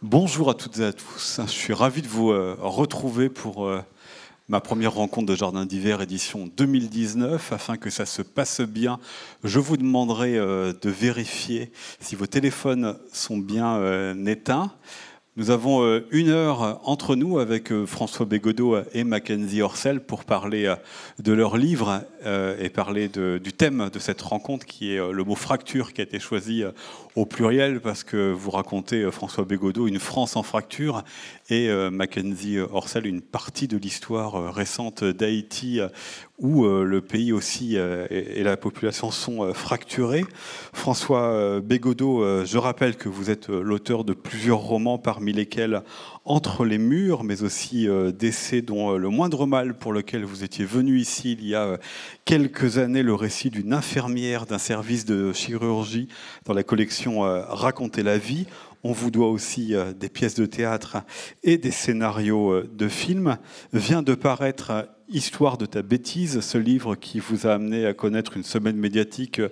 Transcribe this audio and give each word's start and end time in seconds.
Bonjour 0.00 0.50
à 0.50 0.54
toutes 0.54 0.78
et 0.78 0.84
à 0.84 0.92
tous. 0.92 1.40
Je 1.46 1.50
suis 1.50 1.72
ravi 1.74 2.00
de 2.00 2.08
vous 2.08 2.30
euh, 2.30 2.56
retrouver 2.58 3.28
pour 3.28 3.66
euh, 3.66 3.80
ma 4.48 4.60
première 4.60 4.94
rencontre 4.94 5.26
de 5.26 5.36
Jardin 5.36 5.66
d'hiver 5.66 6.00
édition 6.00 6.48
2019. 6.56 7.52
Afin 7.52 7.76
que 7.76 7.90
ça 7.90 8.06
se 8.06 8.22
passe 8.22 8.62
bien, 8.62 8.98
je 9.44 9.58
vous 9.58 9.76
demanderai 9.76 10.38
euh, 10.38 10.72
de 10.80 10.90
vérifier 10.90 11.70
si 12.00 12.16
vos 12.16 12.26
téléphones 12.26 12.98
sont 13.12 13.36
bien 13.36 14.16
éteints. 14.26 14.72
Nous 15.38 15.50
avons 15.50 15.82
euh, 15.82 16.06
une 16.10 16.28
heure 16.28 16.82
entre 16.84 17.16
nous 17.16 17.38
avec 17.38 17.72
euh, 17.72 17.86
François 17.86 18.26
Bégodeau 18.26 18.76
et 18.92 19.02
Mackenzie 19.02 19.62
Orsel 19.62 20.00
pour 20.00 20.24
parler 20.24 20.66
euh, 20.66 20.76
de 21.20 21.32
leur 21.32 21.56
livre 21.56 22.04
et 22.60 22.68
parler 22.68 23.08
du 23.08 23.52
thème 23.52 23.90
de 23.92 23.98
cette 23.98 24.22
rencontre 24.22 24.64
qui 24.64 24.94
est 24.94 25.12
le 25.12 25.24
mot 25.24 25.34
fracture 25.34 25.92
qui 25.92 26.00
a 26.00 26.04
été 26.04 26.20
choisi 26.20 26.62
au 27.16 27.26
pluriel 27.26 27.80
parce 27.80 28.04
que 28.04 28.30
vous 28.30 28.52
racontez, 28.52 29.10
François 29.10 29.44
Bégodeau, 29.44 29.88
une 29.88 29.98
France 29.98 30.36
en 30.36 30.44
fracture 30.44 31.02
et 31.50 31.68
Mackenzie 31.90 32.60
Orsel 32.60 33.06
une 33.06 33.22
partie 33.22 33.66
de 33.66 33.76
l'histoire 33.76 34.54
récente 34.54 35.02
d'Haïti 35.02 35.80
où 36.38 36.64
euh, 36.64 36.84
le 36.84 37.00
pays 37.00 37.32
aussi 37.32 37.76
euh, 37.76 38.06
et 38.10 38.42
la 38.42 38.56
population 38.56 39.10
sont 39.10 39.44
euh, 39.44 39.52
fracturés. 39.52 40.24
François 40.72 41.60
Bégodeau, 41.60 42.44
je 42.44 42.58
rappelle 42.58 42.96
que 42.96 43.08
vous 43.08 43.30
êtes 43.30 43.48
l'auteur 43.48 44.04
de 44.04 44.12
plusieurs 44.12 44.58
romans, 44.58 44.98
parmi 44.98 45.32
lesquels 45.32 45.82
Entre 46.24 46.64
les 46.64 46.78
murs, 46.78 47.24
mais 47.24 47.42
aussi 47.42 47.86
d'essais 48.18 48.62
dont 48.62 48.96
Le 48.96 49.08
moindre 49.08 49.46
mal, 49.46 49.74
pour 49.74 49.92
lequel 49.92 50.24
vous 50.24 50.44
étiez 50.44 50.64
venu 50.64 50.98
ici 50.98 51.32
il 51.32 51.46
y 51.46 51.54
a 51.54 51.78
quelques 52.24 52.78
années, 52.78 53.02
le 53.02 53.14
récit 53.14 53.50
d'une 53.50 53.72
infirmière 53.72 54.46
d'un 54.46 54.58
service 54.58 55.04
de 55.04 55.32
chirurgie 55.32 56.08
dans 56.44 56.54
la 56.54 56.62
collection 56.62 57.20
Raconter 57.20 58.02
la 58.02 58.18
vie. 58.18 58.46
On 58.82 58.92
vous 58.92 59.10
doit 59.10 59.28
aussi 59.28 59.74
des 59.98 60.08
pièces 60.08 60.34
de 60.34 60.46
théâtre 60.46 60.98
et 61.44 61.58
des 61.58 61.70
scénarios 61.70 62.62
de 62.62 62.88
films. 62.88 63.36
Vient 63.72 64.02
de 64.02 64.14
paraître 64.14 64.88
Histoire 65.14 65.58
de 65.58 65.66
ta 65.66 65.82
bêtise, 65.82 66.40
ce 66.40 66.56
livre 66.56 66.94
qui 66.94 67.18
vous 67.18 67.46
a 67.46 67.52
amené 67.52 67.84
à 67.84 67.92
connaître 67.92 68.34
une 68.38 68.44
semaine 68.44 68.78
médiatique 68.78 69.42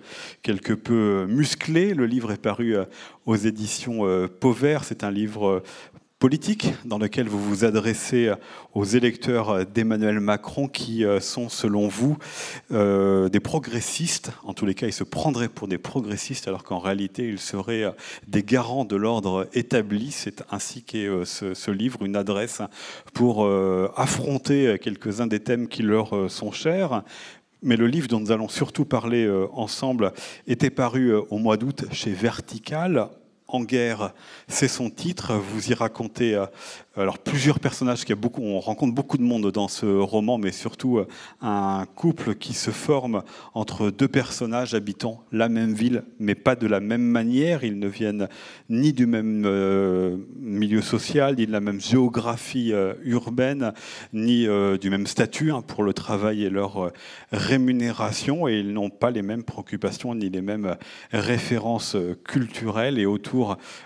quelque 0.41 0.73
peu 0.73 1.27
musclée. 1.29 1.93
Le 1.93 2.07
livre 2.07 2.33
est 2.33 2.41
paru 2.41 2.75
euh, 2.75 2.87
aux 3.27 3.37
éditions 3.37 4.07
euh, 4.07 4.27
Pauvert. 4.27 4.85
C'est 4.85 5.05
un 5.05 5.11
livre 5.11 5.63
politique 6.21 6.75
dans 6.85 6.99
lequel 6.99 7.29
vous 7.29 7.43
vous 7.43 7.65
adressez 7.65 8.31
aux 8.75 8.85
électeurs 8.85 9.65
d'Emmanuel 9.65 10.21
Macron 10.21 10.69
qui 10.69 11.03
euh, 11.03 11.19
sont, 11.19 11.49
selon 11.49 11.89
vous, 11.89 12.19
euh, 12.73 13.31
des 13.31 13.41
progressistes. 13.41 14.31
En 14.45 14.53
tous 14.53 14.67
les 14.67 14.75
cas, 14.75 14.87
ils 14.87 14.93
se 14.93 15.03
prendraient 15.03 15.49
pour 15.49 15.67
des 15.67 15.79
progressistes 15.79 16.47
alors 16.47 16.63
qu'en 16.63 16.79
réalité, 16.79 17.27
ils 17.27 17.39
seraient 17.39 17.85
euh, 17.85 17.93
des 18.29 18.43
garants 18.43 18.85
de 18.85 18.97
l'ordre 18.97 19.49
établi. 19.55 20.11
C'est 20.11 20.45
ainsi 20.51 20.83
qu'est 20.83 21.09
ce, 21.25 21.71
livre, 21.71 22.05
une 22.05 22.17
adresse 22.17 22.61
pour 23.15 23.49
affronter 23.97 24.77
quelques-uns 24.81 25.27
des 25.27 25.41
thèmes 25.41 25.69
qui 25.69 25.83
leur 25.83 26.31
sont 26.31 26.53
chers. 26.53 27.03
Mais 27.63 27.77
le 27.77 27.87
livre 27.87 28.09
dont 28.09 28.21
nous 28.21 28.33
allons 28.33 28.49
surtout 28.49 28.85
parler 28.85 29.29
ensemble 29.53 30.13
était 30.47 30.71
paru 30.71 31.15
au 31.15 31.39
mois 31.39 31.57
d'août 31.57 31.85
chez 31.93 32.11
Vertical 32.11 33.09
en 33.55 33.63
guerre, 33.63 34.15
c'est 34.49 34.69
son 34.69 34.91
titre. 34.91 35.35
Vous 35.35 35.71
y 35.71 35.75
racontez 35.75 36.35
euh, 36.35 36.47
alors 36.97 37.19
plusieurs 37.19 37.61
personnages, 37.61 38.05
qui 38.05 38.15
beaucoup, 38.15 38.43
on 38.43 38.61
rencontre 38.61 38.95
beaucoup 38.95 39.17
de 39.17 39.23
monde 39.23 39.51
dans 39.53 39.69
ce 39.69 39.87
roman, 39.87 40.39
mais 40.39 40.53
surtout 40.53 40.99
euh, 40.99 41.07
un 41.41 41.87
couple 41.95 42.35
qui 42.35 42.53
se 42.53 42.71
forme 42.71 43.23
entre 43.55 43.91
deux 43.91 44.09
personnages 44.09 44.75
habitant 44.75 45.25
la 45.33 45.49
même 45.49 45.73
ville, 45.73 46.05
mais 46.19 46.35
pas 46.35 46.57
de 46.57 46.67
la 46.67 46.81
même 46.81 47.03
manière. 47.03 47.65
Ils 47.65 47.79
ne 47.79 47.89
viennent 47.89 48.29
ni 48.69 48.93
du 48.93 49.07
même 49.07 49.45
euh, 49.47 50.17
milieu 50.39 50.83
social, 50.83 51.37
ni 51.37 51.47
de 51.47 51.53
la 51.53 51.61
même 51.61 51.81
géographie 51.81 52.73
urbaine, 53.05 53.73
ni 54.13 54.47
du 54.81 54.91
même 54.91 55.07
statut 55.07 55.53
hein, 55.53 55.63
pour 55.63 55.83
le 55.83 55.93
travail 55.93 56.45
et 56.45 56.51
leur 56.51 56.93
rémunération, 57.33 58.49
et 58.49 58.59
ils 58.59 58.73
n'ont 58.73 58.91
pas 58.91 59.11
les 59.11 59.23
mêmes 59.23 59.45
préoccupations 59.45 60.15
ni 60.15 60.29
les 60.29 60.43
mêmes 60.43 60.77
références 61.13 61.97
culturelles. 62.25 62.99
Et 62.99 63.07
autour 63.07 63.40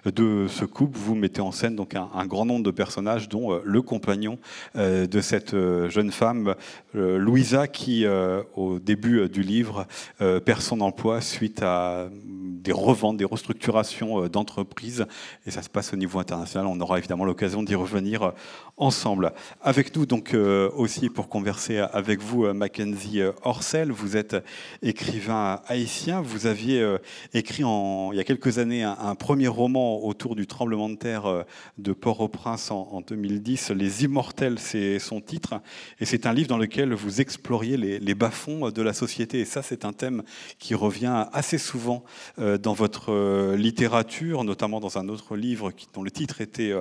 de 0.04 0.47
ce 0.48 0.65
couple, 0.65 0.98
vous 0.98 1.15
mettez 1.15 1.41
en 1.41 1.53
scène 1.53 1.76
donc 1.76 1.94
un, 1.94 2.26
grand 2.26 2.44
nombre 2.44 2.65
de 2.65 2.70
personnages, 2.70 3.28
dont 3.28 3.53
euh, 3.53 3.60
le 3.65 3.82
compagnon 3.82 4.38
euh, 4.76 5.06
de 5.06 5.20
cette 5.20 5.54
euh, 5.54 5.88
jeune 5.88 6.10
femme, 6.10 6.54
Louisa, 6.94 7.66
qui, 7.66 8.06
au 8.54 8.78
début 8.78 9.28
du 9.28 9.43
livre, 9.43 9.87
perd 10.19 10.60
son 10.60 10.81
emploi 10.81 11.20
suite 11.20 11.60
à 11.60 12.09
des 12.14 12.70
reventes, 12.70 13.16
des 13.16 13.25
restructurations 13.25 14.28
d'entreprises. 14.28 15.04
Et 15.44 15.50
ça 15.50 15.62
se 15.62 15.69
passe 15.69 15.93
au 15.93 15.97
niveau 15.97 16.20
international. 16.20 16.69
On 16.69 16.81
aura 16.81 16.98
évidemment 16.98 17.25
l'occasion 17.25 17.64
d'y 17.64 17.75
revenir 17.75 18.32
ensemble. 18.77 19.33
Avec 19.62 19.95
nous, 19.97 20.07
donc, 20.07 20.35
aussi 20.35 21.09
pour 21.09 21.29
converser 21.29 21.79
avec 21.79 22.21
vous, 22.21 22.53
Mackenzie 22.53 23.21
Orsel, 23.43 23.93
vous 23.93 24.17
êtes 24.17 24.37
écrivain 24.83 25.61
haïtien. 25.67 26.21
Vous 26.21 26.47
aviez 26.47 26.97
écrit 27.33 27.62
il 27.62 28.17
y 28.17 28.21
a 28.21 28.25
quelques 28.25 28.59
années 28.59 28.83
un 28.83 29.15
premier 29.15 29.49
roman 29.49 30.05
autour 30.05 30.35
du 30.37 30.47
tremblement 30.47 30.89
de 30.89 30.97
terre 30.97 31.27
euh, 31.27 31.43
de 31.79 31.93
Port-au-Prince 31.93 32.71
en, 32.71 33.01
2010. 33.07 33.71
Les 33.71 34.05
Immortels, 34.05 34.59
c'est 34.59 34.99
son 34.99 35.21
titre. 35.21 35.55
Et 36.01 36.05
c'est 36.05 36.27
un 36.27 36.33
livre 36.33 36.49
dans 36.49 36.59
lequel 36.59 36.95
vous 36.95 37.21
exploriez 37.21 37.77
les, 37.77 38.15
bas-fonds 38.15 38.71
de 38.71 38.83
la 38.83 38.93
société. 38.93 39.41
Et 39.41 39.45
ça, 39.45 39.62
c'est 39.62 39.85
un 39.85 39.93
thème 39.93 40.23
qui 40.59 40.75
revient 40.75 41.27
assez 41.33 41.59
souvent 41.59 42.05
euh, 42.39 42.59
dans 42.59 42.75
votre 42.75 43.12
euh, 43.12 43.56
littérature, 43.56 44.45
notamment 44.45 44.81
dans 44.81 44.99
un 44.99 45.09
autre 45.09 45.37
livre 45.37 45.73
dont 45.93 46.03
le 46.03 46.11
titre 46.11 46.41
était 46.41 46.73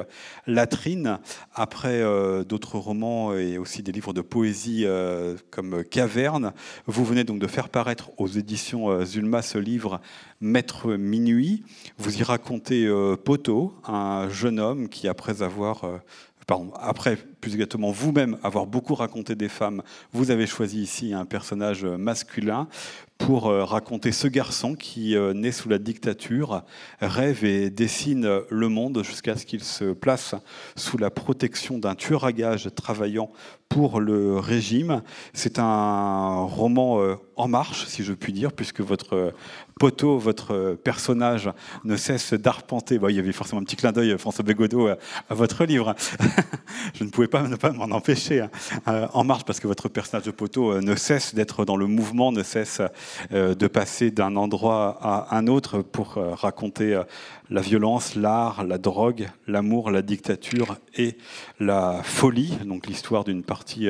Latrine. 0.48 1.20
Après 1.54 1.82
d'autres 1.85 2.77
romans 2.77 3.33
et 3.35 3.57
aussi 3.57 3.83
des 3.83 3.91
livres 3.91 4.13
de 4.13 4.21
poésie 4.21 4.85
comme 5.49 5.83
Caverne, 5.83 6.53
vous 6.88 7.05
venez 7.05 7.23
donc 7.23 7.39
de 7.39 7.47
faire 7.47 7.69
paraître 7.69 8.11
aux 8.17 8.27
éditions 8.27 9.03
Zulma 9.05 9.41
ce 9.41 9.57
livre 9.57 10.01
Maître 10.44 10.95
Minuit. 10.95 11.63
Vous 11.97 12.17
y 12.17 12.23
racontez 12.23 12.85
euh, 12.85 13.16
Poto, 13.16 13.73
un 13.85 14.29
jeune 14.29 14.59
homme 14.59 14.89
qui, 14.89 15.07
après 15.07 15.41
avoir 15.41 15.85
euh, 15.85 15.97
pardon, 16.47 16.73
après, 16.79 17.16
plus 17.16 17.53
exactement, 17.53 17.91
vous-même 17.91 18.38
avoir 18.44 18.65
beaucoup 18.65 18.95
raconté 18.95 19.35
des 19.35 19.47
femmes, 19.47 19.81
vous 20.11 20.31
avez 20.31 20.45
choisi 20.45 20.81
ici 20.81 21.13
un 21.13 21.25
personnage 21.25 21.85
masculin 21.85 22.67
pour 23.25 23.47
euh, 23.47 23.63
raconter 23.63 24.11
ce 24.11 24.28
garçon 24.28 24.75
qui, 24.75 25.16
naît 25.34 25.53
sous 25.53 25.69
la 25.69 25.78
dictature, 25.78 26.63
rêve 27.00 27.45
et 27.45 27.69
dessine 27.69 28.41
le 28.50 28.67
monde 28.67 29.01
jusqu'à 29.03 29.38
ce 29.38 29.45
qu'il 29.45 29.63
se 29.63 29.94
place 29.94 30.35
sous 30.75 30.97
la 30.97 31.09
protection 31.09 31.78
d'un 31.78 31.95
tueur 31.95 32.25
à 32.25 32.33
gages 32.33 32.69
travaillant 32.75 33.31
pour 33.73 34.00
le 34.00 34.38
régime. 34.38 35.01
C'est 35.34 35.57
un 35.57 36.41
roman 36.44 37.00
en 37.35 37.47
marche, 37.47 37.88
si 37.88 38.03
je 38.03 38.13
puis 38.13 38.31
dire, 38.31 38.53
puisque 38.53 38.81
votre 38.81 39.34
poteau, 39.79 40.17
votre 40.17 40.78
personnage 40.84 41.50
ne 41.83 41.95
cesse 41.95 42.33
d'arpenter. 42.33 43.00
il 43.09 43.16
y 43.16 43.19
avait 43.19 43.31
forcément 43.31 43.62
un 43.62 43.63
petit 43.63 43.75
clin 43.75 43.91
d'œil, 43.91 44.16
François 44.17 44.44
Bégodeau, 44.44 44.88
à, 44.88 44.97
votre 45.29 45.66
livre. 45.66 45.95
je 46.94 47.03
ne 47.03 47.09
pouvais 47.09 47.28
pas 47.28 47.41
ne 47.47 47.56
pas 47.56 47.72
m'en 47.72 47.85
empêcher 47.85 48.41
hein. 48.41 48.50
euh, 48.88 49.07
en 49.13 49.23
marche 49.23 49.44
parce 49.45 49.59
que 49.59 49.67
votre 49.67 49.89
personnage 49.89 50.25
de 50.25 50.31
poteau 50.31 50.73
euh, 50.73 50.81
ne 50.81 50.95
cesse 50.95 51.33
d'être 51.33 51.66
dans 51.66 51.75
le 51.75 51.88
mouvement, 51.88 52.31
ne 52.31 52.44
cesse 52.44 52.81
euh, 53.31 53.56
de 53.56 53.67
passer 53.67 54.12
d'un 54.12 54.35
endroit 54.35 55.00
à 55.01 55.35
un 55.35 55.47
autre 55.47 55.81
pour 55.81 56.13
raconter 56.16 57.01
la 57.53 57.62
violence, 57.62 58.16
l'art, 58.16 58.66
la 58.66 58.77
drogue, 58.77 59.30
l'amour, 59.48 59.92
la 59.92 60.01
dictature 60.01 60.77
et 60.95 61.16
la 61.62 62.01
folie. 62.04 62.57
Donc 62.66 62.88
l'histoire 62.88 63.24
d'une 63.24 63.44
partie 63.44 63.88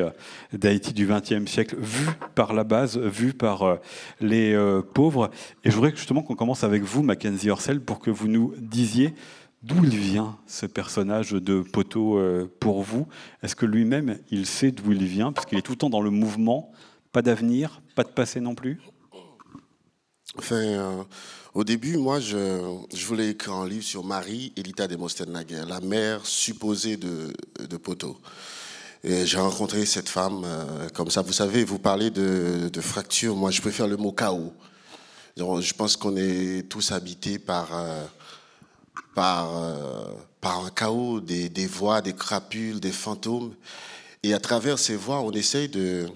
d'Haïti 0.52 0.94
du 0.94 1.08
XXe 1.08 1.50
siècle 1.50 1.78
vue 1.80 2.12
par 2.36 2.54
la 2.54 2.64
base, 2.64 3.00
vue 3.00 3.34
par 3.34 3.80
les 4.22 4.56
pauvres. 4.94 5.32
Et 5.64 5.72
je 5.72 5.76
voudrais 5.76 5.96
justement 5.96 6.22
qu'on 6.22 6.36
commence 6.36 6.64
avec 6.64 6.84
vous, 6.84 7.02
Mackenzie 7.02 7.50
Orsel, 7.50 7.82
pour 7.82 8.00
que 8.00 8.12
vous 8.12 8.28
nous 8.28 8.54
disiez 8.60 9.16
d'où 9.64 9.84
il 9.84 9.98
vient, 9.98 10.38
ce 10.46 10.66
personnage 10.66 11.32
de 11.32 11.62
poteau 11.62 12.18
euh, 12.18 12.52
pour 12.60 12.84
vous. 12.84 13.08
Est-ce 13.42 13.56
que 13.56 13.66
lui-même, 13.66 14.20
il 14.30 14.46
sait 14.46 14.72
d'où 14.72 14.92
il 14.92 15.06
vient 15.06 15.32
Parce 15.32 15.46
qu'il 15.46 15.58
est 15.58 15.62
tout 15.62 15.72
le 15.72 15.78
temps 15.78 15.90
dans 15.90 16.02
le 16.02 16.10
mouvement, 16.10 16.72
pas 17.12 17.22
d'avenir, 17.22 17.82
pas 17.96 18.04
de 18.04 18.10
passé 18.10 18.42
non 18.42 18.56
plus? 18.56 18.82
Enfin, 20.38 20.56
euh, 20.56 21.04
au 21.54 21.64
début, 21.64 21.98
moi, 21.98 22.20
je, 22.20 23.06
voulais 23.06 23.30
écrire 23.30 23.54
un 23.54 23.68
livre 23.68 23.84
sur 23.84 24.04
Marie 24.04 24.54
Elita 24.58 24.88
de 24.88 24.96
Mostennaguer, 24.96 25.64
la 25.68 25.80
mère 25.82 26.26
supposée 26.26 26.98
de, 26.98 27.34
Poteau. 27.78 28.18
Et 29.04 29.26
j'ai 29.26 29.38
rencontré 29.38 29.86
cette 29.86 30.08
femme 30.08 30.44
euh, 30.46 30.88
comme 30.94 31.10
ça. 31.10 31.22
Vous 31.22 31.34
savez, 31.34 31.66
vous 31.66 31.80
parlez 31.80 32.10
de, 32.10 32.70
de 32.72 32.82
fracture. 32.82 33.36
Moi, 33.36 33.52
je 33.52 33.60
préfère 33.60 33.88
le 33.88 33.98
mot 33.98 34.14
chaos. 34.14 34.54
Je 35.36 35.74
pense 35.74 35.98
qu'on 35.98 36.16
est 36.16 36.70
tous 36.70 36.92
habités 36.92 37.40
par, 37.40 37.70
euh, 37.74 38.04
euh, 39.18 40.04
par 40.40 40.66
un 40.66 40.70
chaos, 40.70 41.20
des, 41.20 41.68
voix, 41.68 42.02
des 42.02 42.14
crapules, 42.14 42.80
des 42.80 42.92
fantômes. 42.92 43.54
Et 44.22 44.34
à 44.34 44.40
travers 44.40 44.78
ces 44.78 44.96
voix, 44.96 45.22
on 45.22 45.32
essaye 45.32 45.70
de... 45.70 46.08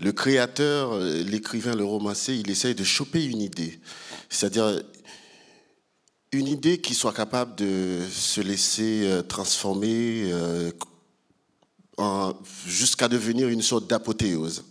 Le 0.00 0.12
créateur, 0.12 0.98
l'écrivain, 0.98 1.74
le 1.74 1.84
romancier, 1.84 2.34
il 2.34 2.50
essaye 2.50 2.74
de 2.74 2.84
choper 2.84 3.24
une 3.24 3.40
idée. 3.40 3.78
C'est-à-dire 4.28 4.82
une 6.34 6.48
idée 6.48 6.78
qui 6.78 6.94
soit 6.94 7.12
capable 7.12 7.54
de 7.54 8.00
se 8.10 8.40
laisser 8.40 9.02
euh, 9.04 9.22
transformer 9.22 10.30
euh, 10.32 10.72
jusqu'à 12.66 13.08
devenir 13.08 13.48
une 13.48 13.62
sorte 13.62 13.88
d'apothéose. 13.88 14.64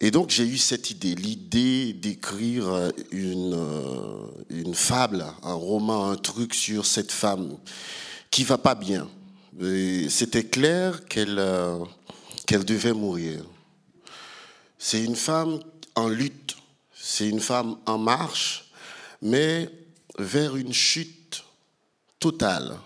Et 0.00 0.10
donc 0.10 0.30
j'ai 0.30 0.44
eu 0.44 0.58
cette 0.58 0.90
idée, 0.90 1.14
l'idée 1.14 1.92
d'écrire 1.92 2.68
euh, 2.68 2.90
une, 3.12 4.74
fable, 4.74 5.24
un 5.42 5.54
roman, 5.54 6.10
un 6.10 6.16
truc 6.16 6.52
sur 6.52 6.84
cette 6.84 7.12
femme 7.12 7.56
qui 8.30 8.44
va 8.44 8.58
pas 8.58 8.74
bien. 8.74 9.08
C'était 10.08 10.42
clair 10.42 11.04
qu'elle 11.06 11.36
devait 12.64 12.92
mourir. 12.92 13.44
C'est 14.86 15.02
une 15.02 15.16
femme 15.16 15.60
en 15.94 16.08
lutte, 16.08 16.58
c'est 16.94 17.26
une 17.26 17.40
femme 17.40 17.78
en 17.86 17.96
marche, 17.96 18.70
mais 19.22 19.70
vers 20.18 20.56
une 20.56 20.74
chute 20.74 21.42
totale. 22.20 22.76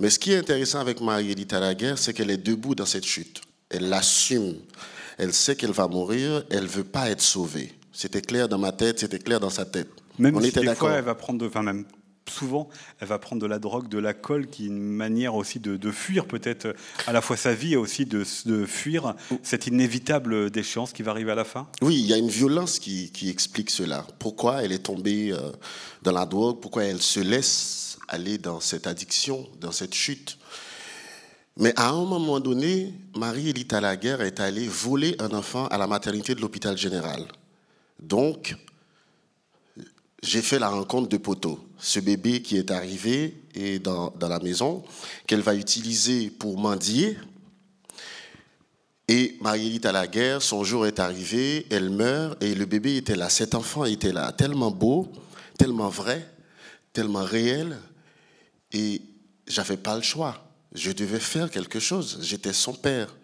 Mais 0.00 0.10
ce 0.10 0.18
qui 0.18 0.32
est 0.32 0.38
intéressant 0.38 0.80
avec 0.80 1.00
Marie-Édith 1.00 1.52
Laguerre, 1.52 1.96
c'est 1.96 2.12
qu'elle 2.12 2.32
est 2.32 2.44
debout 2.44 2.74
dans 2.74 2.86
cette 2.86 3.04
chute. 3.06 3.40
Elle 3.70 3.88
l'assume. 3.88 4.56
Elle 5.16 5.32
sait 5.32 5.54
qu'elle 5.54 5.70
va 5.70 5.86
mourir. 5.86 6.42
Elle 6.50 6.64
ne 6.64 6.68
veut 6.68 6.82
pas 6.82 7.08
être 7.08 7.22
sauvée. 7.22 7.72
C'était 7.92 8.20
clair 8.20 8.48
dans 8.48 8.58
ma 8.58 8.72
tête, 8.72 8.98
c'était 8.98 9.20
clair 9.20 9.38
dans 9.38 9.48
sa 9.48 9.64
tête. 9.64 9.90
Même 10.18 10.36
On 10.36 10.40
si 10.40 10.48
était 10.48 10.62
des 10.62 10.74
fois, 10.74 10.94
elle 10.94 11.04
va 11.04 11.14
prendre, 11.14 11.38
de, 11.38 11.46
enfin 11.46 11.62
même 11.62 11.84
souvent, 12.28 12.68
elle 13.00 13.08
va 13.08 13.18
prendre 13.18 13.42
de 13.42 13.46
la 13.46 13.58
drogue, 13.58 13.88
de 13.88 13.98
l'alcool, 13.98 14.46
qui 14.46 14.64
est 14.64 14.66
une 14.68 14.78
manière 14.78 15.34
aussi 15.34 15.60
de, 15.60 15.90
fuir 15.90 16.26
peut-être 16.26 16.74
à 17.06 17.12
la 17.12 17.20
fois 17.20 17.36
sa 17.36 17.54
vie 17.54 17.74
et 17.74 17.76
aussi 17.76 18.06
de, 18.06 18.24
fuir 18.64 19.14
cette 19.42 19.66
inévitable 19.66 20.50
déchéance 20.50 20.92
qui 20.92 21.02
va 21.02 21.10
arriver 21.10 21.32
à 21.32 21.34
la 21.34 21.44
fin? 21.44 21.68
Oui, 21.80 21.96
il 22.00 22.06
y 22.06 22.12
a 22.12 22.16
une 22.16 22.28
violence 22.28 22.78
qui, 22.78 23.10
explique 23.28 23.70
cela. 23.70 24.06
Pourquoi 24.18 24.62
elle 24.62 24.72
est 24.72 24.84
tombée 24.84 25.32
euh, 25.32 25.52
dans 26.02 26.12
la 26.12 26.26
drogue, 26.26 26.60
pourquoi 26.60 26.84
elle 26.84 27.00
se 27.00 27.20
laisse 27.20 27.98
aller 28.08 28.38
dans 28.38 28.60
cette 28.60 28.86
addiction, 28.86 29.48
dans 29.60 29.72
cette 29.72 29.94
chute? 29.94 30.38
Mais 31.58 31.72
à 31.76 31.90
un 31.90 32.04
moment 32.04 32.40
donné, 32.40 32.94
Marie-Élite 33.16 33.72
Laguerre 33.72 34.22
est 34.22 34.40
allée 34.40 34.68
voler 34.68 35.16
un 35.18 35.30
enfant 35.32 35.66
à 35.66 35.78
la 35.78 35.86
maternité 35.86 36.34
de 36.34 36.40
l'hôpital 36.40 36.76
général. 36.78 37.26
Donc, 38.00 38.56
j'ai 40.22 40.40
fait 40.40 40.60
la 40.60 40.68
rencontre 40.68 41.08
de 41.08 41.16
Poto, 41.16 41.58
ce 41.78 41.98
bébé 41.98 42.42
qui 42.42 42.56
est 42.56 42.70
arrivé 42.70 43.42
et 43.54 43.80
dans, 43.80 44.12
la 44.20 44.38
maison, 44.38 44.84
qu'elle 45.26 45.40
va 45.40 45.54
utiliser 45.54 46.30
pour 46.30 46.56
mendier. 46.58 47.18
Et 49.08 49.36
Marie-Élite 49.40 49.84
à 49.84 49.92
la 49.92 50.06
guerre, 50.06 50.40
son 50.40 50.62
jour 50.62 50.86
est 50.86 51.00
arrivé, 51.00 51.66
elle 51.70 51.90
meurt 51.90 52.40
et 52.42 52.54
le 52.54 52.64
bébé 52.66 52.96
était 52.96 53.16
là. 53.16 53.28
Cet 53.28 53.54
enfant 53.56 53.84
était 53.84 54.12
là, 54.12 54.32
tellement 54.32 54.70
beau, 54.70 55.12
tellement 55.58 55.88
vrai, 55.88 56.26
tellement 56.92 57.24
réel. 57.24 57.76
Et 58.72 59.02
j'avais 59.48 59.76
pas 59.76 59.96
le 59.96 60.02
choix. 60.02 60.46
Je 60.72 60.92
devais 60.92 61.20
faire 61.20 61.50
quelque 61.50 61.80
chose. 61.80 62.20
J'étais 62.22 62.52
son 62.52 62.74
père. 62.74 63.14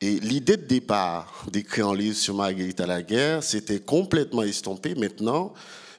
Et 0.00 0.18
l'idée 0.20 0.56
de 0.56 0.66
départ 0.66 1.46
d'écrire 1.50 1.88
un 1.88 1.96
livre 1.96 2.16
sur 2.16 2.34
Marguerite 2.34 2.80
à 2.80 2.86
la 2.86 3.02
guerre, 3.02 3.42
c'était 3.42 3.80
complètement 3.80 4.42
estompé. 4.42 4.94
Maintenant, 4.94 5.52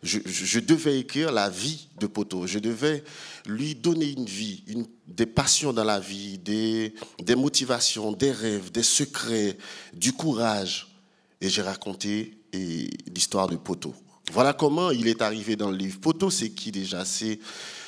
je, 0.03 0.59
devais 0.59 0.99
écrire 0.99 1.31
la 1.31 1.49
vie 1.49 1.87
de 1.99 2.07
Poto. 2.07 2.45
Je 2.45 2.59
devais 2.59 3.03
lui 3.45 3.73
donner 3.73 4.11
une 4.11 4.25
vie, 4.25 4.63
des 5.07 5.25
passions 5.25 5.71
dans 5.71 5.83
la 5.83 5.99
vie, 5.99 6.37
des, 6.37 6.93
des 7.19 7.35
motivations, 7.35 8.11
des 8.11 8.31
rêves, 8.31 8.71
des 8.71 8.83
secrets, 8.83 9.57
du 9.93 10.11
courage. 10.13 10.87
Et 11.39 11.49
j'ai 11.49 11.61
raconté 11.61 12.37
l'histoire 12.53 13.47
de 13.47 13.55
Poto. 13.55 13.95
Voilà 14.31 14.53
comment 14.53 14.91
il 14.91 15.07
est 15.07 15.21
arrivé 15.21 15.55
dans 15.55 15.71
le 15.71 15.77
livre. 15.77 15.99
Poto, 15.99 16.29
c'est 16.29 16.49
qui 16.49 16.71
déjà? 16.71 17.05
C'est, 17.05 17.39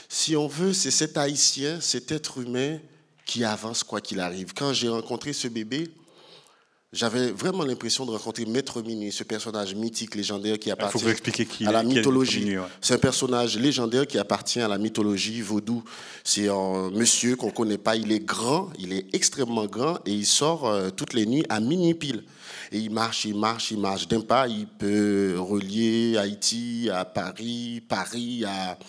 si 0.10 0.36
on 0.36 0.48
veut, 0.48 0.74
c'est 0.74 0.92
cet 0.92 1.18
haïtien, 1.18 1.80
cet 1.82 2.12
être 2.12 2.40
humain 2.40 2.80
qui 3.26 3.44
avance 3.44 3.84
quoi 3.84 4.02
qu'il 4.02 4.20
arrive. 4.20 4.54
Quand 4.54 4.72
j'ai 4.72 4.90
rencontré 4.90 5.34
ce 5.34 5.48
bébé, 5.48 5.90
j'avais 6.96 7.32
vraiment 7.32 7.64
l'impression 7.64 8.06
de 8.06 8.12
rencontrer 8.12 8.46
Maître 8.46 8.82
Mini, 8.82 9.12
ce 9.12 9.24
personnage 9.24 9.76
mythique, 9.76 10.16
légendaire 10.16 10.58
qui 10.58 10.72
appartient 10.72 11.06
à 11.66 11.72
la 11.72 11.84
mythologie. 11.84 12.56
C'est 12.82 12.94
un 12.94 12.98
personnage 12.98 13.60
légendaire 13.60 14.08
qui 14.08 14.18
appartient 14.18 14.62
à 14.62 14.68
la 14.70 14.78
mythologie 14.78 15.42
vaudou. 15.42 15.84
C'est 16.24 16.48
un 16.48 16.90
monsieur 16.92 17.36
qu'on 17.36 17.48
ne 17.48 17.52
connaît 17.52 17.78
pas. 17.78 17.98
Il 17.98 18.12
est 18.14 18.26
grand, 18.26 18.70
il 18.80 18.94
est 18.94 19.14
extrêmement 19.14 19.66
grand 19.66 20.00
et 20.06 20.14
il 20.14 20.26
sort 20.26 20.68
euh, 20.68 20.90
toutes 20.90 21.14
les 21.14 21.26
nuits 21.26 21.46
à 21.50 21.60
mini 21.60 21.94
pile. 21.94 22.24
Et 22.72 22.80
il 22.80 22.92
marche, 22.92 23.26
il 23.26 23.36
marche, 23.36 23.72
il 23.72 23.80
marche. 23.80 24.08
D'un 24.08 24.22
pas, 24.22 24.48
il 24.48 24.66
peut 24.66 25.36
relier 25.38 26.18
Haïti 26.18 26.90
à 26.92 27.04
Paris, 27.04 27.82
Paris 27.88 28.46
à 28.46 28.80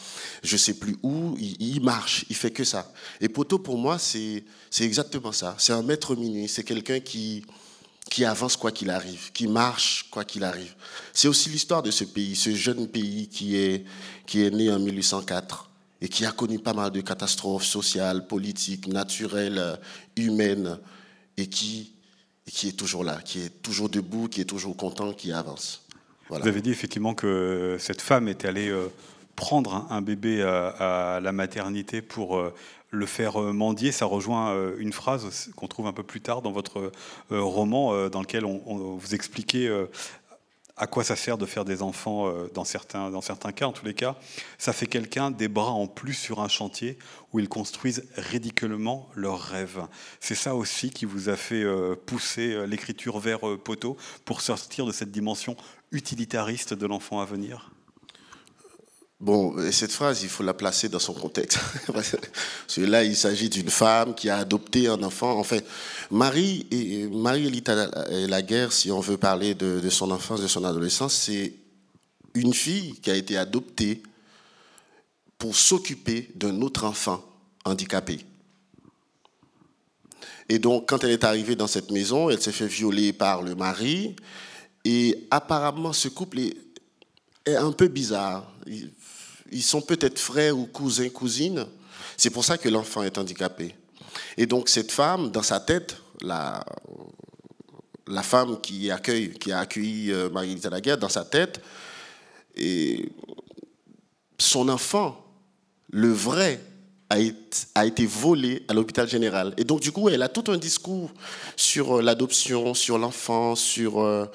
je 0.44 0.56
sais 0.56 0.74
plus 0.74 0.96
où. 1.02 1.36
Il, 1.38 1.56
il 1.60 1.80
marche, 1.82 2.24
il 2.30 2.36
fait 2.36 2.52
que 2.52 2.64
ça. 2.64 2.90
Et 3.20 3.28
Poto, 3.28 3.58
pour 3.58 3.76
moi, 3.76 3.98
c'est 3.98 4.44
exactement 4.80 5.32
ça. 5.32 5.56
C'est 5.58 5.72
un 5.72 5.82
maître 5.82 6.14
minuit. 6.14 6.48
C'est 6.48 6.64
quelqu'un 6.64 7.00
qui 7.00 7.44
qui 8.10 8.24
avance 8.24 8.56
quoi 8.56 8.70
qu'il 8.70 8.90
arrive, 8.90 9.32
qui 9.32 9.48
marche 9.48 10.06
quoi 10.10 10.24
qu'il 10.24 10.44
arrive. 10.44 10.74
C'est 11.12 11.28
aussi 11.28 11.48
l'histoire 11.48 11.82
de 11.82 11.90
ce 11.90 12.04
pays, 12.04 12.36
ce 12.36 12.54
jeune 12.54 12.88
pays 12.88 13.28
qui 13.28 13.56
est, 13.56 13.84
qui 14.26 14.44
est 14.44 14.50
né 14.50 14.70
en 14.70 14.78
1804 14.78 15.68
et 16.00 16.08
qui 16.08 16.24
a 16.24 16.32
connu 16.32 16.58
pas 16.58 16.74
mal 16.74 16.90
de 16.90 17.00
catastrophes 17.00 17.64
sociales, 17.64 18.26
politiques, 18.26 18.86
naturelles, 18.86 19.58
euh, 19.58 19.76
humaines, 20.16 20.78
et 21.36 21.46
qui, 21.46 21.92
qui 22.46 22.68
est 22.68 22.72
toujours 22.72 23.04
là, 23.04 23.20
qui 23.22 23.40
est 23.40 23.62
toujours 23.62 23.88
debout, 23.88 24.28
qui 24.28 24.40
est 24.40 24.46
toujours 24.46 24.76
content, 24.76 25.12
qui 25.12 25.32
avance. 25.32 25.82
Vous 26.28 26.36
avez 26.36 26.60
dit 26.60 26.70
effectivement 26.70 27.14
que 27.14 27.76
cette 27.78 28.02
femme 28.02 28.28
était 28.28 28.48
allée 28.48 28.68
euh, 28.68 28.88
prendre 29.36 29.86
un 29.90 30.02
bébé 30.02 30.42
à, 30.42 31.20
la 31.22 31.32
maternité 31.32 32.02
pour 32.02 32.36
euh, 32.36 32.54
le 32.96 33.06
faire 33.06 33.40
euh, 33.40 33.52
mendier, 33.52 33.93
ça 33.93 34.06
rejoint 34.06 34.50
euh, 34.50 34.76
une 34.78 34.93
phrase 34.93 35.50
qu'on 35.56 35.69
trouve 35.69 35.87
un 35.87 35.93
peu 35.93 36.02
plus 36.02 36.20
tard 36.20 36.43
dans 36.43 36.52
votre 36.52 36.93
roman, 37.31 38.08
dans 38.08 38.20
lequel 38.20 38.44
on, 38.44 38.96
vous 38.96 39.14
expliquez 39.14 39.69
à 40.76 40.87
quoi 40.87 41.04
ça 41.04 41.16
sert 41.16 41.38
de 41.38 41.46
faire 41.46 41.64
des 41.64 41.82
enfants 41.82 42.32
dans 42.54 42.64
certains, 42.64 43.10
dans 43.10 43.20
certains 43.20 43.52
cas, 43.52 43.66
en 43.66 43.72
tous 43.72 43.84
les 43.84 43.94
cas. 43.94 44.16
Ça 44.58 44.72
fait 44.72 44.87
quelqu'un 44.87 45.31
des 45.31 45.48
bras 45.48 45.70
en 45.70 45.87
plus 45.87 46.14
sur 46.14 46.40
un 46.40 46.49
chantier 46.49 46.99
où 47.32 47.40
ils 47.40 47.49
construisent 47.49 48.04
ridiculement 48.16 49.09
leurs 49.14 49.40
rêves. 49.40 49.82
C'est 50.20 50.35
ça 50.35 50.54
aussi 50.54 50.90
qui 50.90 51.04
vous 51.04 51.28
a 51.28 51.37
fait 51.37 51.64
pousser 52.06 52.66
l'écriture 52.66 53.18
vers 53.18 53.40
Poteau 53.59 53.97
pour 54.25 54.40
sortir 54.40 54.87
de 54.87 54.92
cette 54.92 55.11
dimension 55.11 55.56
utilitariste 55.92 56.75
de 56.75 56.87
l'enfant 56.87 57.20
à 57.20 57.25
venir? 57.25 57.70
Bon, 59.18 59.56
cette 59.73 59.92
phrase, 59.92 60.23
il 60.23 60.28
faut 60.28 60.42
la 60.42 60.52
placer 60.52 60.90
dans 60.90 60.99
son 60.99 61.14
contexte. 61.14 61.58
Parce 61.92 62.14
que 62.75 62.82
là, 62.82 63.02
il 63.02 63.16
s'agit 63.16 63.49
d'une 63.49 63.70
femme 63.70 64.14
qui 64.14 64.28
a 64.28 64.37
adopté 64.37 64.88
un 64.88 65.02
enfant. 65.02 65.38
En 65.38 65.42
fait, 65.42 65.66
Marie, 66.11 66.66
et 66.70 67.06
Marie 67.06 67.62
la 68.28 68.42
guerre, 68.42 68.73
si 68.73 68.90
on 68.90 69.00
veut 69.00 69.16
parler 69.16 69.54
de, 69.54 69.88
son 69.88 70.11
enfance, 70.11 70.42
de 70.42 70.46
son 70.46 70.64
adolescence, 70.64 71.14
c'est 71.14 71.54
une 72.35 72.52
fille 72.52 73.00
qui 73.00 73.11
a 73.11 73.14
été 73.14 73.38
adoptée 73.38 74.02
pour 75.38 75.56
s'occuper 75.56 76.30
d'un 76.35 76.61
autre 76.61 76.85
enfant 76.85 77.25
handicapé. 77.64 78.20
Et 80.50 80.58
donc, 80.58 80.90
quand 80.90 81.02
elle 81.04 81.11
est 81.11 81.25
arrivée 81.25 81.56
dans 81.56 81.66
cette 81.66 81.90
maison, 81.90 82.28
elle 82.28 82.40
s'est 82.40 82.52
fait 82.52 82.68
violer 82.68 83.14
par 83.14 83.42
le 83.42 83.54
mari. 83.54 84.14
Et 84.85 85.26
apparemment, 85.30 85.94
ce 85.94 86.08
couple 86.08 86.38
est 86.40 87.56
un 87.56 87.73
peu 87.73 87.88
bizarre 87.88 88.52
ils 89.52 89.62
sont 89.62 89.80
peut-être 89.80 90.18
frères 90.18 90.58
ou 90.58 90.66
cousins, 90.66 91.08
cousines. 91.08 91.66
C'est 92.16 92.30
pour 92.30 92.44
ça 92.44 92.58
que 92.58 92.68
l'enfant 92.68 93.02
est 93.02 93.18
handicapé. 93.18 93.74
Et 94.36 94.46
donc 94.46 94.68
cette 94.68 94.92
femme, 94.92 95.30
dans 95.30 95.42
sa 95.42 95.60
tête, 95.60 95.96
la, 96.22 96.64
la 98.06 98.22
femme 98.22 98.60
qui, 98.60 98.90
accueille, 98.90 99.32
qui 99.34 99.52
a 99.52 99.60
accueilli 99.60 100.12
euh, 100.12 100.30
Marie-Lisa 100.30 100.70
Laguerre, 100.70 100.98
dans 100.98 101.08
sa 101.08 101.24
tête, 101.24 101.60
et 102.56 103.10
son 104.38 104.68
enfant, 104.68 105.22
le 105.90 106.10
vrai, 106.10 106.60
a 107.08 107.86
été, 107.86 108.04
volé 108.04 108.64
à 108.68 108.74
l'hôpital 108.74 109.08
général. 109.08 109.54
Et 109.58 109.64
donc, 109.64 109.80
du 109.80 109.92
coup, 109.92 110.08
elle 110.08 110.22
a 110.22 110.28
tout 110.28 110.50
un 110.50 110.56
discours 110.56 111.10
sur 111.54 111.98
euh, 111.98 112.02
l'adoption, 112.02 112.74
sur 112.74 112.98
l'enfant, 112.98 113.54
sur, 113.54 114.00
euh, 114.00 114.26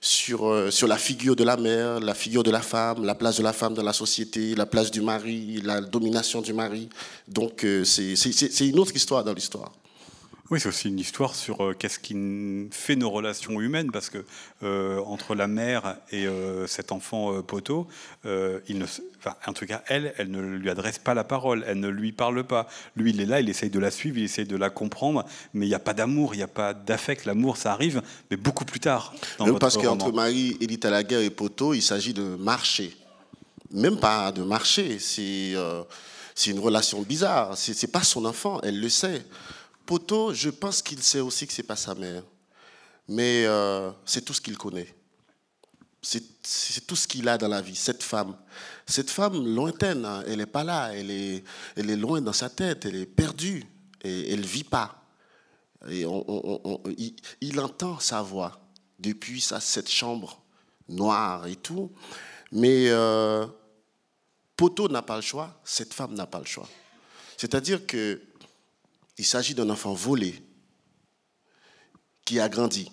sur, 0.00 0.48
euh, 0.48 0.70
sur 0.70 0.88
la 0.88 0.96
figure 0.96 1.36
de 1.36 1.44
la 1.44 1.56
mère, 1.56 2.00
la 2.00 2.14
figure 2.14 2.42
de 2.42 2.50
la 2.50 2.62
femme, 2.62 3.04
la 3.04 3.14
place 3.14 3.36
de 3.36 3.42
la 3.42 3.52
femme 3.52 3.74
dans 3.74 3.82
la 3.82 3.92
société, 3.92 4.54
la 4.54 4.66
place 4.66 4.90
du 4.90 5.02
mari, 5.02 5.60
la 5.62 5.80
domination 5.80 6.40
du 6.40 6.52
mari. 6.52 6.88
Donc 7.28 7.64
euh, 7.64 7.84
c'est 7.84 8.66
une 8.66 8.78
autre 8.78 8.96
histoire 8.96 9.22
dans 9.22 9.34
l'histoire. 9.34 9.72
Oui, 10.50 10.58
c'est 10.58 10.68
aussi 10.68 10.88
une 10.88 10.98
histoire 10.98 11.36
sur 11.36 11.64
euh, 11.64 11.74
qu'est-ce 11.78 12.00
qui 12.00 12.16
fait 12.72 12.96
nos 12.96 13.08
relations 13.08 13.60
humaines, 13.60 13.92
parce 13.92 14.10
que 14.10 14.24
euh, 14.64 14.98
entre 15.06 15.36
la 15.36 15.46
mère 15.46 15.96
et 16.10 16.26
euh, 16.26 16.66
cet 16.66 16.90
enfant 16.90 17.40
poteau, 17.42 17.86
il 18.24 18.78
ne, 18.78 18.84
en 19.46 19.52
tout 19.52 19.66
cas, 19.66 19.82
elle, 19.86 20.12
elle 20.18 20.32
ne 20.32 20.40
lui 20.40 20.68
adresse 20.68 20.98
pas 20.98 21.14
la 21.14 21.22
parole, 21.22 21.64
elle 21.68 21.78
ne 21.78 21.88
lui 21.88 22.10
parle 22.10 22.42
pas. 22.42 22.68
Lui, 22.96 23.10
il 23.10 23.20
est 23.20 23.26
là, 23.26 23.40
il 23.40 23.48
essaye 23.48 23.70
de 23.70 23.78
la 23.78 23.92
suivre, 23.92 24.18
il 24.18 24.24
essaye 24.24 24.44
de 24.44 24.56
la 24.56 24.70
comprendre, 24.70 25.24
mais 25.54 25.66
il 25.66 25.68
n'y 25.68 25.74
a 25.74 25.78
pas 25.80 25.94
d'amour, 25.94 26.34
il 26.34 26.38
n'y 26.38 26.42
a 26.42 26.48
pas 26.48 26.74
d'affect. 26.74 27.26
L'amour, 27.26 27.56
ça 27.56 27.72
arrive, 27.72 28.02
mais 28.30 28.36
beaucoup 28.36 28.64
plus 28.64 28.80
tard. 28.80 29.14
Dans 29.38 29.54
parce 29.54 29.76
qu'entre 29.76 30.10
Marie, 30.10 30.56
Edith 30.60 30.84
Alaguerre 30.84 31.20
et 31.20 31.30
Poteau, 31.30 31.74
il 31.74 31.82
s'agit 31.82 32.12
de 32.12 32.22
marcher. 32.22 32.96
Même 33.70 34.00
pas 34.00 34.32
de 34.32 34.42
marcher, 34.42 34.98
c'est 34.98 35.54
c'est 36.34 36.50
une 36.50 36.58
relation 36.58 37.02
bizarre. 37.02 37.56
C'est 37.56 37.80
n'est 37.80 37.88
pas 37.88 38.02
son 38.02 38.24
enfant, 38.24 38.60
elle 38.62 38.80
le 38.80 38.88
sait. 38.88 39.22
Poto, 39.90 40.32
je 40.32 40.50
pense 40.50 40.82
qu'il 40.82 41.02
sait 41.02 41.18
aussi 41.18 41.48
que 41.48 41.52
c'est 41.52 41.64
pas 41.64 41.74
sa 41.74 41.96
mère. 41.96 42.22
Mais 43.08 43.44
euh, 43.44 43.90
c'est 44.04 44.24
tout 44.24 44.32
ce 44.32 44.40
qu'il 44.40 44.56
connaît. 44.56 44.86
C'est 46.00 46.86
tout 46.86 46.94
ce 46.94 47.08
qu'il 47.08 47.28
a 47.28 47.36
dans 47.36 47.48
la 47.48 47.60
vie, 47.60 47.74
cette 47.74 48.04
femme. 48.04 48.36
Cette 48.86 49.10
femme 49.10 49.44
lointaine, 49.52 50.04
hein, 50.04 50.22
elle 50.28 50.36
n'est 50.36 50.46
pas 50.46 50.62
là, 50.62 50.94
elle 50.94 51.10
est, 51.10 51.42
elle 51.74 51.90
est 51.90 51.96
loin 51.96 52.20
dans 52.20 52.32
sa 52.32 52.48
tête, 52.48 52.86
elle 52.86 52.94
est 52.94 53.04
perdue, 53.04 53.64
et 54.04 54.32
elle 54.32 54.42
ne 54.42 54.46
vit 54.46 54.62
pas. 54.62 55.02
Et 55.88 56.04
il, 57.40 57.58
entend 57.58 57.98
sa 57.98 58.22
voix 58.22 58.60
depuis 58.96 59.40
cette 59.40 59.90
chambre 59.90 60.40
noire 60.88 61.48
et 61.48 61.56
tout, 61.56 61.90
mais 62.52 62.90
euh, 62.90 63.44
Poto 64.56 64.88
n'a 64.88 65.02
pas 65.02 65.16
le 65.16 65.22
choix, 65.22 65.60
cette 65.64 65.94
femme 65.94 66.14
n'a 66.14 66.28
pas 66.28 66.38
le 66.38 66.46
choix. 66.46 66.68
C'est-à-dire 67.36 67.84
que 67.88 68.29
il 69.20 69.26
s'agit 69.26 69.54
d'un 69.54 69.68
enfant 69.68 69.92
volé 69.92 70.42
qui 72.24 72.40
a 72.40 72.48
grandi. 72.48 72.90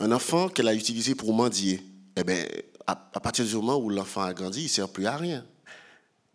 Un 0.00 0.10
enfant 0.10 0.48
qu'elle 0.48 0.68
a 0.68 0.74
utilisé 0.74 1.14
pour 1.14 1.34
mendier. 1.34 1.82
Eh 2.16 2.24
bien, 2.24 2.46
à, 2.86 2.96
partir 2.96 3.44
du 3.44 3.54
moment 3.56 3.76
où 3.76 3.90
l'enfant 3.90 4.22
a 4.22 4.32
grandi, 4.32 4.60
il 4.60 4.64
ne 4.64 4.68
sert 4.68 4.88
plus 4.88 5.04
à 5.04 5.18
rien. 5.18 5.44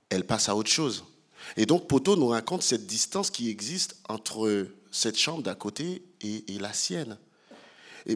Elle 0.09 0.27
passe 0.27 0.47
à 0.47 0.55
autre 0.55 0.69
chose. 0.69 1.03
Et 1.57 1.65
donc, 1.65 1.87
Poto 1.87 2.15
nous 2.15 2.27
raconte 2.27 2.61
cette 2.61 2.85
distance 2.85 3.31
qui 3.31 3.49
existe 3.49 3.95
entre 4.07 4.67
cette 4.91 5.17
chambre 5.17 5.41
d'à 5.41 5.55
côté 5.55 6.03
et, 6.21 6.59
la 6.59 6.71
sienne. 6.71 7.17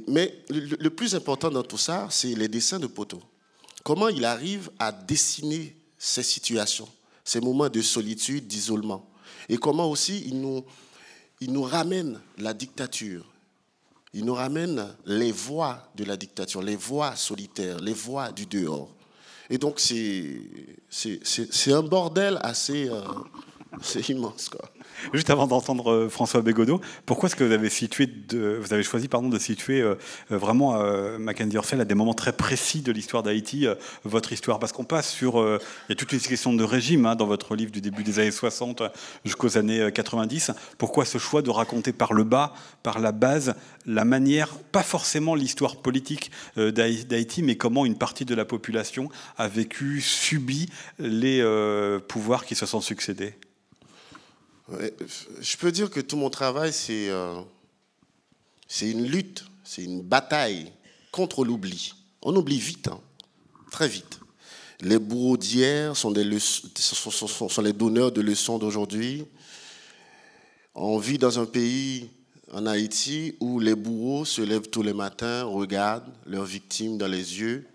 mais 0.08 0.44
le, 0.50 0.90
plus 0.90 1.16
important 1.16 1.50
dans 1.50 1.64
tout 1.64 1.80
ça, 1.80 2.08
c'est 2.12 2.36
les 2.36 2.48
dessins 2.48 2.78
de 2.78 2.86
Poto. 2.86 3.20
Comment 3.84 4.10
il 4.10 4.26
arrive 4.26 4.70
à 4.78 4.92
dessiner 4.92 5.76
ces 5.98 6.22
situations, 6.22 6.88
ces 7.24 7.40
moments 7.40 7.70
de 7.70 7.82
solitude, 7.82 8.46
d'isolement 8.46 9.10
et 9.50 9.58
comment 9.58 9.90
aussi 9.90 10.24
il 10.28 10.42
nous, 10.42 10.64
il 11.40 11.52
nous 11.52 11.64
ramène 11.64 12.20
la 12.38 12.54
dictature. 12.54 13.26
Il 14.14 14.26
nous 14.26 14.34
ramène 14.34 14.96
les 15.06 15.32
voix 15.32 15.90
de 15.96 16.04
la 16.04 16.18
dictature, 16.18 16.62
les 16.62 16.76
voix 16.76 17.16
solitaires, 17.16 17.80
les 17.80 17.94
voix 17.94 18.32
du 18.32 18.46
dehors. 18.46 18.90
Et 19.50 19.58
donc, 19.58 19.80
c'est 19.80 20.42
un 21.72 21.84
bordel 21.84 22.40
assez 22.42 22.90
euh, 22.90 23.04
immense. 24.10 24.50
Quoi. 24.50 24.70
Juste 25.14 25.30
avant 25.30 25.48
d'entendre 25.48 25.92
euh, 25.92 26.10
François 26.10 26.42
Bégodeau, 26.42 26.82
pourquoi 27.06 27.28
est-ce 27.28 27.36
que 27.36 27.44
vous 27.44 27.52
avez, 27.52 27.70
vous 27.70 28.84
choisi 28.84 29.08
de 29.08 29.40
situer 29.40 29.82
euh, 29.82 29.96
euh, 30.32 30.38
vraiment 30.38 30.78
Mackenzie 31.20 31.58
Orsel 31.58 31.82
à 31.82 31.86
des 31.86 31.96
moments 31.96 32.14
très 32.14 32.34
précis 32.34 32.82
de 32.82 32.92
l'histoire 32.92 33.24
d'Haïti, 33.24 33.68
votre 34.04 34.34
histoire? 34.34 34.60
Parce 34.60 34.72
qu'on 34.72 34.84
passe 34.84 35.10
sur. 35.10 35.38
il 35.38 35.90
y 35.90 35.94
a 35.94 35.96
toutes 35.96 36.12
les 36.12 36.20
questions 36.20 36.54
de 36.54 36.64
régime 36.64 37.06
hein, 37.06 37.16
dans 37.16 37.26
votre 37.26 37.56
livre 37.56 37.72
du 37.72 37.82
début 37.82 38.04
des 38.04 38.20
années 38.20 38.32
60 38.32 38.84
jusqu'aux 39.26 39.58
années 39.58 39.92
90. 39.92 40.52
Pourquoi 40.78 41.06
ce 41.06 41.18
choix 41.18 41.42
de 41.42 41.50
raconter 41.50 41.94
par 41.94 42.14
le 42.14 42.24
bas, 42.24 42.54
par 42.84 43.00
la 43.00 43.12
base, 43.12 43.56
la 43.86 44.06
manière, 44.06 44.50
pas 44.72 44.84
forcément 44.84 45.36
l'histoire 45.36 45.78
politique 45.78 46.32
d'Haïti, 46.56 47.44
mais 47.44 47.56
comment 47.56 47.86
une 47.86 47.98
partie 47.98 48.26
de 48.26 48.36
la 48.36 48.46
population 48.46 49.10
a 49.38 49.48
vécu, 49.48 50.02
subi 50.02 50.70
les 51.00 51.44
pouvoirs 52.08 52.46
qui 52.46 52.56
se 52.56 52.66
sont 52.66 52.82
succédés? 52.82 53.36
Je 54.70 55.58
peux 55.58 55.72
dire 55.72 55.90
que 55.90 56.00
tout 56.00 56.18
mon 56.18 56.30
travail, 56.30 56.74
c'est 56.74 57.10
euh, 57.10 57.42
une 58.82 59.06
lutte, 59.06 59.46
c'est 59.64 59.84
une 59.84 60.02
bataille 60.02 60.72
contre 61.12 61.46
l'oubli. 61.46 61.94
On 62.22 62.36
oublie 62.36 62.60
vite, 62.60 62.90
hein, 62.90 63.00
très 63.72 63.88
vite. 63.88 64.20
Les 64.82 65.00
bourreaux 65.00 65.38
d'hier 65.38 65.96
sont, 65.96 66.14
sont, 66.78 67.50
sont, 67.50 67.62
les 67.62 67.74
donneurs 67.74 68.12
de 68.12 68.22
leçons 68.22 68.60
d'aujourd'hui. 68.60 69.26
On 70.76 71.00
vit 71.00 71.18
dans 71.18 71.40
un 71.40 71.46
pays, 71.46 72.10
en 72.54 72.66
Haïti, 72.68 73.36
où 73.40 73.60
les 73.60 73.74
bourreaux 73.74 74.26
se 74.26 74.42
lèvent 74.42 74.70
tous 74.70 74.84
les 74.84 74.94
matins, 74.94 75.46
regardent 75.46 76.12
leurs 76.26 76.46
victimes 76.46 76.98
dans 76.98 77.08
les 77.08 77.40
yeux, 77.40 77.66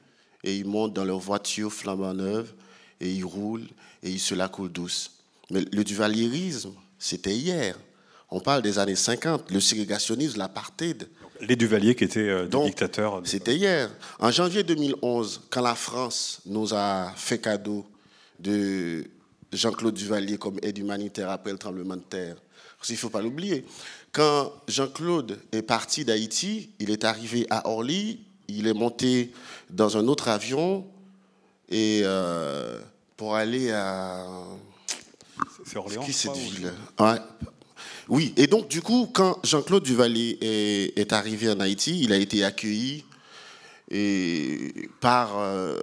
et 0.45 0.57
ils 0.57 0.67
montent 0.67 0.93
dans 0.93 1.05
leur 1.05 1.19
voiture 1.19 1.73
flambant 1.73 2.15
neuve, 2.15 2.53
et 3.01 3.11
ils 3.11 3.25
roulent, 3.25 3.67
et 4.03 4.11
ils 4.11 4.21
se 4.21 4.35
la 4.35 4.49
coulent 4.49 4.71
douce. 4.71 5.22
Mais 5.53 5.65
le 5.71 5.85
duvalierisme, 5.85 6.73
c'était 6.99 7.37
hier. 7.37 7.77
On 8.31 8.41
parle 8.41 8.63
des 8.63 8.79
années 8.79 8.97
50, 8.97 9.51
le 9.51 9.61
ségrégationnisme, 9.61 10.39
l'apartheid. 10.39 11.09
Les 11.43 11.57
Duvaliers 11.57 11.95
qui 11.95 12.05
étaient 12.05 12.21
euh, 12.21 12.47
des 12.47 12.65
dictateurs. 12.65 13.21
C'était 13.25 13.55
hier. 13.55 13.91
En 14.19 14.31
janvier 14.31 14.63
2011, 14.63 15.43
quand 15.51 15.61
la 15.61 15.75
France 15.75 16.41
nous 16.47 16.73
a 16.73 17.13
fait 17.17 17.39
cadeau 17.39 17.85
de 18.41 19.05
Jean-Claude 19.53 19.93
Duvalier 19.93 20.39
comme 20.39 20.59
aide 20.63 20.79
humanitaire 20.79 21.29
après 21.29 21.53
le 21.53 21.59
tremblement 21.59 21.97
de 21.97 22.03
terre, 22.03 22.37
il 22.89 22.93
ne 22.93 22.97
faut 22.97 23.11
pas 23.11 23.21
l'oublier. 23.21 23.67
Quand 24.11 24.51
Jean-Claude 24.69 25.39
est 25.53 25.63
parti 25.63 26.07
d'Haïti, 26.07 26.71
il 26.79 26.91
est 26.91 27.05
arrivé 27.05 27.47
à 27.51 27.69
Orly, 27.69 28.21
il 28.49 28.67
est 28.67 28.75
monté 28.75 29.33
dans 29.69 29.99
un 29.99 30.09
autre 30.09 30.29
avion 30.29 30.87
et 31.69 32.01
euh, 32.05 32.81
pour 33.19 33.37
aller 33.37 33.71
à 33.71 34.27
c'est 35.65 35.77
Orléans. 35.77 36.03
Qui 36.03 36.13
cette 36.13 36.37
ville 36.37 36.73
Oui, 38.09 38.33
et 38.37 38.47
donc 38.47 38.69
du 38.69 38.83
coup, 38.83 39.09
quand 39.13 39.39
Jean-Claude 39.45 39.83
Duvalier 39.83 40.39
est, 40.97 41.13
arrivé 41.13 41.51
en 41.51 41.61
Haïti, 41.61 42.01
il 42.03 42.13
a 42.13 42.17
été 42.17 42.45
accueilli 42.45 43.05
et, 43.91 44.89
par 45.01 45.39
euh, 45.39 45.79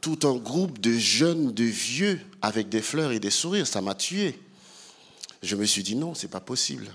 tout 0.00 0.18
un 0.24 0.34
groupe 0.34 0.80
de 0.80 0.92
jeunes, 0.92 1.52
de 1.52 1.64
vieux, 1.64 2.20
avec 2.42 2.68
des 2.68 2.82
fleurs 2.82 3.12
et 3.12 3.20
des 3.20 3.30
sourires. 3.30 3.66
Ça 3.66 3.80
m'a 3.80 3.94
tué. 3.94 4.38
Je 5.42 5.56
me 5.56 5.64
suis 5.64 5.82
dit 5.82 5.94
non, 5.94 6.14
c'est 6.14 6.28
pas 6.28 6.40
possible. 6.40 6.86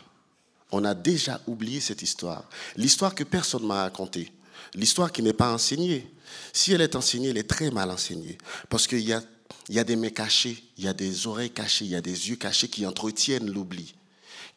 On 0.71 0.83
a 0.85 0.93
déjà 0.93 1.41
oublié 1.47 1.79
cette 1.79 2.01
histoire. 2.01 2.43
L'histoire 2.75 3.15
que 3.15 3.23
personne 3.23 3.65
m'a 3.65 3.83
racontée. 3.83 4.31
L'histoire 4.75 5.11
qui 5.11 5.23
n'est 5.23 5.33
pas 5.33 5.51
enseignée. 5.51 6.11
Si 6.53 6.73
elle 6.73 6.81
est 6.81 6.95
enseignée, 6.95 7.29
elle 7.29 7.37
est 7.37 7.49
très 7.49 7.71
mal 7.71 7.89
enseignée. 7.89 8.37
Parce 8.69 8.85
qu'il 8.85 8.99
y 8.99 9.13
a 9.13 9.21
il 9.69 9.75
y 9.75 9.79
a 9.79 9.83
des 9.83 9.95
mains 9.95 10.09
cachées, 10.09 10.63
il 10.77 10.83
y 10.83 10.87
a 10.87 10.93
des 10.93 11.27
oreilles 11.27 11.51
cachées, 11.51 11.85
il 11.85 11.91
y 11.91 11.95
a 11.95 12.01
des 12.01 12.29
yeux 12.29 12.35
cachés 12.35 12.67
qui 12.67 12.87
entretiennent 12.87 13.51
l'oubli, 13.51 13.93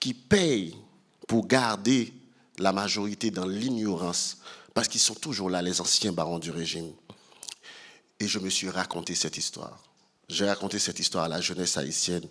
qui 0.00 0.14
payent 0.14 0.74
pour 1.28 1.46
garder 1.46 2.12
la 2.58 2.72
majorité 2.72 3.30
dans 3.30 3.46
l'ignorance, 3.46 4.38
parce 4.72 4.88
qu'ils 4.88 5.00
sont 5.00 5.14
toujours 5.14 5.50
là, 5.50 5.60
les 5.60 5.82
anciens 5.82 6.12
barons 6.12 6.38
du 6.38 6.50
régime. 6.50 6.90
Et 8.18 8.26
je 8.26 8.38
me 8.38 8.48
suis 8.48 8.70
raconté 8.70 9.14
cette 9.14 9.36
histoire. 9.36 9.82
J'ai 10.28 10.46
raconté 10.46 10.78
cette 10.78 10.98
histoire 10.98 11.24
à 11.24 11.28
la 11.28 11.42
jeunesse 11.42 11.76
haïtienne 11.76 12.26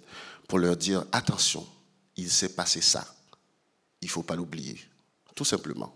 pour 0.47 0.57
leur 0.57 0.75
dire, 0.75 1.05
attention, 1.11 1.67
il 2.17 2.31
s'est 2.31 2.55
passé 2.55 2.81
ça. 2.81 3.05
Il 4.01 4.07
ne 4.07 4.11
faut 4.11 4.23
pas 4.23 4.35
l'oublier, 4.35 4.79
tout 5.35 5.45
simplement. 5.45 5.93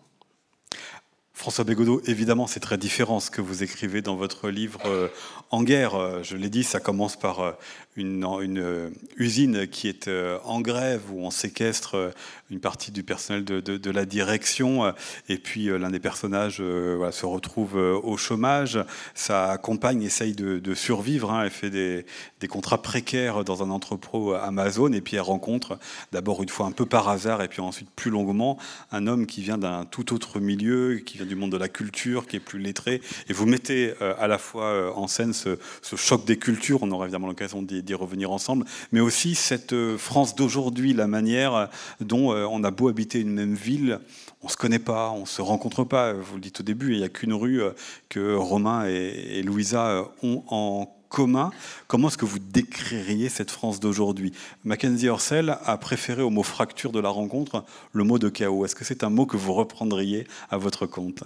François 1.36 1.65
Bégodeau, 1.65 2.01
évidemment, 2.06 2.48
c'est 2.48 2.62
très 2.62 2.77
différent 2.77 3.20
ce 3.20 3.30
que 3.30 3.42
vous 3.42 3.62
écrivez 3.62 4.01
dans 4.01 4.15
votre 4.15 4.50
livre 4.50 4.80
euh, 4.86 5.10
En 5.51 5.63
guerre. 5.63 5.96
Euh, 5.96 6.24
je 6.24 6.38
l'ai 6.38 6.50
dit, 6.50 6.63
ça 6.63 6.80
commence 6.80 7.18
par 7.18 7.42
euh, 7.42 7.51
une, 7.95 8.23
une, 8.41 8.91
usine 9.17 9.67
qui 9.67 9.87
est 9.87 10.09
en 10.43 10.61
grève, 10.61 11.01
où 11.11 11.25
on 11.25 11.31
séquestre 11.31 12.13
une 12.51 12.59
partie 12.59 12.91
du 12.91 13.03
personnel 13.03 13.43
de, 13.43 13.59
de, 13.59 13.91
la 13.91 14.05
direction, 14.05 14.93
et 15.29 15.37
puis 15.37 15.65
l'un 15.65 15.89
des 15.89 15.99
personnages 15.99 16.57
se 16.57 17.25
retrouve 17.25 17.75
au 17.75 18.17
chômage. 18.17 18.79
Sa 19.13 19.57
compagne 19.57 20.03
essaye 20.03 20.33
de, 20.33 20.73
survivre, 20.73 21.31
hein, 21.31 21.43
elle 21.43 21.51
fait 21.51 21.69
des, 21.69 22.05
contrats 22.47 22.81
précaires 22.81 23.43
dans 23.43 23.63
un 23.63 23.71
entrepôt 23.71 24.33
Amazon, 24.33 24.91
et 24.93 25.01
puis 25.01 25.15
elle 25.15 25.23
rencontre 25.23 25.79
d'abord 26.11 26.43
une 26.43 26.49
fois 26.49 26.67
un 26.67 26.71
peu 26.71 26.85
par 26.85 27.09
hasard, 27.09 27.41
et 27.41 27.47
puis 27.47 27.61
ensuite 27.61 27.89
plus 27.95 28.11
longuement, 28.11 28.57
un 28.91 29.07
homme 29.07 29.25
qui 29.25 29.41
vient 29.41 29.57
d'un 29.57 29.85
tout 29.85 30.13
autre 30.13 30.39
milieu, 30.39 30.97
qui 31.05 31.17
vient 31.17 31.25
du 31.25 31.35
monde 31.35 31.51
de 31.51 31.57
la 31.57 31.69
culture, 31.69 32.27
qui 32.27 32.35
est 32.35 32.39
plus 32.39 32.59
lettré. 32.59 33.01
Et 33.29 33.33
vous 33.33 33.45
mettez 33.45 33.93
euh, 34.01 34.13
à 34.19 34.27
la 34.27 34.37
fois 34.37 34.65
euh, 34.65 34.91
en 34.91 35.07
scène 35.07 35.33
ce, 35.33 35.57
choc 35.95 36.25
des 36.25 36.37
cultures, 36.37 36.83
on 36.83 36.91
aura 36.91 37.05
évidemment 37.05 37.27
l'occasion 37.27 37.61
d'y 37.61 37.85
revenir 37.94 38.32
ensemble, 38.32 38.65
mais 38.92 39.00
aussi 39.00 39.36
cette 39.36 39.74
euh, 39.74 39.98
France 39.98 40.36
d'aujourd'hui, 40.36 40.94
la 40.94 41.08
manière 41.08 41.70
dont 42.00 42.32
on 42.32 42.63
a 42.63 42.72
beau 42.72 42.88
habiter 42.88 43.20
une 43.20 43.34
même 43.34 43.54
ville, 43.54 44.00
on 44.42 44.50
se 44.50 44.58
connaît 44.58 44.80
pas, 44.80 45.12
on 45.12 45.25
se 45.25 45.42
rencontre 45.42 45.84
pas. 45.84 46.13
Vous 46.13 46.36
le 46.36 46.42
dites 46.42 46.60
au 46.62 46.63
début, 46.63 46.94
il 46.94 47.00
n'y 47.00 47.04
a 47.04 47.10
qu'une 47.10 47.34
rue 47.34 47.62
que 48.10 48.36
Romain 48.36 48.86
et, 48.88 49.42
Louisa 49.44 50.06
ont 50.24 50.44
en 50.48 50.96
commun. 51.10 51.51
Comment 51.88 52.10
est-ce 52.10 52.18
que 52.18 52.25
vous 52.25 52.39
décririez 52.39 53.30
cette 53.30 53.51
France 53.51 53.80
d'aujourd'hui? 53.80 54.34
Mackenzie 54.63 55.10
Orsel 55.10 55.58
a 55.63 55.77
préféré 55.77 56.22
au 56.22 56.30
mot 56.30 56.44
fracture 56.44 56.92
de 56.92 57.00
la 57.00 57.10
rencontre 57.10 57.63
le 57.94 58.04
mot 58.04 58.20
de 58.20 58.30
chaos. 58.30 58.65
Est-ce 58.65 58.75
que 58.75 58.86
c'est 58.86 59.04
un 59.04 59.10
mot 59.10 59.25
que 59.25 59.38
vous 59.38 59.54
reprendriez 59.54 60.27
à 60.50 60.58
votre 60.58 60.86
compte? 60.86 61.24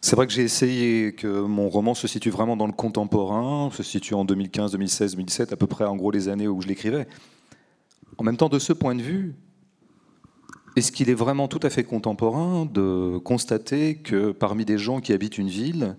C'est 0.00 0.16
vrai 0.16 0.26
que 0.26 0.32
j'ai 0.32 0.42
essayé 0.42 1.12
que 1.12 1.26
mon 1.26 1.68
roman 1.68 1.94
se 1.94 2.08
situe 2.08 2.30
vraiment 2.30 2.56
dans 2.56 2.66
le 2.66 2.72
contemporain, 2.72 3.70
se 3.70 3.82
situe 3.82 4.14
en 4.14 4.24
2015, 4.24 4.72
2016, 4.72 5.12
2017, 5.12 5.52
à 5.52 5.56
peu 5.56 5.66
près 5.66 5.84
en 5.84 5.96
gros 5.96 6.10
les 6.10 6.28
années 6.28 6.48
où 6.48 6.62
je 6.62 6.68
l'écrivais. 6.68 7.06
En 8.16 8.24
même 8.24 8.36
temps, 8.36 8.48
de 8.48 8.58
ce 8.58 8.72
point 8.72 8.94
de 8.94 9.02
vue, 9.02 9.34
est-ce 10.76 10.90
qu'il 10.90 11.10
est 11.10 11.14
vraiment 11.14 11.48
tout 11.48 11.60
à 11.62 11.70
fait 11.70 11.84
contemporain 11.84 12.64
de 12.64 13.18
constater 13.18 13.96
que 13.96 14.32
parmi 14.32 14.64
des 14.64 14.78
gens 14.78 15.00
qui 15.00 15.12
habitent 15.12 15.36
une 15.36 15.48
ville, 15.48 15.96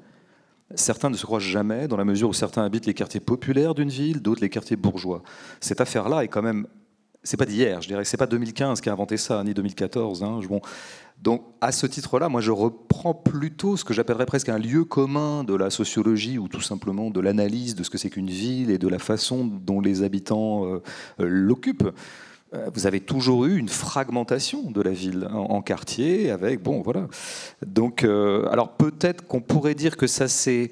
certains 0.74 1.12
ne 1.12 1.18
se 1.18 1.26
croient 1.26 1.40
jamais, 1.40 1.88
dans 1.88 1.98
la 1.98 2.06
mesure 2.06 2.30
où 2.30 2.34
certains 2.34 2.64
habitent 2.64 2.88
les 2.88 2.94
quartiers 2.96 3.20
populaires 3.20 3.76
d'une 3.76 3.90
ville, 3.90 4.22
d'autres 4.22 4.42
les 4.42 4.50
quartiers 4.50 4.78
bourgeois? 4.78 5.22
Cette 5.60 5.82
affaire-là 5.82 6.24
est 6.24 6.28
quand 6.28 6.42
même 6.42 6.66
c'est 7.24 7.38
pas 7.38 7.46
d'hier, 7.46 7.82
je 7.82 7.88
dirais. 7.88 8.04
C'est 8.04 8.18
pas 8.18 8.26
2015 8.26 8.82
qui 8.82 8.90
a 8.90 8.94
inventé 8.94 9.18
ça, 9.18 9.44
ni 9.44 9.54
2014. 9.54 10.24
Hein. 10.24 10.40
Bon. 10.50 10.60
Donc, 11.22 11.44
à 11.62 11.72
ce 11.72 11.86
titre-là, 11.86 12.30
moi, 12.30 12.42
je 12.42 12.52
reprends 12.52 13.14
plutôt 13.14 13.78
ce 13.78 13.84
que 13.84 13.94
j'appellerais 13.94 14.26
presque 14.26 14.50
un 14.50 14.58
lieu 14.58 14.86
commun 14.86 15.44
de 15.44 15.54
la 15.54 15.70
sociologie 15.70 16.40
ou 16.40 16.48
tout 16.48 16.62
simplement 16.62 17.12
de 17.12 17.20
l'analyse 17.20 17.76
de 17.76 17.84
ce 17.84 17.92
que 17.92 18.00
c'est 18.00 18.10
qu'une 18.10 18.30
ville 18.30 18.72
et 18.72 18.80
de 18.80 18.88
la 18.88 18.98
façon 18.98 19.46
dont 19.46 19.82
les 19.82 20.02
habitants 20.02 20.66
euh, 20.66 20.82
euh, 21.20 21.28
l'occupent. 21.28 21.94
Euh, 22.54 22.70
vous 22.74 22.88
avez 22.88 23.00
toujours 23.00 23.46
eu 23.46 23.58
une 23.58 23.70
fragmentation 23.70 24.72
de 24.72 24.82
la 24.82 24.92
ville 24.92 25.28
en, 25.32 25.62
quartier 25.62 26.32
avec 26.32 26.62
bon 26.62 26.82
voilà. 26.82 27.08
Donc, 27.66 28.04
alors 28.04 28.76
peut-être 28.76 29.26
qu'on 29.26 29.42
pourrait 29.42 29.76
dire 29.76 29.96
que 29.96 30.08
ça 30.08 30.28
s'est 30.28 30.72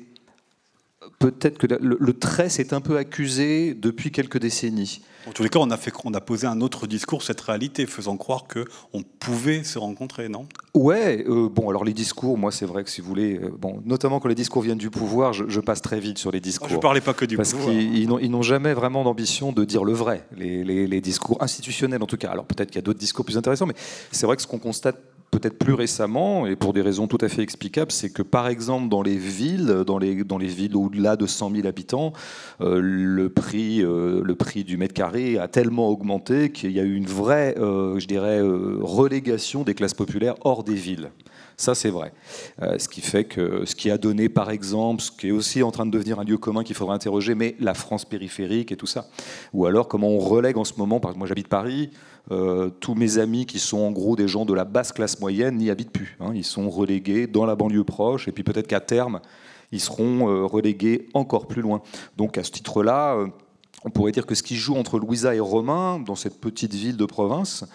peut-être 1.19 1.57
que 1.57 1.67
le, 1.67 2.13
trait 2.13 2.49
s'est 2.49 2.73
un 2.73 2.81
peu 2.81 2.97
accusé 2.97 3.73
depuis 3.73 4.11
quelques 4.11 4.39
décennies. 4.39 5.01
En 5.27 5.31
tous 5.31 5.43
les 5.43 5.49
cas, 5.49 5.59
on 5.59 5.69
a, 5.69 5.77
fait, 5.77 5.91
on 6.05 6.13
a 6.13 6.21
posé 6.21 6.47
un 6.47 6.61
autre 6.61 6.87
discours, 6.87 7.23
cette 7.23 7.41
réalité, 7.41 7.85
faisant 7.85 8.15
croire 8.17 8.45
qu'on 8.47 9.03
pouvait 9.19 9.63
se 9.63 9.77
rencontrer, 9.77 10.29
non? 10.29 10.47
Ouais, 10.73 11.25
euh, 11.27 11.49
bon, 11.49 11.69
alors 11.69 11.83
les 11.83 11.93
discours, 11.93 12.37
moi, 12.37 12.51
c'est 12.51 12.65
vrai 12.65 12.83
que 12.83 12.89
si 12.89 13.01
vous 13.01 13.07
voulez, 13.07 13.37
euh, 13.37 13.49
bon, 13.49 13.81
notamment 13.85 14.19
quand 14.19 14.29
les 14.29 14.35
discours 14.35 14.61
viennent 14.61 14.77
du 14.77 14.89
pouvoir, 14.89 15.33
je, 15.33 15.59
passe 15.59 15.81
très 15.81 15.99
vite 15.99 16.17
sur 16.17 16.31
les 16.31 16.39
discours. 16.39 16.69
je 16.69 16.75
ne 16.75 16.79
parlais 16.79 17.01
pas 17.01 17.13
que 17.13 17.25
du 17.25 17.35
parce 17.35 17.53
pouvoir. 17.53 17.75
Parce 17.75 17.85
qu'ils 17.85 18.31
n'ont 18.31 18.41
jamais 18.41 18.73
vraiment 18.73 19.03
d'ambition 19.03 19.51
de 19.51 19.65
dire 19.65 19.83
le 19.83 19.93
vrai, 19.93 20.25
les, 20.37 20.63
les 20.63 21.01
discours 21.01 21.41
institutionnels 21.43 22.01
en 22.01 22.07
tout 22.07 22.17
cas. 22.17 22.29
Alors 22.29 22.45
peut-être 22.45 22.69
qu'il 22.69 22.77
y 22.77 22.83
a 22.83 22.83
d'autres 22.83 22.99
discours 22.99 23.25
plus 23.25 23.37
intéressants, 23.37 23.65
mais 23.65 23.75
c'est 24.11 24.25
vrai 24.25 24.35
que 24.35 24.41
ce 24.41 24.47
qu'on 24.47 24.57
constate 24.57 24.97
peut-être 25.31 25.57
plus 25.57 25.74
récemment, 25.74 26.45
et 26.48 26.55
pour 26.55 26.74
des 26.74 26.81
raisons 26.81 27.07
tout 27.07 27.17
à 27.21 27.29
fait 27.29 27.41
explicables, 27.41 27.91
c'est 27.91 28.09
que 28.09 28.21
par 28.21 28.48
exemple 28.48 28.89
dans 28.89 29.01
les 29.01 29.17
villes, 29.17 29.83
dans 29.86 29.98
les, 29.98 30.48
villes 30.48 30.75
au-delà 30.75 31.15
de 31.15 31.25
100 31.25 31.51
000 31.55 31.67
habitants, 31.67 32.13
euh, 32.62 32.79
le, 32.81 33.29
prix, 33.29 33.83
euh, 33.83 34.21
le 34.24 34.36
prix 34.36 34.63
du 34.63 34.77
mètre 34.77 34.93
carré 34.93 35.38
a 35.38 35.48
tellement 35.48 35.89
augmenté 35.89 36.51
qu'il 36.51 36.71
y 36.71 36.79
a 36.79 36.83
eu 36.83 36.95
une 36.95 37.05
vraie, 37.05 37.55
euh, 37.57 38.00
je 38.00 38.07
dirais, 38.07 38.41
relégation 38.41 39.63
des 39.63 39.74
classes 39.74 39.93
populaires 39.93 40.36
hors 40.41 40.63
des 40.63 40.75
villes. 40.75 41.12
Ça, 41.59 41.75
c'est 41.75 41.89
vrai. 41.89 42.13
ce 42.59 42.87
qui 42.87 43.01
fait 43.01 43.25
que 43.25 43.65
ce 43.65 43.75
qui 43.75 43.91
a 43.91 43.97
donné, 43.97 44.29
par 44.29 44.49
exemple, 44.49 45.01
ce 45.01 45.11
qui 45.11 45.27
est 45.27 45.31
aussi 45.31 45.61
en 45.61 45.71
train 45.71 45.85
de 45.85 45.91
devenir 45.91 46.19
un 46.19 46.23
lieu 46.23 46.37
commun 46.37 46.63
qu'il 46.63 46.75
faudra 46.75 46.93
interroger, 46.95 47.35
mais 47.35 47.55
la 47.59 47.73
France 47.73 48.05
périphérique 48.05 48.71
et 48.71 48.77
tout 48.77 48.87
ça. 48.87 49.07
Ou 49.53 49.65
alors 49.65 49.87
comment 49.87 50.07
on 50.07 50.19
relègue 50.19 50.57
en 50.57 50.63
ce 50.63 50.73
moment, 50.77 50.99
par 50.99 51.11
exemple, 51.11 51.19
moi 51.19 51.27
j'habite 51.27 51.49
Paris, 51.49 51.89
euh, 52.31 52.69
tous 52.69 52.93
mes 52.93 53.17
amis 53.17 53.47
qui 53.47 53.57
sont 53.57 53.79
en 53.79 53.91
gros 53.91 54.15
des 54.15 54.27
gens 54.27 54.45
de 54.45 54.53
la 54.53 54.63
basse 54.63 54.91
classe 54.91 55.19
moyenne 55.19 55.57
n'y 55.57 55.71
habitent 55.71 55.91
plus. 55.91 56.15
Hein. 56.19 56.31
Ils 56.35 56.43
sont 56.43 56.69
relégués 56.69 57.25
dans 57.25 57.45
la 57.45 57.55
banlieue 57.55 57.83
proche 57.83 58.27
et 58.27 58.31
puis 58.31 58.43
peut-être 58.43 58.67
qu'à 58.67 58.81
terme, 58.81 59.19
ils 59.71 59.79
seront 59.79 60.29
euh, 60.29 60.45
relégués 60.45 61.07
encore 61.15 61.47
plus 61.47 61.63
loin. 61.63 61.81
Donc 62.17 62.37
à 62.37 62.43
ce 62.43 62.51
titre-là, 62.51 63.15
euh, 63.15 63.27
on 63.83 63.89
pourrait 63.89 64.11
dire 64.11 64.27
que 64.27 64.35
ce 64.35 64.43
qui 64.43 64.57
joue 64.57 64.75
entre 64.75 64.99
Louisa 64.99 65.33
et 65.33 65.39
Romain 65.39 65.99
dans 65.99 66.15
cette 66.15 66.39
petite 66.39 66.73
ville 66.73 66.97
de 66.97 67.05
province, 67.05 67.65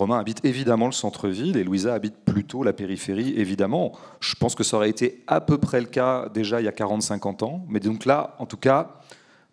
Romain 0.00 0.18
habite 0.18 0.42
évidemment 0.46 0.86
le 0.86 0.92
centre-ville 0.92 1.58
et 1.58 1.62
Louisa 1.62 1.92
habite 1.92 2.16
plutôt 2.24 2.62
la 2.62 2.72
périphérie, 2.72 3.34
évidemment. 3.36 3.92
Je 4.20 4.34
pense 4.34 4.54
que 4.54 4.64
ça 4.64 4.78
aurait 4.78 4.88
été 4.88 5.22
à 5.26 5.42
peu 5.42 5.58
près 5.58 5.78
le 5.78 5.88
cas 5.88 6.30
déjà 6.30 6.62
il 6.62 6.64
y 6.64 6.68
a 6.68 6.72
40-50 6.72 7.44
ans. 7.44 7.66
Mais 7.68 7.80
donc 7.80 8.06
là, 8.06 8.34
en 8.38 8.46
tout 8.46 8.56
cas, 8.56 9.02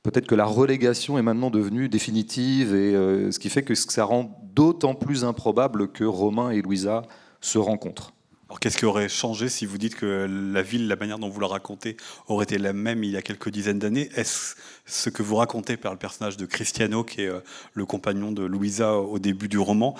peut-être 0.03 0.25
que 0.25 0.35
la 0.35 0.45
relégation 0.45 1.17
est 1.17 1.21
maintenant 1.21 1.49
devenue 1.49 1.89
définitive, 1.89 2.73
et 2.73 2.95
euh, 2.95 3.29
ce 3.29 3.39
qui 3.39 3.49
fait 3.49 3.63
que 3.63 3.75
ça 3.75 4.05
rend 4.05 4.39
d'autant 4.55 4.95
plus 4.95 5.25
improbable 5.25 5.91
que 5.91 6.05
Romain 6.05 6.51
et 6.51 6.61
Louisa 6.61 7.01
se 7.41 7.57
rencontrent. 7.57 8.13
Alors 8.49 8.61
qu'est-ce 8.61 8.77
qui 8.77 8.85
aurait 8.85 9.09
changé 9.09 9.49
si 9.49 9.65
vous 9.65 9.77
dites 9.77 9.95
que 9.95 10.25
la 10.53 10.61
ville, 10.61 10.87
la 10.87 10.95
manière 10.95 11.19
dont 11.19 11.27
vous 11.27 11.41
la 11.41 11.47
racontez, 11.47 11.97
aurait 12.27 12.45
été 12.45 12.57
la 12.57 12.71
même 12.71 13.03
il 13.03 13.11
y 13.11 13.17
a 13.17 13.21
quelques 13.21 13.49
dizaines 13.49 13.79
d'années? 13.79 14.09
Est-ce 14.15 14.55
ce 14.85 15.09
que 15.09 15.21
vous 15.21 15.35
racontez 15.35 15.75
par 15.75 15.91
le 15.91 15.97
personnage 15.99 16.37
de 16.37 16.45
Cristiano, 16.45 17.03
qui 17.03 17.23
est 17.23 17.27
euh, 17.27 17.41
le 17.73 17.85
compagnon 17.85 18.31
de 18.31 18.43
Louisa 18.45 18.93
au 18.93 19.19
début 19.19 19.49
du 19.49 19.59
roman, 19.59 19.95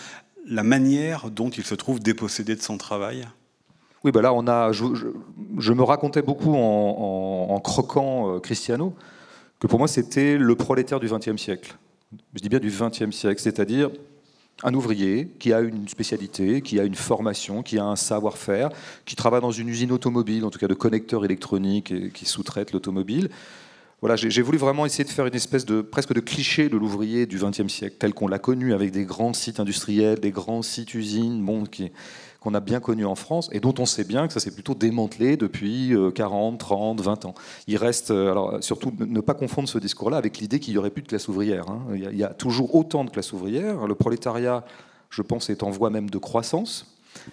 la 0.47 0.63
manière 0.63 1.29
dont 1.29 1.49
il 1.49 1.63
se 1.63 1.75
trouve 1.75 1.99
dépossédé 1.99 2.55
de 2.55 2.61
son 2.61 2.77
travail? 2.77 3.27
Oui, 4.03 4.11
bah 4.11 4.21
là, 4.21 4.33
on 4.33 4.47
a, 4.47 4.71
je, 4.71 5.73
me 5.73 5.83
racontais 5.83 6.21
beaucoup 6.21 6.55
en, 6.55 7.59
croquant 7.63 8.35
euh, 8.35 8.39
Cristiano 8.39 8.93
que 9.59 9.67
pour 9.67 9.79
moi 9.79 9.87
c'était 9.87 10.37
le 10.37 10.55
prolétaire 10.55 10.99
du 10.99 11.07
XXe 11.07 11.41
siècle. 11.41 11.75
Je 12.35 12.41
dis 12.41 12.49
bien 12.49 12.59
du 12.59 12.69
XXe 12.69 13.13
siècle, 13.13 13.41
c'est-à-dire 13.41 13.89
un 14.63 14.73
ouvrier 14.73 15.27
qui 15.39 15.51
a 15.51 15.61
une 15.61 15.87
spécialité, 15.87 16.61
qui 16.61 16.79
a 16.79 16.83
une 16.83 16.95
formation, 16.95 17.63
qui 17.63 17.77
a 17.79 17.85
un 17.85 17.95
savoir-faire, 17.95 18.69
qui 19.05 19.15
travaille 19.15 19.41
dans 19.41 19.51
une 19.51 19.67
usine 19.67 19.91
automobile, 19.91 20.45
en 20.45 20.49
tout 20.49 20.59
cas 20.59 20.67
de 20.67 20.73
connecteurs 20.73 21.25
électroniques 21.25 21.91
et 21.91 22.11
qui 22.11 22.25
sous-traite 22.25 22.71
l'automobile. 22.71 23.29
Voilà, 23.99 24.15
j'ai 24.15 24.41
voulu 24.43 24.59
vraiment 24.59 24.85
essayer 24.85 25.03
de 25.05 25.09
faire 25.09 25.25
une 25.25 25.33
espèce 25.33 25.65
de 25.65 25.81
presque 25.81 26.13
de 26.13 26.19
cliché 26.19 26.69
de 26.69 26.77
l'ouvrier 26.77 27.25
du 27.25 27.39
XXe 27.39 27.67
siècle, 27.67 27.95
tel 27.97 28.13
qu'on 28.13 28.27
l'a 28.27 28.37
connu 28.37 28.73
avec 28.73 28.91
des 28.91 29.05
grands 29.05 29.33
sites 29.33 29.59
industriels, 29.59 30.19
des 30.19 30.29
grands 30.29 30.61
sites 30.61 30.93
usines, 30.93 31.43
bon, 31.43 31.63
qu'on 32.39 32.53
a 32.53 32.59
bien 32.59 32.79
connu 32.79 33.05
en 33.05 33.15
France 33.15 33.49
et 33.51 33.59
dont 33.59 33.73
on 33.79 33.87
sait 33.87 34.03
bien 34.03 34.27
que 34.27 34.33
ça 34.33 34.39
s'est 34.39 34.51
plutôt 34.51 34.75
démantelé 34.75 35.35
depuis 35.35 35.95
40, 36.13 36.59
30, 36.59 37.01
20 37.01 37.25
ans. 37.25 37.33
Il 37.65 37.77
reste, 37.77 38.11
euh, 38.11 38.29
alors 38.29 38.63
surtout 38.63 38.93
ne 38.99 39.19
pas 39.19 39.33
confondre 39.33 39.67
ce 39.67 39.79
discours-là 39.79 40.17
avec 40.17 40.37
l'idée 40.37 40.59
qu'il 40.59 40.75
n'y 40.75 40.77
aurait 40.77 40.91
plus 40.91 41.01
de 41.01 41.07
classe 41.07 41.27
ouvrière. 41.27 41.67
Hein. 41.67 41.81
Il, 41.95 42.15
y 42.15 42.23
a, 42.23 42.29
toujours 42.29 42.75
autant 42.75 43.03
de 43.03 43.09
classes 43.09 43.33
ouvrières. 43.33 43.87
Le 43.87 43.95
prolétariat, 43.95 44.63
je 45.09 45.23
pense, 45.23 45.49
est 45.49 45.63
en 45.63 45.71
voie 45.71 45.89
même 45.89 46.11
de 46.11 46.19
croissance. 46.19 46.85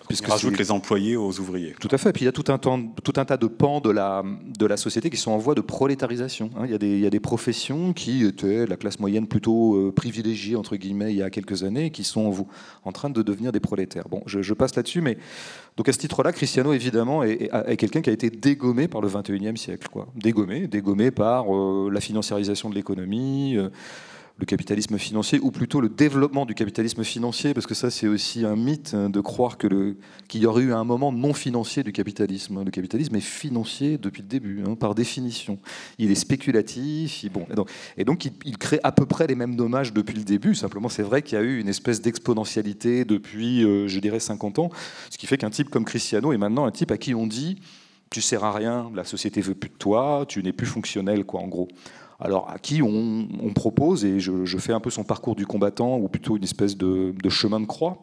Puisque 0.09 0.27
rajoute 0.27 0.59
les 0.59 0.71
employés 0.71 1.17
aux 1.17 1.39
ouvriers. 1.41 1.75
Tout 1.81 1.89
à 1.91 1.99
fait. 1.99 2.13
Puis 2.13 2.23
il 2.23 2.27
y 2.27 2.29
a 2.29 2.33
tout 2.33 2.45
un, 2.53 2.59
tout 2.59 3.13
un 3.17 3.25
tas 3.25 3.37
de 3.37 3.47
pans 3.47 3.81
de 3.81 3.91
la, 3.91 4.23
de 4.59 4.67
la 4.67 4.77
société 4.77 5.11
qui 5.11 5.17
sont 5.17 5.31
en 5.31 5.39
voie 5.39 5.55
de 5.55 5.61
prolétarisation. 5.61 6.51
Hein. 6.57 6.63
Il, 6.65 6.71
y 6.71 6.75
a 6.75 6.79
des, 6.79 6.93
il 6.93 7.01
y 7.01 7.07
a 7.07 7.11
des 7.11 7.21
professions 7.21 7.93
qui 7.93 8.25
étaient 8.25 8.67
la 8.67 8.77
classe 8.77 9.01
moyenne 9.01 9.27
plutôt 9.27 9.77
euh, 9.77 9.93
privilégiée, 9.93 10.57
entre 10.57 10.77
guillemets, 10.77 11.13
il 11.13 11.17
y 11.17 11.23
a 11.23 11.31
quelques 11.31 11.65
années, 11.65 11.91
qui 11.91 12.05
sont 12.05 12.27
en, 12.27 12.89
en 12.89 12.93
train 12.93 13.11
de 13.11 13.23
devenir 13.23 13.53
des 13.53 13.61
prolétaires. 13.61 14.09
Bon, 14.09 14.23
je, 14.27 14.55
passe 14.55 14.77
là-dessus, 14.77 15.01
mais 15.01 15.19
donc 15.77 15.89
à 15.89 15.93
ce 15.93 15.99
titre-là, 15.99 16.33
Cristiano, 16.33 16.73
évidemment, 16.73 17.23
est, 17.23 17.77
quelqu'un 17.77 18.03
qui 18.03 18.11
a 18.11 18.13
été 18.13 18.31
dégommé 18.31 18.89
par 18.89 19.01
le 19.01 19.09
21e 19.09 19.57
siècle. 19.57 19.89
Quoi. 19.91 20.09
Dégommé, 20.15 20.69
dégommé 20.69 21.11
par 21.11 21.55
euh, 21.55 21.91
la 21.93 22.01
financiarisation 22.01 22.71
de 22.71 22.75
l'économie. 22.75 23.57
Euh, 23.57 23.71
le 24.37 24.47
capitalisme 24.47 24.99
financier, 24.99 25.39
ou 25.41 25.53
plutôt 25.53 25.81
le 25.81 25.89
développement 25.89 26.45
du 26.45 26.55
capitalisme 26.55 27.05
financier, 27.05 27.55
parce 27.55 27.67
que 27.67 27.75
ça 27.75 27.91
c'est 27.91 28.09
aussi 28.09 28.45
un 28.45 28.57
mythe 28.57 28.93
hein, 28.93 29.09
de 29.09 29.21
croire 29.21 29.59
qu'il 29.59 29.97
y 30.35 30.47
aurait 30.47 30.63
eu 30.63 30.73
un 30.73 30.83
moment 30.83 31.13
non 31.13 31.33
financier 31.33 31.85
du 31.85 31.93
capitalisme. 31.93 32.65
Le 32.65 32.71
capitalisme 32.73 33.15
est 33.15 33.21
financier 33.21 33.97
depuis 33.97 34.23
le 34.23 34.29
début, 34.29 34.63
hein, 34.67 34.75
par 34.75 34.97
définition. 34.97 35.59
Il 35.99 36.11
est 36.11 36.17
spéculatif, 36.17 37.25
bon, 37.33 37.47
et 37.97 38.05
donc, 38.05 38.25
il, 38.45 38.59
crée 38.59 38.81
à 38.83 38.91
peu 38.91 39.07
près 39.07 39.27
les 39.27 39.37
mêmes 39.37 39.55
dommages 39.55 39.93
depuis 39.93 40.17
le 40.17 40.25
début. 40.25 40.55
Simplement, 40.55 40.89
c'est 40.89 41.03
vrai 41.03 41.23
qu'il 41.23 41.39
y 41.39 41.41
a 41.41 41.45
eu 41.45 41.61
une 41.61 41.69
espèce 41.69 42.01
d'exponentialité 42.01 43.05
depuis, 43.05 43.63
euh, 43.63 43.87
je 43.87 44.01
dirais, 44.01 44.21
50 44.21 44.59
ans, 44.59 44.71
ce 45.11 45.19
qui 45.19 45.27
fait 45.27 45.39
qu'un 45.39 45.51
type 45.51 45.71
comme 45.71 45.85
Cristiano 45.85 46.33
est 46.33 46.39
maintenant 46.39 46.65
un 46.65 46.73
type 46.73 46.91
à 46.91 46.99
qui 46.99 47.15
on 47.15 47.27
dit 47.27 47.61
tu 48.11 48.21
sers 48.21 48.45
à 48.45 48.53
rien, 48.53 48.93
la 48.95 49.03
société 49.03 49.41
veut 49.41 49.57
plus 49.57 49.71
de 49.71 49.75
toi, 49.75 50.25
tu 50.29 50.41
n'es 50.43 50.53
plus 50.53 50.67
fonctionnel, 50.67 51.25
quoi, 51.25 51.41
en 51.41 51.49
gros 51.49 51.67
alors 52.21 52.51
à 52.51 52.59
qui 52.59 52.83
on, 52.83 53.53
propose, 53.55 54.05
et 54.05 54.21
je, 54.21 54.59
fais 54.59 54.73
un 54.73 54.81
peu 54.81 54.91
son 54.91 55.05
parcours 55.05 55.35
du 55.35 55.47
combattant, 55.47 55.99
ou 55.99 56.09
plutôt 56.09 56.37
une 56.37 56.45
espèce 56.45 56.77
de, 56.77 57.15
chemin 57.29 57.61
de 57.61 57.67
croix. 57.67 57.99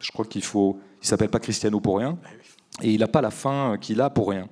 Je 0.00 0.10
crois 0.12 0.24
qu'il 0.24 0.42
faut. 0.42 0.78
Il 1.02 1.06
s'appelle 1.06 1.28
pas 1.28 1.38
Cristiano 1.38 1.80
pour 1.80 1.98
rien, 1.98 2.18
et 2.82 2.90
il 2.90 3.00
n'a 3.00 3.08
pas 3.08 3.20
la 3.20 3.30
fin 3.30 3.76
qu'il 3.80 4.00
a 4.00 4.10
pour 4.10 4.30
rien. 4.30 4.48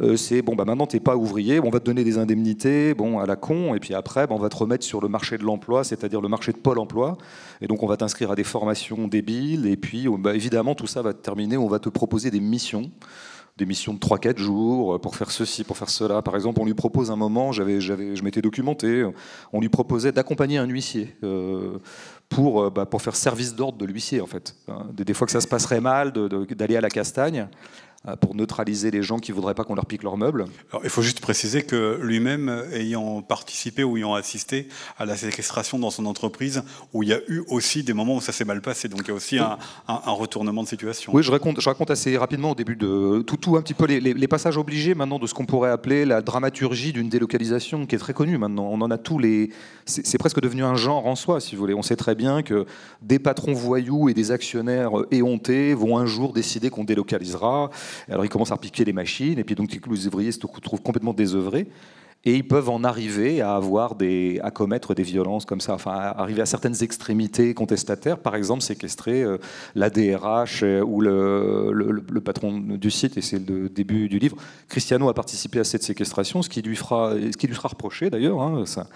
Euh, 0.00 0.16
c'est 0.16 0.42
bon, 0.42 0.54
bah 0.54 0.64
maintenant 0.64 0.86
t'es 0.86 1.00
pas 1.00 1.16
ouvrier, 1.16 1.58
on 1.58 1.70
va 1.70 1.80
te 1.80 1.84
donner 1.84 2.04
des 2.04 2.18
indemnités, 2.18 2.94
bon 2.94 3.18
à 3.18 3.26
la 3.26 3.34
con, 3.34 3.74
et 3.74 3.80
puis 3.80 3.94
après 3.94 4.28
bah, 4.28 4.34
on 4.36 4.38
va 4.38 4.48
te 4.48 4.56
remettre 4.56 4.84
sur 4.84 5.00
le 5.00 5.08
marché 5.08 5.38
de 5.38 5.42
l'emploi, 5.42 5.82
c'est-à-dire 5.82 6.20
le 6.20 6.28
marché 6.28 6.52
de 6.52 6.56
Pôle 6.56 6.78
Emploi, 6.78 7.18
et 7.60 7.66
donc 7.66 7.82
on 7.82 7.88
va 7.88 7.96
t'inscrire 7.96 8.30
à 8.30 8.36
des 8.36 8.44
formations 8.44 9.08
débiles, 9.08 9.66
et 9.66 9.76
puis 9.76 10.06
bah, 10.20 10.36
évidemment 10.36 10.76
tout 10.76 10.86
ça 10.86 11.02
va 11.02 11.14
te 11.14 11.18
terminer, 11.18 11.56
on 11.56 11.66
va 11.66 11.80
te 11.80 11.88
proposer 11.88 12.30
des 12.30 12.38
missions 12.38 12.92
des 13.58 13.66
missions 13.66 13.92
de 13.92 13.98
3-4 13.98 14.38
jours 14.38 14.94
euh, 14.94 14.98
pour 14.98 15.16
faire 15.16 15.30
ceci, 15.30 15.64
pour 15.64 15.76
faire 15.76 15.90
cela. 15.90 16.22
Par 16.22 16.36
exemple, 16.36 16.60
on 16.60 16.64
lui 16.64 16.74
propose 16.74 17.10
un 17.10 17.16
moment, 17.16 17.52
je 17.52 18.22
m'étais 18.22 18.40
documenté, 18.40 19.04
on 19.52 19.60
lui 19.60 19.68
proposait 19.68 20.12
d'accompagner 20.12 20.58
un 20.58 20.66
huissier 20.66 21.16
euh, 21.24 21.78
pour, 22.28 22.62
euh, 22.62 22.70
bah, 22.70 22.86
pour 22.86 23.02
faire 23.02 23.16
service 23.16 23.54
d'ordre 23.54 23.76
de 23.76 23.84
l'huissier, 23.84 24.20
en 24.20 24.26
fait. 24.26 24.54
Hein, 24.68 24.86
des, 24.92 25.12
fois 25.12 25.26
que 25.26 25.32
ça 25.32 25.40
se 25.40 25.48
passerait 25.48 25.80
mal, 25.80 26.12
d'aller 26.12 26.76
à 26.76 26.80
la 26.80 26.88
castagne. 26.88 27.48
Euh, 28.06 28.14
pour 28.14 28.36
neutraliser 28.36 28.90
les 28.92 29.02
gens 29.02 29.18
qui 29.18 29.32
voudraient 29.32 29.54
pas 29.54 29.64
qu'on 29.64 29.74
leur 29.74 29.86
pique 29.86 30.04
leurs 30.04 30.16
meubles. 30.16 30.44
Alors, 30.70 30.82
il 30.84 30.90
faut 30.90 31.02
juste 31.02 31.20
préciser 31.20 31.62
que 31.62 31.98
lui-même, 32.00 32.64
ayant 32.72 33.22
participé 33.22 33.82
ou 33.82 33.96
ayant 33.96 34.14
assisté 34.14 34.68
à 34.98 35.04
la 35.04 35.16
séquestration 35.16 35.80
dans 35.80 35.90
son 35.90 36.06
entreprise, 36.06 36.62
où 36.92 37.02
il 37.02 37.08
y 37.08 37.12
a 37.12 37.18
eu 37.28 37.42
aussi 37.48 37.82
des 37.82 37.92
moments 37.94 38.16
où 38.16 38.20
ça 38.20 38.32
s'est 38.32 38.44
mal 38.44 38.60
passé, 38.60 38.88
donc 38.88 39.00
il 39.04 39.08
y 39.08 39.10
a 39.10 39.14
aussi 39.14 39.38
un, 39.38 39.58
retournement 39.88 40.62
de 40.62 40.68
situation. 40.68 41.12
Oui, 41.12 41.22
je 41.22 41.30
raconte, 41.32 41.60
je 41.60 41.68
raconte 41.68 41.90
assez 41.90 42.16
rapidement 42.16 42.52
au 42.52 42.54
début 42.54 42.76
de 42.76 43.22
tout, 43.26 43.36
tout 43.36 43.56
un 43.56 43.62
petit 43.62 43.74
peu 43.74 43.86
les, 43.86 44.00
les 44.00 44.28
passages 44.28 44.56
obligés 44.56 44.94
maintenant 44.94 45.18
de 45.18 45.26
ce 45.26 45.34
qu'on 45.34 45.46
pourrait 45.46 45.70
appeler 45.70 46.04
la 46.04 46.22
dramaturgie 46.22 46.92
d'une 46.92 47.08
délocalisation, 47.08 47.86
qui 47.86 47.96
est 47.96 47.98
très 47.98 48.14
connue 48.14 48.38
maintenant. 48.38 48.68
On 48.70 48.80
en 48.80 48.90
a 48.90 48.98
tous 48.98 49.18
les, 49.18 49.50
c'est 49.86 50.18
presque 50.18 50.40
devenu 50.40 50.62
un 50.62 50.74
genre 50.74 51.06
en 51.06 51.16
soi, 51.16 51.40
si 51.40 51.56
vous 51.56 51.60
voulez. 51.60 51.74
On 51.74 51.82
sait 51.82 51.96
très 51.96 52.14
bien 52.14 52.42
que 52.42 52.66
des 53.02 53.18
patrons 53.18 53.54
voyous 53.54 54.08
et 54.08 54.14
des 54.14 54.30
actionnaires 54.30 54.90
éhontés 55.10 55.74
vont 55.74 55.98
un 55.98 56.06
jour 56.06 56.32
décider 56.32 56.70
qu'on 56.70 56.84
délocalisera. 56.84 57.70
Alors 58.08 58.24
ils 58.24 58.28
commencent 58.28 58.52
à 58.52 58.56
piquer 58.56 58.84
les 58.84 58.92
machines, 58.92 59.38
et 59.38 59.44
puis 59.44 59.54
donc 59.54 59.70
les 59.72 60.06
ouvriers 60.06 60.32
se 60.32 60.38
trouvent 60.38 60.82
complètement 60.82 61.12
désœuvrés 61.12 61.68
et 62.24 62.34
ils 62.34 62.46
peuvent 62.46 62.68
en 62.68 62.82
arriver 62.84 63.40
à 63.40 63.54
avoir 63.54 63.94
des, 63.94 64.40
à 64.42 64.50
commettre 64.50 64.94
des 64.94 65.02
violences 65.02 65.44
comme 65.44 65.60
ça, 65.60 65.74
enfin 65.74 65.92
à 65.92 66.20
arriver 66.20 66.42
à 66.42 66.46
certaines 66.46 66.82
extrémités 66.82 67.54
contestataires, 67.54 68.18
par 68.18 68.34
exemple 68.34 68.62
séquestrer 68.62 69.22
euh, 69.22 69.38
la 69.74 69.88
DRH 69.88 70.62
euh, 70.62 70.82
ou 70.82 71.00
le, 71.00 71.70
le, 71.72 72.20
patron 72.20 72.58
du 72.58 72.90
site, 72.90 73.16
et 73.16 73.22
c'est 73.22 73.38
le 73.48 73.68
début 73.68 74.08
du 74.08 74.18
livre. 74.18 74.36
Cristiano 74.68 75.08
a 75.08 75.14
participé 75.14 75.60
à 75.60 75.64
cette 75.64 75.82
séquestration, 75.82 76.42
ce 76.42 76.48
qui 76.48 76.60
lui 76.60 76.76
fera, 76.76 77.12
ce 77.12 77.36
qui 77.36 77.46
lui 77.46 77.54
sera 77.54 77.68
reproché 77.68 78.10
d'ailleurs. 78.10 78.42
Hein, 78.42 78.64
ça, 78.66 78.88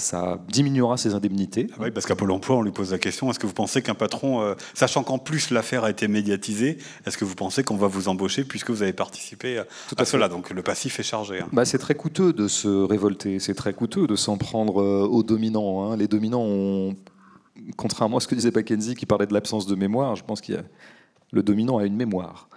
ça 0.00 0.38
diminuera 0.48 0.96
ses 0.96 1.14
indemnités. 1.14 1.68
Ah 1.74 1.82
oui, 1.82 1.90
parce 1.90 2.06
qu'à 2.06 2.16
Pôle 2.16 2.30
emploi, 2.32 2.56
on 2.56 2.62
lui 2.62 2.72
pose 2.72 2.92
la 2.92 2.98
question 2.98 3.30
est-ce 3.30 3.38
que 3.38 3.46
vous 3.46 3.52
pensez 3.52 3.82
qu'un 3.82 3.94
patron, 3.94 4.42
euh, 4.42 4.54
sachant 4.74 5.02
qu'en 5.02 5.18
plus 5.18 5.50
l'affaire 5.50 5.84
a 5.84 5.90
été 5.90 6.08
médiatisée, 6.08 6.78
est-ce 7.06 7.18
que 7.18 7.24
vous 7.24 7.34
pensez 7.34 7.62
qu'on 7.62 7.76
va 7.76 7.86
vous 7.86 8.08
embaucher 8.08 8.44
puisque 8.44 8.70
vous 8.70 8.82
avez 8.82 8.92
participé 8.92 9.58
à, 9.58 9.66
Tout 9.88 9.96
à, 9.98 10.04
cela? 10.04 10.28
Donc 10.28 10.50
le 10.50 10.62
passif 10.62 10.98
est 10.98 11.04
chargé. 11.04 11.40
Hein. 11.40 11.48
Bah, 11.52 11.64
c'est 11.64 11.78
très 11.78 11.94
coûteux 11.94 12.32
de 12.32 12.48
se 12.48 12.68
révolter, 12.70 13.38
c'est 13.38 13.54
très 13.54 13.72
coûteux 13.72 14.06
de 14.06 14.16
s'en 14.16 14.36
prendre 14.36 14.80
euh, 14.82 15.06
aux 15.06 15.22
dominants. 15.22 15.84
Hein. 15.84 15.96
Les 15.96 16.08
dominants 16.08 16.44
ont, 16.44 16.96
contrairement 17.76 18.18
à 18.18 18.20
ce 18.20 18.28
que 18.28 18.34
disait 18.34 18.50
Mackenzie 18.54 18.94
qui 18.94 19.06
parlait 19.06 19.26
de 19.26 19.34
l'absence 19.34 19.66
de 19.66 19.74
mémoire, 19.74 20.16
je 20.16 20.24
pense 20.24 20.40
qu'il 20.40 20.54
y 20.54 20.58
a 20.58 20.62
le 21.32 21.42
dominant 21.42 21.78
a 21.78 21.84
une 21.84 21.96
mémoire. 21.96 22.48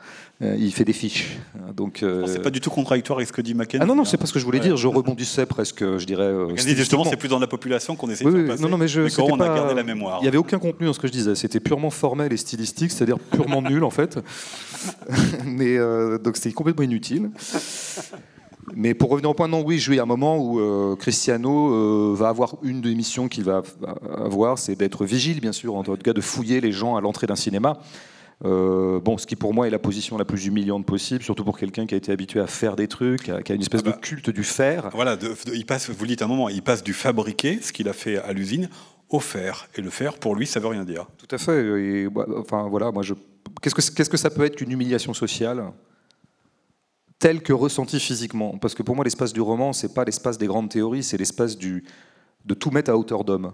Euh, 0.41 0.56
il 0.60 0.73
fait 0.73 0.84
des 0.84 0.93
fiches. 0.93 1.38
Donc, 1.76 2.02
euh, 2.02 2.26
c'est 2.26 2.41
pas 2.41 2.49
du 2.49 2.60
tout 2.60 2.71
contradictoire 2.71 3.19
avec 3.19 3.28
ce 3.28 3.34
que 3.34 3.41
dit 3.41 3.54
Mackenzie. 3.54 3.84
Ah 3.84 3.86
non, 3.86 3.95
non, 3.95 4.04
c'est 4.04 4.17
pas 4.17 4.26
ce 4.26 4.34
que 4.34 4.39
je 4.39 4.45
voulais 4.45 4.60
dire. 4.60 4.76
Je 4.78 4.88
rebondissais 4.88 5.45
presque, 5.45 5.84
je 5.97 6.06
dirais. 6.06 6.23
Euh, 6.23 6.56
justement, 6.56 7.04
c'est 7.04 7.17
plus 7.17 7.30
dans 7.30 7.39
la 7.39 7.47
population 7.47 7.95
qu'on 7.95 8.10
essaie 8.10 8.26
de 8.26 8.32
faire 8.32 8.47
passer. 8.47 8.63
Non, 8.63 8.69
non, 8.69 8.78
mais 8.78 8.88
je. 8.88 9.02
on 9.21 9.39
a 9.39 9.56
gardé 9.56 9.76
la 9.76 9.84
mémoire. 9.84 10.19
Il 10.21 10.26
y 10.26 10.28
avait 10.28 10.38
aucun 10.38 10.60
contenu 10.60 10.88
dans 10.88 10.93
ce 10.93 10.99
que 10.99 11.08
je 11.08 11.13
disais. 11.13 11.36
C'était 11.36 11.60
purement 11.60 11.91
formel 11.91 12.34
et 12.34 12.38
stylistique, 12.38 12.91
c'est-à-dire 12.91 13.19
purement 13.19 13.62
nul 13.62 13.84
en 13.84 13.91
fait. 13.91 14.19
mais 15.45 15.78
donc 16.19 16.38
c'était 16.38 16.52
complètement 16.52 16.84
inutile. 16.84 17.30
Mais 18.75 18.93
pour 18.93 19.09
revenir 19.09 19.29
au 19.29 19.33
point, 19.33 19.47
non, 19.47 19.62
oui, 19.62 19.79
je 19.79 19.91
vais 19.91 19.99
à 19.99 20.03
un 20.03 20.07
moment 20.07 20.38
où 20.38 20.95
Cristiano 20.97 22.13
va 22.15 22.29
avoir 22.29 22.55
une 22.63 22.81
des 22.81 22.95
missions 22.95 23.27
qu'il 23.27 23.43
va 23.43 23.62
avoir, 24.17 24.57
c'est 24.57 24.75
d'être 24.75 25.05
vigile, 25.05 25.41
bien 25.41 25.51
sûr, 25.51 25.75
en 25.75 25.83
tout 25.83 25.95
cas 25.97 26.13
de 26.13 26.21
fouiller 26.21 26.62
les 26.62 26.71
gens 26.71 26.95
à 26.95 27.01
l'entrée 27.01 27.27
d'un 27.27 27.36
cinéma. 27.36 27.79
Euh, 28.45 28.99
bon, 28.99 29.17
ce 29.17 29.25
qui 29.25 29.36
pour 29.36 29.53
moi 29.53 29.67
est 29.67 29.69
la 29.69 29.79
position 29.79 30.17
la 30.17 30.25
plus 30.25 30.45
humiliante 30.45 30.86
possible, 30.86 31.23
surtout 31.23 31.43
pour 31.43 31.57
quelqu'un 31.57 31.86
qui 31.86 31.95
a 31.95 31.97
été 31.97 32.12
habitué 32.12 32.39
à 32.39 32.47
faire 32.47 32.75
des 32.75 32.88
trucs, 32.88 33.23
qui 33.23 33.51
a 33.51 33.55
une 33.55 33.62
espèce 33.62 33.81
ah 33.86 33.88
de 33.88 33.91
bah, 33.91 33.99
culte 34.01 34.29
du 34.29 34.43
faire. 34.43 34.89
Voilà, 34.93 35.17
il 35.53 35.65
passe, 35.65 35.89
vous 35.89 36.03
le 36.03 36.09
dites 36.09 36.21
un 36.21 36.27
moment, 36.27 36.49
il 36.49 36.62
passe 36.62 36.83
du 36.83 36.93
fabriqué, 36.93 37.59
ce 37.62 37.71
qu'il 37.71 37.88
a 37.88 37.93
fait 37.93 38.17
à 38.17 38.33
l'usine, 38.33 38.69
au 39.09 39.19
faire. 39.19 39.67
Et 39.75 39.81
le 39.81 39.89
faire, 39.89 40.15
pour 40.15 40.36
lui, 40.36 40.45
ça 40.45 40.59
veut 40.59 40.67
rien 40.67 40.83
dire. 40.83 41.07
Tout 41.17 41.33
à 41.33 41.38
fait. 41.38 42.09
Bah, 42.09 42.25
enfin 42.38 42.67
voilà, 42.69 42.91
moi 42.91 43.03
je. 43.03 43.13
Qu'est-ce 43.62 43.75
que 43.75 43.95
qu'est-ce 43.95 44.09
que 44.09 44.17
ça 44.17 44.29
peut 44.29 44.43
être 44.43 44.57
qu'une 44.57 44.71
humiliation 44.71 45.13
sociale? 45.13 45.63
Telle 47.23 47.41
que 47.41 47.53
ressentie 47.53 48.01
physiquement 48.01 48.57
Parce 48.57 48.75
que 48.75 48.83
pour 48.83 48.97
moi, 48.97 49.05
l'espace 49.05 49.31
du 49.31 49.39
roman, 49.39 49.71
c'est 49.71 49.93
pas 49.93 50.03
l'espace 50.03 50.38
des 50.38 50.45
grandes 50.45 50.67
théories, 50.67 51.03
c'est 51.03 51.15
l'espace 51.15 51.57
du 51.57 51.86
de 52.43 52.53
tout 52.53 52.69
mettre 52.69 52.91
à 52.91 52.97
hauteur 52.97 53.23
d'homme. 53.23 53.53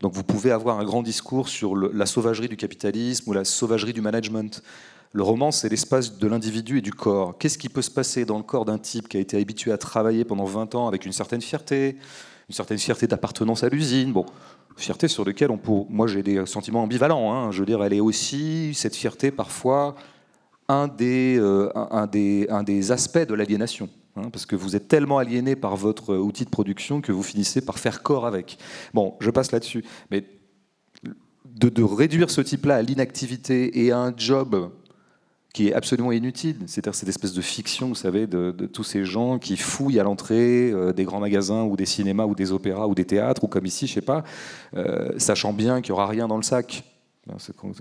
Donc 0.00 0.12
vous 0.12 0.22
pouvez 0.22 0.50
avoir 0.50 0.78
un 0.78 0.84
grand 0.84 1.02
discours 1.02 1.48
sur 1.48 1.74
la 1.74 2.04
sauvagerie 2.04 2.48
du 2.48 2.58
capitalisme 2.58 3.30
ou 3.30 3.32
la 3.32 3.46
sauvagerie 3.46 3.94
du 3.94 4.02
management. 4.02 4.62
Le 5.12 5.22
roman, 5.22 5.50
c'est 5.50 5.70
l'espace 5.70 6.18
de 6.18 6.26
l'individu 6.28 6.76
et 6.76 6.80
du 6.82 6.92
corps. 6.92 7.38
Qu'est-ce 7.38 7.56
qui 7.56 7.70
peut 7.70 7.80
se 7.80 7.90
passer 7.90 8.26
dans 8.26 8.36
le 8.36 8.42
corps 8.42 8.66
d'un 8.66 8.76
type 8.76 9.08
qui 9.08 9.16
a 9.16 9.20
été 9.20 9.40
habitué 9.40 9.72
à 9.72 9.78
travailler 9.78 10.26
pendant 10.26 10.44
20 10.44 10.74
ans 10.74 10.86
avec 10.86 11.06
une 11.06 11.12
certaine 11.12 11.40
fierté, 11.40 11.96
une 12.50 12.54
certaine 12.54 12.76
fierté 12.76 13.06
d'appartenance 13.06 13.64
à 13.64 13.70
l'usine? 13.70 14.12
Bon, 14.12 14.26
fierté 14.76 15.08
sur 15.08 15.24
laquelle 15.24 15.50
on 15.50 15.56
peut. 15.56 15.86
Moi, 15.88 16.06
j'ai 16.06 16.22
des 16.22 16.44
sentiments 16.44 16.82
ambivalents. 16.82 17.32
Hein. 17.32 17.50
Je 17.50 17.60
veux 17.60 17.66
dire, 17.66 17.82
elle 17.82 17.94
est 17.94 18.00
aussi, 18.00 18.74
cette 18.74 18.94
fierté, 18.94 19.30
parfois, 19.30 19.94
un 20.68 20.88
des, 20.88 21.36
euh, 21.38 21.70
un 21.74 22.06
des, 22.06 22.46
un 22.50 22.62
des 22.62 22.92
aspects 22.92 23.26
de 23.26 23.34
l'aliénation. 23.34 23.88
Hein, 24.16 24.30
parce 24.32 24.46
que 24.46 24.56
vous 24.56 24.76
êtes 24.76 24.88
tellement 24.88 25.18
aliéné 25.18 25.56
par 25.56 25.76
votre 25.76 26.16
outil 26.16 26.44
de 26.44 26.50
production 26.50 27.00
que 27.00 27.12
vous 27.12 27.22
finissez 27.22 27.60
par 27.60 27.78
faire 27.78 28.02
corps 28.02 28.26
avec. 28.26 28.58
Bon, 28.94 29.14
je 29.20 29.30
passe 29.30 29.52
là-dessus. 29.52 29.84
Mais 30.10 30.24
de, 31.44 31.82
réduire 31.82 32.30
ce 32.30 32.40
type-là 32.40 32.76
à 32.76 32.82
l'inactivité 32.82 33.84
et 33.84 33.92
à 33.92 33.98
un 33.98 34.14
job 34.16 34.70
qui 35.52 35.68
est 35.68 35.72
absolument 35.72 36.12
inutile, 36.12 36.58
c'est-à-dire 36.66 36.94
cette 36.94 37.08
espèce 37.08 37.32
de 37.32 37.40
fiction, 37.40 37.88
vous 37.88 37.94
savez, 37.94 38.26
de, 38.26 38.52
tous 38.66 38.84
ces 38.84 39.06
gens 39.06 39.38
qui 39.38 39.56
fouillent 39.56 39.98
à 39.98 40.02
l'entrée 40.02 40.70
euh, 40.70 40.92
des 40.92 41.04
grands 41.04 41.20
magasins 41.20 41.62
ou 41.62 41.76
des 41.76 41.86
cinémas 41.86 42.26
ou 42.26 42.34
des 42.34 42.52
opéras 42.52 42.86
ou 42.86 42.94
des 42.94 43.06
théâtres 43.06 43.44
ou 43.44 43.48
comme 43.48 43.64
ici, 43.64 43.86
je 43.86 43.94
sais 43.94 44.02
pas, 44.02 44.22
euh, 44.76 45.18
sachant 45.18 45.54
bien 45.54 45.80
qu'il 45.80 45.92
n'y 45.92 45.98
aura 45.98 46.08
rien 46.08 46.28
dans 46.28 46.36
le 46.36 46.42
sac. 46.42 46.84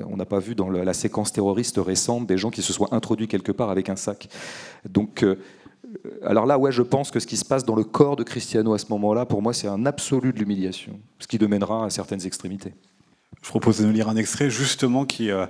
On 0.10 0.17
n'a 0.17 0.25
pas 0.25 0.39
vu 0.39 0.55
dans 0.55 0.69
la 0.69 0.93
séquence 0.93 1.31
terroriste 1.31 1.77
récente 1.77 2.25
des 2.25 2.38
gens 2.38 2.49
qui 2.49 2.62
se 2.62 2.73
soient 2.73 2.93
introduits 2.93 3.27
quelque 3.27 3.51
part 3.51 3.69
avec 3.69 3.89
un 3.89 3.95
sac. 3.95 4.27
Donc 4.89 5.23
euh, 5.23 5.36
euh, 6.05 6.10
alors 6.23 6.45
là, 6.45 6.58
ouais, 6.58 6.71
je 6.71 6.81
pense 6.81 7.12
que 7.12 7.19
ce 7.19 7.27
qui 7.27 7.38
se 7.38 7.45
passe 7.45 7.65
dans 7.65 7.75
le 7.75 7.84
corps 7.84 8.15
de 8.15 8.23
Cristiano 8.23 8.73
à 8.73 8.77
ce 8.77 8.88
moment-là, 8.89 9.25
pour 9.25 9.41
moi, 9.41 9.53
c'est 9.53 9.67
un 9.67 9.86
absolu 9.86 10.34
de 10.34 10.39
l'humiliation, 10.39 10.99
ce 11.19 11.27
qui 11.27 11.39
mènera 11.39 11.86
à 11.86 11.89
certaines 11.89 12.25
extrémités. 12.25 12.73
Je 13.41 13.49
propose 13.49 13.79
de 13.79 13.86
nous 13.86 13.91
lire 13.91 14.10
un 14.10 14.15
extrait 14.15 14.49
justement 14.49 15.05
qui 15.05 15.29
euh, 15.29 15.45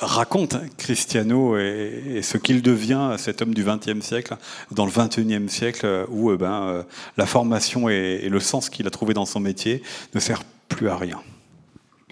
raconte 0.00 0.56
Cristiano 0.76 1.58
et, 1.58 2.20
ce 2.22 2.38
qu'il 2.38 2.62
devient, 2.62 3.16
cet 3.18 3.42
homme 3.42 3.54
du 3.54 3.64
XXe 3.64 4.00
siècle, 4.00 4.36
dans 4.70 4.86
le 4.86 4.92
XXIe 4.92 5.48
siècle, 5.48 6.06
où 6.08 6.30
euh, 6.30 6.36
ben, 6.36 6.84
la 7.16 7.26
formation 7.26 7.88
et, 7.88 8.28
le 8.28 8.40
sens 8.40 8.70
qu'il 8.70 8.86
a 8.86 8.90
trouvé 8.90 9.14
dans 9.14 9.26
son 9.26 9.40
métier 9.40 9.82
ne 10.14 10.20
sert 10.20 10.42
plus 10.68 10.88
à 10.88 10.96
rien. 10.96 11.20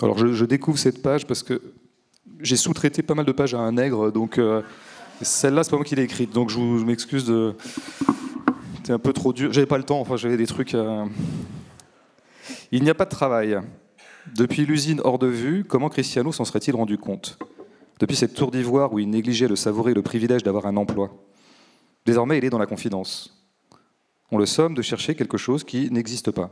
Alors 0.02 0.18
je, 0.18 0.44
découvre 0.44 0.78
cette 0.78 1.02
page 1.02 1.26
parce 1.26 1.42
que 1.42 1.62
j'ai 2.40 2.56
sous-traité 2.56 3.02
pas 3.02 3.14
mal 3.14 3.24
de 3.24 3.32
pages 3.32 3.54
à 3.54 3.59
un 3.59 3.72
nègre, 3.72 4.12
donc 4.12 4.38
celle-là, 5.22 5.64
c'est 5.64 5.70
pas 5.70 5.76
moi 5.76 5.85
qui 5.85 5.96
l'ai 5.96 6.02
écrite, 6.02 6.32
donc 6.32 6.50
je, 6.50 6.59
m'excuse 6.59 7.24
de. 7.24 7.54
C'était 8.76 8.92
un 8.92 8.98
peu 8.98 9.12
trop 9.12 9.32
dur. 9.32 9.52
J'avais 9.52 9.66
pas 9.66 9.78
le 9.78 9.85
temps, 9.85 10.00
enfin, 10.00 10.16
j'avais 10.16 10.37
des 10.37 10.46
trucs. 10.46 10.76
Il 12.72 12.82
n'y 12.82 12.90
a 12.90 12.94
pas 12.94 13.04
de 13.04 13.11
travail. 13.11 13.59
Depuis 14.35 14.66
l'usine 14.66 15.00
hors 15.04 15.18
de 15.18 15.28
vue, 15.28 15.64
comment 15.64 15.88
Cristiano 15.88 16.32
s'en 16.32 16.44
serait-il 16.44 16.74
rendu 16.74 16.98
compte? 16.98 17.38
Depuis 18.00 18.16
cette 18.16 18.35
tour 18.35 18.50
d'ivoire 18.50 18.92
où 18.92 18.98
il 18.98 19.09
négligeait 19.09 19.48
le 19.48 19.56
savourer 19.56 19.94
le 19.94 20.02
privilège 20.02 20.42
d'avoir 20.42 20.66
un 20.66 20.76
emploi. 20.76 21.11
Désormais, 22.04 22.38
il 22.38 22.44
est 22.44 22.50
dans 22.50 22.59
la 22.59 22.66
confidence. 22.66 23.48
On 24.30 24.38
le 24.38 24.46
somme 24.46 24.74
de 24.74 24.82
chercher 24.82 25.14
quelque 25.14 25.38
chose 25.38 25.64
qui 25.64 25.90
n'existe 25.90 26.30
pas. 26.30 26.50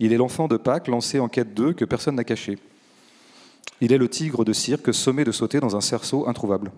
Il 0.00 0.12
est 0.12 0.16
l'enfant 0.16 0.48
de 0.48 0.56
Pâques 0.56 0.88
lancé 0.88 1.20
en 1.20 1.28
quête 1.28 1.54
d'eux 1.54 1.72
que 1.72 1.84
personne 1.84 2.16
n'a 2.16 2.24
caché. 2.24 2.58
Il 3.80 3.92
est 3.92 3.98
le 3.98 4.08
tigre 4.08 4.44
de 4.44 4.52
cirque 4.52 4.92
sommé 4.92 5.24
de 5.24 5.32
sauter 5.32 5.60
dans 5.60 5.76
un 5.76 5.80
cerceau 5.80 6.28
introuvable. 6.28 6.72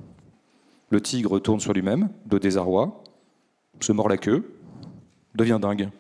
Le 0.91 1.01
tigre 1.01 1.39
tourne 1.39 1.61
sur 1.61 1.73
lui-même, 1.73 2.11
de 2.27 2.39
désarroi, 2.39 3.03
se 3.81 3.93
mord 3.93 4.09
la 4.09 4.17
queue, 4.17 4.55
devient 5.35 5.59
dingue, 5.61 5.91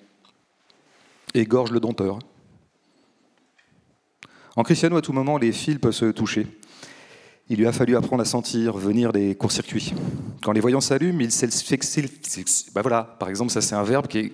égorge 1.34 1.70
le 1.70 1.80
dompteur. 1.80 2.18
En 4.54 4.62
Cristiano, 4.62 4.96
à 4.96 5.02
tout 5.02 5.12
moment, 5.12 5.36
les 5.36 5.52
fils 5.52 5.78
peuvent 5.78 5.92
se 5.92 6.06
toucher. 6.06 6.46
Il 7.48 7.58
lui 7.58 7.66
a 7.66 7.72
fallu 7.72 7.94
apprendre 7.96 8.22
à 8.22 8.24
sentir, 8.24 8.76
venir 8.76 9.12
des 9.12 9.34
courts-circuits. 9.34 9.92
Quand 10.42 10.52
les 10.52 10.60
voyants 10.60 10.80
s'allument, 10.80 11.20
il 11.20 11.30
s'exfiltre. 11.30 12.12
Ben 12.74 12.80
voilà, 12.80 13.04
par 13.18 13.28
exemple, 13.28 13.52
ça 13.52 13.60
c'est 13.60 13.74
un 13.74 13.84
verbe 13.84 14.06
qui 14.06 14.18
est 14.18 14.32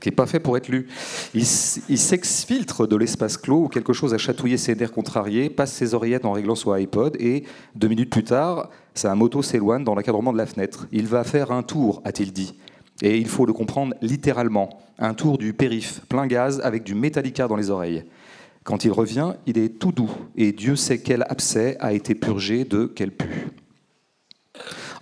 qui 0.00 0.08
n'est 0.08 0.14
pas 0.14 0.26
fait 0.26 0.40
pour 0.40 0.56
être 0.56 0.68
lu. 0.68 0.88
Il, 1.34 1.46
s'exfiltre 1.46 2.86
de 2.86 2.96
l'espace 2.96 3.36
clos 3.36 3.64
où 3.64 3.68
quelque 3.68 3.92
chose 3.92 4.14
a 4.14 4.18
chatouillé 4.18 4.56
ses 4.56 4.74
nerfs 4.74 4.92
contrariés, 4.92 5.50
passe 5.50 5.72
ses 5.72 5.94
oreillettes 5.94 6.24
en 6.24 6.32
réglant 6.32 6.54
son 6.54 6.72
iPod 6.72 7.16
et, 7.20 7.44
deux 7.74 7.88
minutes 7.88 8.10
plus 8.10 8.24
tard, 8.24 8.70
sa 8.94 9.14
moto 9.14 9.42
s'éloigne 9.42 9.84
dans 9.84 9.94
l'encadrement 9.94 10.32
de 10.32 10.38
la 10.38 10.46
fenêtre. 10.46 10.86
Il 10.92 11.06
va 11.06 11.24
faire 11.24 11.50
un 11.50 11.62
tour, 11.62 12.02
a-t-il 12.04 12.32
dit. 12.32 12.54
Et 13.02 13.18
il 13.18 13.28
faut 13.28 13.46
le 13.46 13.52
comprendre 13.52 13.94
littéralement. 14.02 14.80
Un 14.98 15.14
tour 15.14 15.38
du 15.38 15.52
périph, 15.52 16.00
plein 16.08 16.26
gaz, 16.26 16.60
avec 16.62 16.84
du 16.84 16.94
métallica 16.94 17.48
dans 17.48 17.56
les 17.56 17.70
oreilles. 17.70 18.04
Quand 18.62 18.84
il 18.84 18.92
revient, 18.92 19.34
il 19.46 19.58
est 19.58 19.78
tout 19.78 19.92
doux, 19.92 20.10
et 20.36 20.52
Dieu 20.52 20.74
sait 20.74 20.98
quel 20.98 21.24
abcès 21.28 21.76
a 21.80 21.92
été 21.92 22.14
purgé 22.14 22.64
de 22.64 22.90
quel 22.94 23.10
pu. 23.10 23.50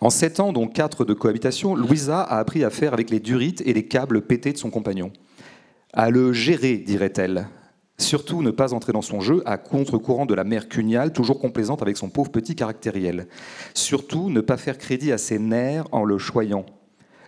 En 0.03 0.11
sept 0.11 0.41
ans, 0.41 0.53
dont 0.53 0.67
quatre 0.67 1.05
de 1.05 1.15
cohabitation, 1.15 1.77
Louisa 1.77 2.23
a 2.23 2.41
appris 2.41 2.65
à 2.65 2.71
faire 2.71 2.93
avec 2.93 3.09
les 3.09 3.21
durites 3.21 3.63
et 3.65 3.73
les 3.73 3.87
câbles 3.87 4.23
pétés 4.23 4.53
de 4.53 4.59
son 4.59 4.69
compagnon. 4.69 5.13
À 5.93 6.11
le 6.11 6.33
gérer, 6.33 6.79
dirait-elle. 6.79 7.47
Surtout 7.99 8.43
ne 8.43 8.51
pas 8.51 8.75
entrer 8.75 8.93
dans 8.93 9.01
son 9.01 9.21
jeu 9.21 9.45
à 9.47 9.59
contre-courant 9.59 10.27
de 10.27 10.35
la 10.35 10.43
mère 10.43 10.69
cuniale, 10.69 11.13
toujours 11.13 11.39
complaisante 11.39 11.83
avec 11.83 11.97
son 11.97 12.09
pauvre 12.09 12.33
petit 12.33 12.57
caractériel. 12.57 13.29
Surtout 13.75 14.29
ne 14.29 14.41
pas 14.41 14.57
faire 14.57 14.77
crédit 14.77 15.13
à 15.13 15.19
ses 15.19 15.39
nerfs 15.39 15.87
en 15.93 16.03
le 16.03 16.19
choyant. 16.19 16.67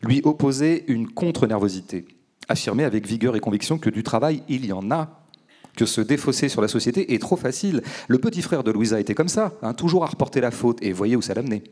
Lui 0.03 0.21
opposer 0.25 0.85
une 0.89 1.07
contre-nervosité. 1.07 2.09
Affirmer 2.49 2.83
avec 2.83 3.07
vigueur 3.07 3.37
et 3.37 3.41
conviction 3.41 3.79
que 3.79 3.89
du 3.89 4.03
travail, 4.03 4.43
il 4.49 4.67
y 4.67 4.73
en 4.73 4.91
a. 4.91 5.29
Que 5.77 5.87
se 5.87 6.01
défausser 6.01 6.49
sur 6.49 6.61
la 6.61 6.67
société 6.67 7.15
est 7.15 7.21
trop 7.21 7.37
facile. 7.37 7.85
Le 8.09 8.19
petit 8.19 8.43
frère 8.43 8.65
de 8.65 8.73
Louisa 8.73 8.99
était 8.99 9.15
comme 9.15 9.29
ça, 9.29 9.53
hein, 9.63 9.75
toujours 9.75 10.03
à 10.03 10.09
reporter 10.09 10.41
la 10.41 10.51
faute, 10.51 10.83
et 10.83 10.91
voyez 10.91 11.15
où 11.15 11.23
ça 11.23 11.35
l'amenait. 11.35 11.63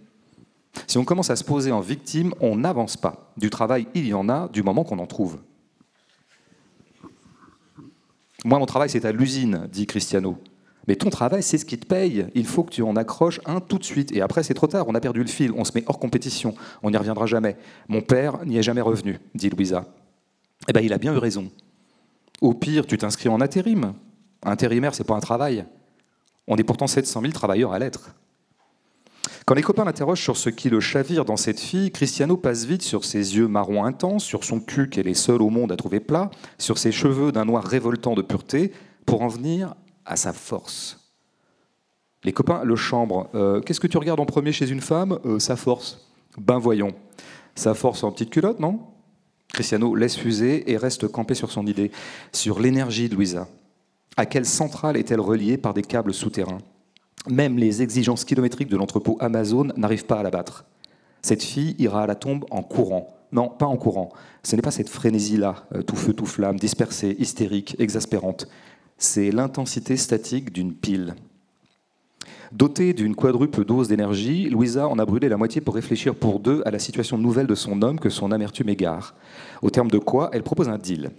Si 0.86 0.98
on 0.98 1.04
commence 1.04 1.30
à 1.30 1.36
se 1.36 1.44
poser 1.44 1.72
en 1.72 1.80
victime, 1.80 2.34
on 2.40 2.56
n'avance 2.56 2.96
pas. 2.96 3.32
Du 3.36 3.50
travail, 3.50 3.86
il 3.94 4.06
y 4.06 4.14
en 4.14 4.28
a, 4.28 4.48
du 4.48 4.62
moment 4.62 4.84
qu'on 4.84 4.98
en 4.98 5.06
trouve. 5.06 5.38
Moi, 8.44 8.58
mon 8.58 8.66
travail, 8.66 8.90
c'est 8.90 9.04
à 9.04 9.12
l'usine, 9.12 9.68
dit 9.70 9.86
Cristiano. 9.86 10.38
Mais 10.88 10.96
ton 10.96 11.10
travail, 11.10 11.42
c'est 11.42 11.58
ce 11.58 11.64
qui 11.64 11.78
te 11.78 11.86
paye. 11.86 12.26
Il 12.34 12.46
faut 12.46 12.64
que 12.64 12.70
tu 12.70 12.82
en 12.82 12.96
accroches 12.96 13.40
un 13.46 13.60
tout 13.60 13.78
de 13.78 13.84
suite. 13.84 14.10
Et 14.12 14.20
après, 14.20 14.42
c'est 14.42 14.54
trop 14.54 14.66
tard. 14.66 14.86
On 14.88 14.94
a 14.94 15.00
perdu 15.00 15.20
le 15.20 15.28
fil. 15.28 15.52
On 15.52 15.64
se 15.64 15.72
met 15.74 15.84
hors 15.86 15.98
compétition. 15.98 16.54
On 16.82 16.90
n'y 16.90 16.96
reviendra 16.96 17.26
jamais. 17.26 17.56
Mon 17.88 18.00
père 18.00 18.44
n'y 18.44 18.58
est 18.58 18.62
jamais 18.62 18.80
revenu, 18.80 19.20
dit 19.34 19.48
Louisa. 19.48 19.86
Eh 20.68 20.72
bien, 20.72 20.82
il 20.82 20.92
a 20.92 20.98
bien 20.98 21.14
eu 21.14 21.18
raison. 21.18 21.50
Au 22.40 22.52
pire, 22.54 22.86
tu 22.86 22.98
t'inscris 22.98 23.28
en 23.28 23.40
intérim. 23.40 23.94
Intérimaire, 24.42 24.94
c'est 24.94 25.04
pas 25.04 25.14
un 25.14 25.20
travail. 25.20 25.64
On 26.48 26.56
est 26.56 26.64
pourtant 26.64 26.88
700 26.88 27.20
000 27.20 27.32
travailleurs 27.32 27.72
à 27.72 27.78
l'être. 27.78 28.10
Quand 29.52 29.56
les 29.56 29.62
copains 29.62 29.84
l'interrogent 29.84 30.22
sur 30.22 30.38
ce 30.38 30.48
qui 30.48 30.70
le 30.70 30.80
chavire 30.80 31.26
dans 31.26 31.36
cette 31.36 31.60
fille, 31.60 31.90
Cristiano 31.90 32.38
passe 32.38 32.64
vite 32.64 32.80
sur 32.80 33.04
ses 33.04 33.36
yeux 33.36 33.48
marrons 33.48 33.84
intenses, 33.84 34.24
sur 34.24 34.44
son 34.44 34.60
cul 34.60 34.88
qu'elle 34.88 35.08
est 35.08 35.12
seule 35.12 35.42
au 35.42 35.50
monde 35.50 35.70
à 35.70 35.76
trouver 35.76 36.00
plat, 36.00 36.30
sur 36.56 36.78
ses 36.78 36.90
cheveux 36.90 37.32
d'un 37.32 37.44
noir 37.44 37.62
révoltant 37.62 38.14
de 38.14 38.22
pureté, 38.22 38.72
pour 39.04 39.20
en 39.20 39.28
venir 39.28 39.74
à 40.06 40.16
sa 40.16 40.32
force. 40.32 41.12
Les 42.24 42.32
copains 42.32 42.64
le 42.64 42.76
chambrent. 42.76 43.28
Euh, 43.34 43.60
qu'est-ce 43.60 43.78
que 43.78 43.86
tu 43.86 43.98
regardes 43.98 44.20
en 44.20 44.24
premier 44.24 44.52
chez 44.52 44.70
une 44.70 44.80
femme? 44.80 45.18
Euh, 45.26 45.38
Sa 45.38 45.56
force. 45.56 46.08
Ben 46.38 46.56
voyons. 46.56 46.94
Sa 47.54 47.74
force 47.74 48.04
en 48.04 48.10
petite 48.10 48.30
culotte, 48.30 48.58
non? 48.58 48.80
Cristiano 49.52 49.94
laisse 49.94 50.16
fuser 50.16 50.72
et 50.72 50.78
reste 50.78 51.08
campé 51.08 51.34
sur 51.34 51.52
son 51.52 51.66
idée, 51.66 51.90
sur 52.32 52.58
l'énergie 52.58 53.10
de 53.10 53.16
Louisa. 53.16 53.48
À 54.16 54.24
quelle 54.24 54.46
centrale 54.46 54.96
est-elle 54.96 55.20
reliée 55.20 55.58
par 55.58 55.74
des 55.74 55.82
câbles 55.82 56.14
souterrains? 56.14 56.62
Même 57.28 57.58
les 57.58 57.82
exigences 57.82 58.24
kilométriques 58.24 58.68
de 58.68 58.76
l'entrepôt 58.76 59.16
Amazon 59.20 59.68
n'arrivent 59.76 60.06
pas 60.06 60.20
à 60.20 60.22
la 60.22 60.30
battre. 60.30 60.64
Cette 61.22 61.42
fille 61.42 61.76
ira 61.78 62.02
à 62.02 62.06
la 62.06 62.16
tombe 62.16 62.44
en 62.50 62.62
courant. 62.62 63.14
Non, 63.30 63.48
pas 63.48 63.66
en 63.66 63.76
courant. 63.76 64.10
Ce 64.42 64.56
n'est 64.56 64.62
pas 64.62 64.70
cette 64.70 64.88
frénésie-là, 64.88 65.64
euh, 65.74 65.82
tout 65.82 65.96
feu, 65.96 66.12
tout 66.12 66.26
flamme, 66.26 66.58
dispersée, 66.58 67.16
hystérique, 67.18 67.76
exaspérante. 67.78 68.46
C'est 68.98 69.30
l'intensité 69.30 69.96
statique 69.96 70.52
d'une 70.52 70.74
pile. 70.74 71.14
Dotée 72.52 72.92
d'une 72.92 73.14
quadruple 73.14 73.64
dose 73.64 73.88
d'énergie, 73.88 74.50
Louisa 74.50 74.86
en 74.86 74.98
a 74.98 75.06
brûlé 75.06 75.30
la 75.30 75.38
moitié 75.38 75.62
pour 75.62 75.74
réfléchir 75.74 76.14
pour 76.14 76.38
deux 76.38 76.62
à 76.66 76.70
la 76.70 76.78
situation 76.78 77.16
nouvelle 77.16 77.46
de 77.46 77.54
son 77.54 77.80
homme 77.80 77.98
que 77.98 78.10
son 78.10 78.30
amertume 78.30 78.68
égare. 78.68 79.14
Au 79.62 79.70
terme 79.70 79.90
de 79.90 79.98
quoi, 79.98 80.28
elle 80.34 80.42
propose 80.42 80.68
un 80.68 80.76
deal. 80.76 81.10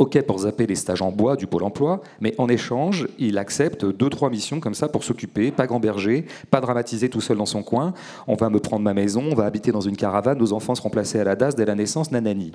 OK 0.00 0.20
pour 0.22 0.40
zapper 0.40 0.66
les 0.66 0.74
stages 0.74 1.02
en 1.02 1.12
bois 1.12 1.36
du 1.36 1.46
Pôle 1.46 1.62
emploi, 1.62 2.00
mais 2.20 2.34
en 2.38 2.48
échange, 2.48 3.06
il 3.18 3.38
accepte 3.38 3.84
deux, 3.84 4.10
trois 4.10 4.28
missions 4.28 4.58
comme 4.58 4.74
ça 4.74 4.88
pour 4.88 5.04
s'occuper, 5.04 5.52
pas 5.52 5.66
grand 5.66 5.78
berger, 5.78 6.26
pas 6.50 6.60
dramatiser 6.60 7.08
tout 7.08 7.20
seul 7.20 7.36
dans 7.36 7.46
son 7.46 7.62
coin. 7.62 7.94
On 8.26 8.34
va 8.34 8.50
me 8.50 8.58
prendre 8.58 8.82
ma 8.82 8.94
maison, 8.94 9.22
on 9.30 9.34
va 9.34 9.44
habiter 9.44 9.70
dans 9.70 9.80
une 9.80 9.96
caravane, 9.96 10.38
nos 10.38 10.52
enfants 10.52 10.74
seront 10.74 10.90
placés 10.90 11.20
à 11.20 11.24
la 11.24 11.36
DAS 11.36 11.54
dès 11.54 11.64
la 11.64 11.76
naissance, 11.76 12.10
nanani. 12.10 12.52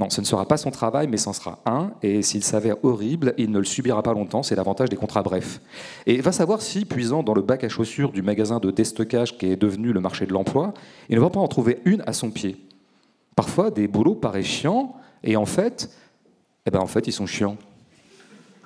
Non, 0.00 0.10
ce 0.10 0.20
ne 0.20 0.26
sera 0.26 0.46
pas 0.46 0.56
son 0.56 0.70
travail, 0.70 1.06
mais 1.06 1.18
c'en 1.18 1.32
sera 1.32 1.60
un, 1.66 1.92
et 2.02 2.22
s'il 2.22 2.42
s'avère 2.42 2.82
horrible, 2.82 3.34
il 3.38 3.50
ne 3.50 3.58
le 3.58 3.64
subira 3.64 4.02
pas 4.02 4.12
longtemps, 4.12 4.42
c'est 4.42 4.56
l'avantage 4.56 4.88
des 4.88 4.96
contrats 4.96 5.22
brefs. 5.22 5.60
Et 6.06 6.20
va 6.20 6.32
savoir 6.32 6.62
si, 6.62 6.84
puisant 6.84 7.22
dans 7.22 7.34
le 7.34 7.42
bac 7.42 7.62
à 7.62 7.68
chaussures 7.68 8.10
du 8.10 8.22
magasin 8.22 8.58
de 8.58 8.70
déstockage 8.70 9.38
qui 9.38 9.46
est 9.46 9.56
devenu 9.56 9.92
le 9.92 10.00
marché 10.00 10.26
de 10.26 10.32
l'emploi, 10.32 10.74
il 11.10 11.16
ne 11.16 11.20
va 11.20 11.30
pas 11.30 11.40
en 11.40 11.46
trouver 11.46 11.80
une 11.84 12.02
à 12.06 12.12
son 12.12 12.30
pied. 12.30 12.56
Parfois, 13.36 13.70
des 13.70 13.86
boulots 13.86 14.16
paraissent 14.16 14.46
chiants, 14.46 14.96
et 15.22 15.36
en 15.36 15.46
fait, 15.46 15.90
eh 16.66 16.70
bien, 16.70 16.80
en 16.80 16.86
fait, 16.86 17.06
ils 17.06 17.12
sont 17.12 17.26
chiants. 17.26 17.56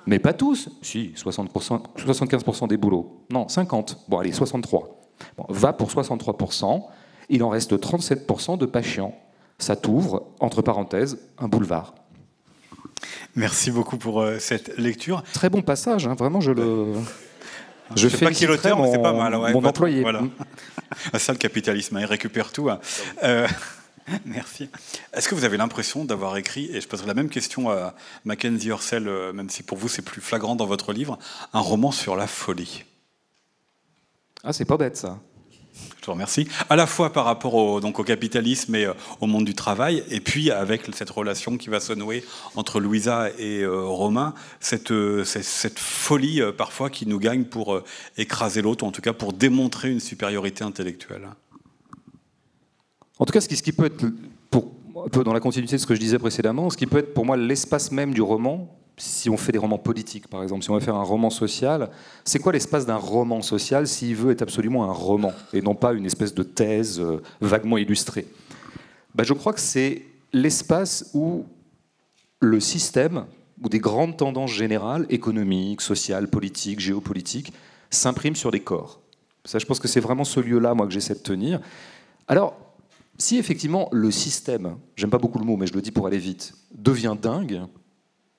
Mais 0.05 0.19
pas 0.19 0.33
tous. 0.33 0.69
Si, 0.81 1.13
60%, 1.15 1.81
75% 1.97 2.67
des 2.67 2.77
boulots. 2.77 3.25
Non, 3.29 3.47
50. 3.47 4.05
Bon, 4.07 4.19
allez, 4.19 4.31
63. 4.31 5.11
va 5.49 5.73
pour 5.73 5.89
63%. 5.89 6.83
Il 7.29 7.43
en 7.43 7.49
reste 7.49 7.73
37% 7.73 8.57
de 8.57 8.65
pas 8.65 8.81
chiants. 8.81 9.15
Ça 9.57 9.75
t'ouvre, 9.75 10.27
entre 10.39 10.61
parenthèses, 10.61 11.19
un 11.37 11.47
boulevard. 11.47 11.93
Merci 13.35 13.71
beaucoup 13.71 13.97
pour 13.97 14.21
euh, 14.21 14.39
cette 14.39 14.77
lecture. 14.77 15.23
Très 15.33 15.49
bon 15.49 15.61
passage, 15.61 16.07
hein, 16.07 16.15
vraiment, 16.15 16.41
je 16.41 16.51
le. 16.51 16.93
Je 17.95 18.07
fais 18.07 18.25
pas 18.25 18.31
qui 18.31 18.45
l'auteur, 18.45 18.79
mais 18.79 18.91
c'est 18.91 19.01
pas 19.01 19.13
mal. 19.13 19.35
mon 19.53 19.63
employé. 19.63 20.01
Voilà. 20.01 20.21
Ça, 21.17 21.33
le 21.33 21.37
capitalisme, 21.37 21.97
hein, 21.97 22.01
il 22.01 22.05
récupère 22.05 22.51
tout. 22.51 22.69
Hein. 22.69 22.79
Euh, 23.23 23.47
Merci. 24.25 24.69
Est-ce 25.13 25.27
que 25.27 25.35
vous 25.35 25.43
avez 25.43 25.57
l'impression 25.57 26.05
d'avoir 26.05 26.37
écrit, 26.37 26.69
et 26.71 26.81
je 26.81 26.87
poserai 26.87 27.07
la 27.07 27.13
même 27.13 27.29
question 27.29 27.69
à 27.69 27.93
Mackenzie 28.25 28.71
Orsel, 28.71 29.07
euh, 29.07 29.33
même 29.33 29.49
si 29.49 29.63
pour 29.63 29.77
vous 29.77 29.87
c'est 29.87 30.01
plus 30.01 30.21
flagrant 30.21 30.55
dans 30.55 30.65
votre 30.65 30.93
livre, 30.93 31.17
un 31.53 31.59
roman 31.59 31.91
sur 31.91 32.15
la 32.15 32.27
folie? 32.27 32.85
Ah, 34.43 34.53
c'est 34.53 34.65
pas 34.65 34.77
bête 34.77 34.97
ça. 34.97 35.19
Je 36.01 36.05
vous 36.05 36.13
remercie. 36.13 36.47
À 36.69 36.75
la 36.75 36.87
fois 36.87 37.11
par 37.13 37.25
rapport 37.25 37.53
au, 37.53 37.79
donc, 37.81 37.99
au 37.99 38.03
capitalisme 38.03 38.73
et 38.75 38.85
euh, 38.85 38.93
au 39.19 39.27
monde 39.27 39.45
du 39.45 39.53
travail, 39.53 40.03
et 40.09 40.21
puis 40.21 40.49
avec 40.49 40.83
cette 40.93 41.09
relation 41.09 41.57
qui 41.57 41.69
va 41.69 41.79
se 41.79 41.93
nouer 41.93 42.23
entre 42.55 42.79
Louisa 42.79 43.29
et 43.37 43.61
euh, 43.61 43.81
Romain, 43.81 44.33
cette, 44.59 44.93
cette, 45.23 45.79
folie 45.79 46.41
parfois 46.57 46.89
qui 46.89 47.05
nous 47.05 47.19
gagne 47.19 47.43
pour 47.43 47.81
écraser 48.17 48.61
l'autre, 48.61 48.83
ou 48.83 48.87
en 48.87 48.91
tout 48.91 49.01
cas 49.01 49.13
pour 49.13 49.33
démontrer 49.33 49.91
une 49.91 49.99
supériorité 49.99 50.63
intellectuelle. 50.63 51.27
En 53.19 53.25
tout 53.25 53.33
cas, 53.33 53.41
ce 53.41 53.47
qui, 53.47 53.71
peut 53.73 53.85
être, 53.85 54.05
un 54.05 55.09
peu 55.09 55.23
dans 55.23 55.33
la 55.33 55.41
continuité 55.41 55.75
de 55.75 55.81
ce 55.81 55.85
que 55.85 55.93
je 55.93 55.99
disais 55.99 56.17
précédemment, 56.17 56.69
ce 56.69 56.77
qui 56.77 56.87
peut 56.87 56.99
être 56.99 57.13
pour 57.13 57.25
moi 57.25 57.35
l'espace 57.37 57.91
même 57.91 58.13
du 58.13 58.21
roman, 58.21 58.75
si 58.97 59.29
on 59.29 59.37
fait 59.37 59.51
des 59.51 59.57
romans 59.57 59.77
politiques, 59.77 60.27
par 60.27 60.43
exemple, 60.43 60.63
si 60.63 60.69
on 60.69 60.73
veut 60.73 60.79
faire 60.79 60.95
un 60.95 61.03
roman 61.03 61.29
social, 61.29 61.89
c'est 62.25 62.39
quoi 62.39 62.51
l'espace 62.51 62.85
d'un 62.85 62.97
roman 62.97 63.41
social 63.41 63.87
s'il 63.87 64.15
veut 64.15 64.31
être 64.31 64.41
absolument 64.41 64.85
un 64.85 64.91
roman 64.91 65.31
et 65.53 65.61
non 65.61 65.75
pas 65.75 65.93
une 65.93 66.05
espèce 66.05 66.33
de 66.33 66.43
thèse 66.43 66.99
euh, 66.99 67.21
vaguement 67.39 67.77
illustrée? 67.77 68.25
Ben, 69.15 69.23
Je 69.23 69.33
crois 69.33 69.53
que 69.53 69.61
c'est 69.61 70.03
l'espace 70.33 71.11
où 71.13 71.45
le 72.41 72.59
système, 72.59 73.25
où 73.61 73.69
des 73.69 73.79
grandes 73.79 74.17
tendances 74.17 74.51
générales, 74.51 75.05
économiques, 75.09 75.81
sociales, 75.81 76.29
politiques, 76.29 76.79
géopolitiques, 76.79 77.53
s'impriment 77.89 78.35
sur 78.35 78.51
des 78.51 78.61
corps. 78.61 79.01
Ça, 79.45 79.59
je 79.59 79.65
pense 79.65 79.79
que 79.79 79.87
c'est 79.87 79.99
vraiment 79.99 80.23
ce 80.23 80.39
lieu-là, 80.39 80.73
moi, 80.73 80.85
que 80.87 80.93
j'essaie 80.93 81.15
de 81.15 81.19
tenir. 81.19 81.59
Alors, 82.27 82.68
si 83.19 83.37
effectivement 83.37 83.89
le 83.91 84.09
système, 84.09 84.77
j'aime 84.95 85.09
pas 85.09 85.17
beaucoup 85.17 85.39
le 85.39 85.45
mot, 85.45 85.57
mais 85.57 85.67
je 85.67 85.73
le 85.73 85.81
dis 85.81 85.91
pour 85.91 86.07
aller 86.07 86.17
vite, 86.17 86.53
devient 86.73 87.15
dingue, 87.21 87.61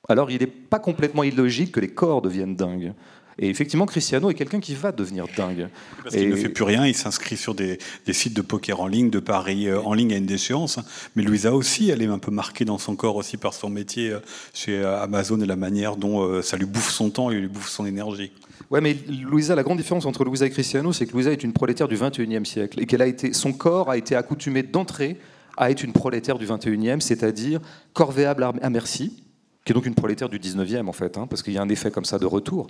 alors 0.09 0.31
il 0.31 0.41
n'est 0.41 0.47
pas 0.47 0.81
complètement 0.81 1.23
illogique 1.23 1.73
que 1.73 1.81
les 1.81 1.93
corps 1.93 2.23
deviennent 2.23 2.57
dingues. 2.57 2.95
Et 3.39 3.49
effectivement, 3.49 3.87
Cristiano 3.87 4.31
est 4.31 4.35
quelqu'un 4.35 4.61
qui 4.61 4.75
va 4.75 4.93
devenir 4.93 5.27
dingue. 5.37 5.69
Parce 6.03 6.15
qu'il 6.15 6.29
ne 6.29 6.37
fait 6.37 6.49
plus 6.49 6.65
rien, 6.65 6.87
il 6.87 6.95
s'inscrit 6.95 7.37
sur 7.37 7.55
des, 7.55 7.79
sites 8.13 8.35
de 8.35 8.43
poker 8.43 8.81
en 8.81 8.87
ligne, 8.87 9.11
de 9.11 9.21
paris 9.21 9.69
euh, 9.69 9.81
en 9.81 9.95
ligne 9.95 10.13
à 10.13 10.17
une 10.17 10.27
déchéance. 10.27 10.79
Mais 11.17 11.23
Louisa 11.23 11.55
aussi, 11.55 11.91
elle 11.91 12.03
est 12.03 12.07
un 12.07 12.19
peu 12.19 12.31
marquée 12.31 12.65
dans 12.65 12.79
son 12.79 12.97
corps 12.97 13.17
aussi 13.17 13.37
par 13.37 13.55
son 13.55 13.71
métier 13.71 14.11
euh, 14.11 14.21
chez 14.53 14.79
euh, 14.79 15.01
Amazon 15.01 15.41
et 15.41 15.47
la 15.47 15.57
manière 15.57 15.97
dont 15.97 16.43
ça 16.43 16.57
lui 16.57 16.67
bouffe 16.67 16.91
son 16.91 17.11
temps 17.11 17.31
et 17.31 17.37
lui 17.37 17.49
bouffe 17.49 17.69
son 17.69 17.87
énergie. 17.87 18.33
Ouais, 18.71 18.81
mais 18.81 18.97
Louisa, 19.09 19.55
la 19.55 19.63
grande 19.63 19.79
différence 19.79 20.07
entre 20.07 20.25
Louisa 20.25 20.47
et 20.47 20.51
Cristiano, 20.51 20.93
c'est 20.93 21.07
que 21.07 21.13
Louisa 21.13 21.33
est 21.33 21.43
une 21.43 21.53
prolétaire 21.53 21.89
du 21.89 21.97
21e 21.97 22.45
siècle 22.45 22.81
et 22.81 22.87
qu'elle 22.87 23.03
a 23.03 23.07
été, 23.07 23.33
son 23.33 23.53
corps 23.53 23.91
a 23.91 23.97
été 23.97 24.15
accoutumé 24.15 24.63
d'entrée 24.63 25.19
à 25.57 25.71
être 25.71 25.83
une 25.83 25.93
prolétaire 25.93 26.39
du 26.39 26.47
21e, 26.47 27.01
c'est-à-dire 27.01 27.61
corvéable 27.93 28.45
à 28.45 28.71
merci, 28.71 29.23
qui 29.65 29.73
est 29.73 29.75
donc 29.75 29.87
une 29.87 29.95
prolétaire 29.95 30.29
du 30.29 30.39
19e 30.39 30.87
en 30.89 30.93
fait, 30.93 31.19
hein, 31.19 31.27
parce 31.29 31.43
qu'il 31.43 31.53
y 31.53 31.59
a 31.59 31.63
un 31.63 31.69
effet 31.69 31.91
comme 31.91 32.05
ça 32.05 32.19
de 32.19 32.27
retour. 32.27 32.69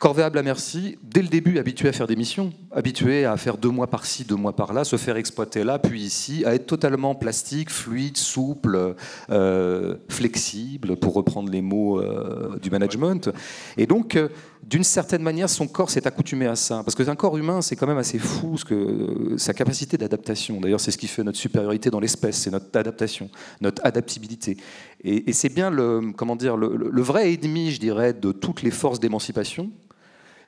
Corvéable 0.00 0.38
à 0.38 0.42
merci, 0.42 0.96
dès 1.02 1.20
le 1.20 1.28
début 1.28 1.58
habitué 1.58 1.86
à 1.86 1.92
faire 1.92 2.06
des 2.06 2.16
missions, 2.16 2.54
habitué 2.72 3.26
à 3.26 3.36
faire 3.36 3.58
deux 3.58 3.68
mois 3.68 3.86
par-ci, 3.86 4.24
deux 4.24 4.34
mois 4.34 4.56
par-là, 4.56 4.82
se 4.82 4.96
faire 4.96 5.18
exploiter 5.18 5.62
là, 5.62 5.78
puis 5.78 6.00
ici, 6.00 6.42
à 6.46 6.54
être 6.54 6.64
totalement 6.64 7.14
plastique, 7.14 7.68
fluide, 7.68 8.16
souple, 8.16 8.94
euh, 9.28 9.96
flexible, 10.08 10.96
pour 10.96 11.12
reprendre 11.12 11.50
les 11.50 11.60
mots 11.60 12.00
euh, 12.00 12.58
du 12.62 12.70
management. 12.70 13.28
Et 13.76 13.84
donc, 13.84 14.16
euh, 14.16 14.30
d'une 14.62 14.84
certaine 14.84 15.22
manière, 15.22 15.50
son 15.50 15.66
corps 15.66 15.90
s'est 15.90 16.06
accoutumé 16.06 16.46
à 16.46 16.56
ça. 16.56 16.82
Parce 16.82 16.94
qu'un 16.94 17.14
corps 17.14 17.36
humain, 17.36 17.60
c'est 17.60 17.76
quand 17.76 17.86
même 17.86 17.98
assez 17.98 18.18
fou 18.18 18.56
ce 18.56 18.64
que, 18.64 19.36
sa 19.36 19.52
capacité 19.52 19.98
d'adaptation. 19.98 20.62
D'ailleurs, 20.62 20.80
c'est 20.80 20.92
ce 20.92 20.98
qui 20.98 21.08
fait 21.08 21.24
notre 21.24 21.36
supériorité 21.36 21.90
dans 21.90 22.00
l'espèce, 22.00 22.38
c'est 22.38 22.50
notre 22.50 22.74
adaptation, 22.74 23.28
notre 23.60 23.84
adaptabilité. 23.84 24.56
Et, 25.04 25.30
c'est 25.34 25.50
bien 25.50 25.68
le, 25.68 26.12
comment 26.16 26.36
dire, 26.36 26.56
le 26.56 27.02
vrai 27.02 27.34
ennemi, 27.34 27.70
je 27.70 27.80
dirais, 27.80 28.14
de 28.14 28.32
toutes 28.32 28.62
les 28.62 28.70
forces 28.70 28.98
d'émancipation, 28.98 29.70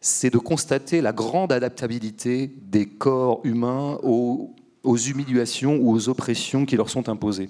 c'est 0.03 0.31
de 0.31 0.39
constater 0.39 1.01
la 1.01 1.13
grande 1.13 1.53
adaptabilité 1.53 2.51
des 2.61 2.87
corps 2.87 3.41
humains 3.45 3.99
aux, 4.03 4.53
humiliations 4.85 5.77
ou 5.77 5.93
aux 5.93 6.09
oppressions 6.09 6.67
qui 6.67 6.77
leur 6.77 6.91
sont 6.91 7.09
imposées. 7.09 7.49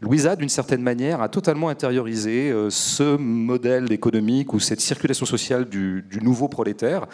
Louisa, 0.00 0.34
d'une 0.34 0.48
certaine 0.48 0.82
manière, 0.82 1.22
a 1.22 1.28
totalement 1.28 1.68
intériorisé 1.68 2.50
euh, 2.50 2.68
ce 2.68 3.16
modèle 3.16 3.92
économique 3.92 4.52
ou 4.52 4.58
cette 4.58 4.80
circulation 4.80 5.24
sociale 5.24 5.66
du, 5.66 6.04
nouveau 6.20 6.48
prolétaire, 6.48 7.06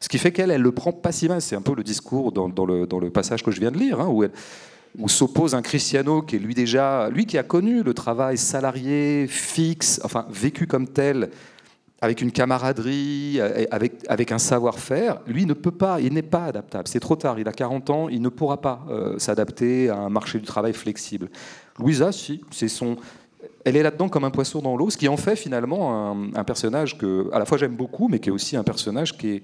ce 0.00 0.08
qui 0.08 0.18
fait 0.18 0.32
qu'elle, 0.32 0.50
elle 0.50 0.60
le 0.60 0.72
prend 0.72 0.92
pas 0.92 1.12
si 1.12 1.28
mal. 1.28 1.40
C'est 1.40 1.56
un 1.56 1.62
peu 1.62 1.74
le 1.74 1.82
discours 1.82 2.30
dans, 2.30 2.66
le, 2.66 3.08
passage 3.08 3.42
que 3.42 3.50
je 3.50 3.58
viens 3.58 3.70
de 3.70 3.78
lire, 3.78 4.00
hein, 4.00 4.08
où, 4.08 4.22
où 4.98 5.08
s'oppose 5.08 5.54
un 5.54 5.62
Cristiano 5.62 6.20
qui 6.20 6.36
est 6.36 6.38
lui 6.38 6.54
déjà, 6.54 7.08
lui 7.08 7.24
qui 7.24 7.38
a 7.38 7.42
connu 7.42 7.82
le 7.82 7.94
travail 7.94 8.36
salarié, 8.36 9.26
fixe, 9.28 9.98
enfin 10.04 10.26
vécu 10.30 10.66
comme 10.66 10.88
tel, 10.88 11.30
avec 12.00 12.20
une 12.20 12.30
camaraderie, 12.30 13.40
avec, 13.70 14.04
avec 14.08 14.30
un 14.30 14.38
savoir-faire, 14.38 15.20
lui 15.26 15.46
ne 15.46 15.54
peut 15.54 15.70
pas, 15.70 16.00
il 16.00 16.12
n'est 16.12 16.22
pas 16.22 16.44
adaptable. 16.44 16.88
C'est 16.88 17.00
trop 17.00 17.16
tard, 17.16 17.38
il 17.38 17.48
a 17.48 17.52
40 17.52 17.90
ans, 17.90 18.08
il 18.08 18.20
ne 18.20 18.28
pourra 18.28 18.60
pas 18.60 18.84
euh, 18.90 19.18
s'adapter 19.18 19.88
à 19.88 19.96
un 19.96 20.10
marché 20.10 20.38
du 20.38 20.44
travail 20.44 20.74
flexible. 20.74 21.30
Louisa, 21.78 22.12
si, 22.12 22.42
c'est 22.50 22.68
son. 22.68 22.96
Elle 23.64 23.76
est 23.76 23.82
là-dedans 23.82 24.08
comme 24.08 24.24
un 24.24 24.30
poisson 24.30 24.60
dans 24.60 24.76
l'eau, 24.76 24.90
ce 24.90 24.96
qui 24.96 25.08
en 25.08 25.16
fait 25.16 25.36
finalement 25.36 26.12
un, 26.34 26.44
personnage 26.44 26.98
que, 26.98 27.28
à 27.32 27.38
la 27.38 27.46
fois 27.46 27.58
j'aime 27.58 27.74
beaucoup, 27.74 28.08
mais 28.08 28.20
qui 28.20 28.28
est 28.28 28.32
aussi 28.32 28.56
un 28.56 28.62
personnage 28.62 29.16
qui 29.16 29.28
est, 29.28 29.42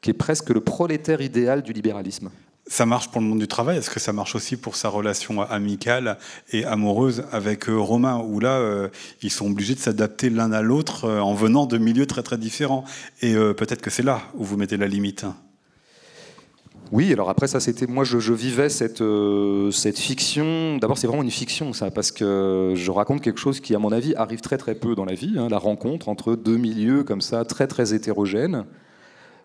qui 0.00 0.10
est 0.10 0.14
presque 0.14 0.50
le 0.50 0.60
prolétaire 0.60 1.20
idéal 1.20 1.62
du 1.62 1.72
libéralisme. 1.72 2.30
Ça 2.70 2.86
marche 2.86 3.08
pour 3.10 3.20
le 3.20 3.26
monde 3.26 3.40
du 3.40 3.48
travail? 3.48 3.78
Est-ce 3.78 3.90
que 3.90 3.98
ça 3.98 4.12
marche 4.12 4.36
aussi 4.36 4.56
pour 4.56 4.76
sa 4.76 4.88
relation 4.88 5.42
amicale 5.42 6.18
et 6.52 6.64
amoureuse 6.64 7.24
avec 7.32 7.68
euh, 7.68 7.76
Romain, 7.76 8.22
où 8.24 8.38
là, 8.38 8.60
euh, 8.60 8.88
ils 9.22 9.32
sont 9.32 9.50
obligés 9.50 9.74
de 9.74 9.80
s'adapter 9.80 10.30
l'un 10.30 10.52
à 10.52 10.62
l'autre 10.62 11.06
euh, 11.06 11.18
en 11.18 11.34
venant 11.34 11.66
de 11.66 11.78
milieux 11.78 12.06
très 12.06 12.22
très 12.22 12.38
différents? 12.38 12.84
Et 13.22 13.34
peut-être 13.34 13.82
que 13.82 13.90
c'est 13.90 14.04
là 14.04 14.22
où 14.34 14.44
vous 14.44 14.56
mettez 14.56 14.76
la 14.76 14.86
limite. 14.86 15.26
Oui, 16.92 17.12
alors 17.12 17.28
après 17.28 17.48
ça 17.48 17.58
c'était 17.58 17.86
moi 17.86 18.04
je, 18.04 18.32
vivais 18.32 18.68
cette, 18.68 19.02
cette 19.72 19.98
fiction. 19.98 20.78
D'abord 20.78 20.96
c'est 20.96 21.08
vraiment 21.08 21.24
une 21.24 21.30
fiction 21.30 21.72
ça 21.72 21.90
parce 21.90 22.12
que 22.12 22.74
je 22.76 22.90
raconte 22.92 23.20
quelque 23.20 23.40
chose 23.40 23.58
qui 23.58 23.74
à 23.74 23.80
mon 23.80 23.90
avis 23.90 24.14
arrive 24.14 24.40
très 24.40 24.58
très 24.58 24.76
peu 24.76 24.94
dans 24.94 25.04
la 25.04 25.14
vie, 25.14 25.34
hein, 25.36 25.48
la 25.50 25.58
rencontre 25.58 26.08
entre 26.08 26.36
deux 26.36 26.56
milieux 26.56 27.02
comme 27.02 27.20
ça 27.20 27.44
très 27.44 27.66
très 27.66 27.94
hétérogènes. 27.94 28.64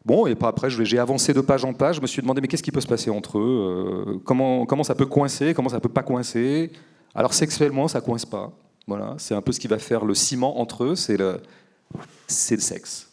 Bon 0.06 0.28
et 0.28 0.36
pas 0.36 0.50
après 0.50 0.70
j'ai 0.70 1.00
avancé 1.00 1.34
de 1.34 1.42
page 1.42 1.66
en 1.66 1.74
page, 1.74 1.96
je 1.96 2.02
me 2.02 2.06
suis 2.06 2.22
demandé 2.22 2.40
mais 2.40 2.48
qu'est-ce 2.48 2.62
qui 2.62 2.72
peut 2.72 2.80
se 2.80 2.88
passer 2.88 3.10
entre 3.10 3.40
eux, 3.40 4.06
euh, 4.08 4.20
comment 4.24 4.84
ça 4.84 4.94
peut 4.94 5.08
coincer, 5.08 5.56
comment 5.56 5.70
ça 5.70 5.80
peut 5.80 5.90
pas 5.90 6.04
coincer? 6.04 6.72
Alors 7.16 7.34
sexuellement 7.34 7.88
ça 7.88 8.02
coince 8.02 8.26
pas, 8.26 8.52
voilà 8.86 9.16
c'est 9.18 9.34
un 9.34 9.42
peu 9.42 9.52
ce 9.52 9.60
qui 9.60 9.68
va 9.68 9.80
faire 9.80 10.06
le 10.06 10.14
ciment 10.14 10.60
entre 10.60 10.84
eux, 10.84 10.96
c'est 10.96 11.18
le 11.18 11.42
c'est 12.28 12.56
le 12.56 12.62
sexe. 12.62 13.12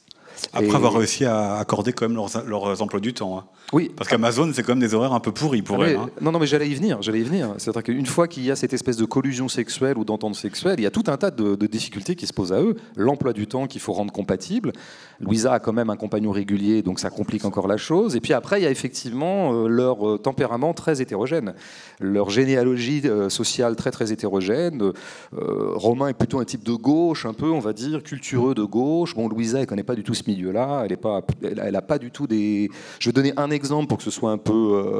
Après 0.52 0.74
avoir 0.74 0.94
réussi 0.94 1.24
à 1.24 1.56
accorder 1.56 1.92
quand 1.92 2.08
même 2.08 2.16
leurs, 2.16 2.44
leurs 2.46 2.82
emplois 2.82 3.00
du 3.00 3.14
temps. 3.14 3.38
Hein. 3.38 3.44
Oui. 3.72 3.90
Parce 3.96 4.08
qu'Amazon, 4.10 4.50
c'est 4.52 4.62
quand 4.62 4.72
même 4.72 4.80
des 4.80 4.92
horaires 4.92 5.14
un 5.14 5.20
peu 5.20 5.32
pourris 5.32 5.62
pour 5.62 5.82
ah 5.82 5.88
elle. 5.88 5.96
Hein. 5.96 6.10
Non, 6.20 6.30
non, 6.30 6.38
mais 6.38 6.46
j'allais 6.46 6.68
y 6.68 6.74
venir. 6.74 7.00
J'allais 7.00 7.20
y 7.20 7.24
venir. 7.24 7.54
C'est-à-dire 7.56 7.82
qu'une 7.82 8.06
fois 8.06 8.28
qu'il 8.28 8.44
y 8.44 8.50
a 8.50 8.56
cette 8.56 8.74
espèce 8.74 8.98
de 8.98 9.06
collusion 9.06 9.48
sexuelle 9.48 9.96
ou 9.96 10.04
d'entente 10.04 10.34
sexuelle, 10.34 10.74
il 10.78 10.82
y 10.82 10.86
a 10.86 10.90
tout 10.90 11.04
un 11.06 11.16
tas 11.16 11.30
de, 11.30 11.66
difficultés 11.66 12.14
qui 12.14 12.26
se 12.26 12.34
posent 12.34 12.52
à 12.52 12.60
eux. 12.60 12.76
L'emploi 12.96 13.32
du 13.32 13.46
temps 13.46 13.66
qu'il 13.66 13.80
faut 13.80 13.94
rendre 13.94 14.12
compatible. 14.12 14.72
Louisa 15.20 15.54
a 15.54 15.58
quand 15.58 15.72
même 15.72 15.88
un 15.88 15.96
compagnon 15.96 16.32
régulier, 16.32 16.82
donc 16.82 17.00
ça 17.00 17.08
complique 17.08 17.46
encore 17.46 17.66
la 17.66 17.78
chose. 17.78 18.14
Et 18.14 18.20
puis 18.20 18.34
après, 18.34 18.60
il 18.60 18.64
y 18.64 18.66
a 18.66 18.70
effectivement 18.70 19.54
euh, 19.54 19.68
leur 19.68 20.06
euh, 20.06 20.18
tempérament 20.18 20.74
très 20.74 21.00
hétérogène, 21.00 21.54
leur 22.00 22.28
généalogie 22.28 23.02
euh, 23.04 23.30
sociale 23.30 23.76
très 23.76 23.90
très 23.90 24.12
hétérogène. 24.12 24.92
Romain 25.32 26.08
est 26.08 26.14
plutôt 26.14 26.40
un 26.40 26.44
type 26.44 26.64
de 26.64 26.72
gauche, 26.72 27.24
un 27.24 27.32
peu, 27.32 27.50
on 27.50 27.60
va 27.60 27.72
dire, 27.72 28.02
cultureux 28.02 28.54
de 28.54 28.64
gauche. 28.64 29.14
Bon, 29.14 29.28
Louisa, 29.28 29.60
elle 29.60 29.66
connaît 29.66 29.82
pas 29.82 29.94
du 29.94 30.02
tout 30.02 30.14
ce 30.14 30.28
milieu-là. 30.42 30.82
Elle 30.84 30.90
n'a 30.90 30.96
pas, 30.96 31.20
elle, 31.42 31.82
pas 31.86 31.98
du 31.98 32.10
tout 32.10 32.26
des. 32.26 32.68
Je 32.98 33.08
vais 33.08 33.12
donner 33.12 33.32
un 33.36 33.50
exemple 33.50 33.62
exemple 33.62 33.86
pour 33.86 33.98
que 33.98 34.04
ce 34.04 34.10
soit 34.10 34.32
un 34.32 34.38
peu 34.38 34.52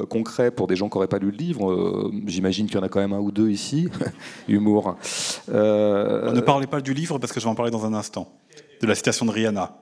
euh, 0.03 0.07
concret 0.07 0.51
pour 0.51 0.69
des 0.69 0.77
gens 0.77 0.89
qui 0.89 0.97
n'auraient 0.97 1.09
pas 1.09 1.19
lu 1.19 1.31
le 1.31 1.37
livre. 1.37 1.71
Euh, 1.71 2.13
j'imagine 2.27 2.67
qu'il 2.67 2.77
y 2.77 2.79
en 2.79 2.85
a 2.85 2.89
quand 2.89 3.01
même 3.01 3.13
un 3.13 3.19
ou 3.19 3.33
deux 3.33 3.51
ici. 3.51 3.89
Humour. 4.49 4.97
Euh, 5.49 6.33
ne 6.33 6.41
parlez 6.41 6.69
pas 6.69 6.81
du 6.81 6.95
livre 6.95 7.19
parce 7.19 7.33
que 7.33 7.41
je 7.41 7.45
vais 7.45 7.51
en 7.51 7.57
parler 7.57 7.73
dans 7.73 7.85
un 7.85 7.95
instant. 7.95 8.33
De 8.81 8.87
la 8.87 8.95
citation 8.95 9.27
de 9.27 9.33
Rihanna. 9.33 9.77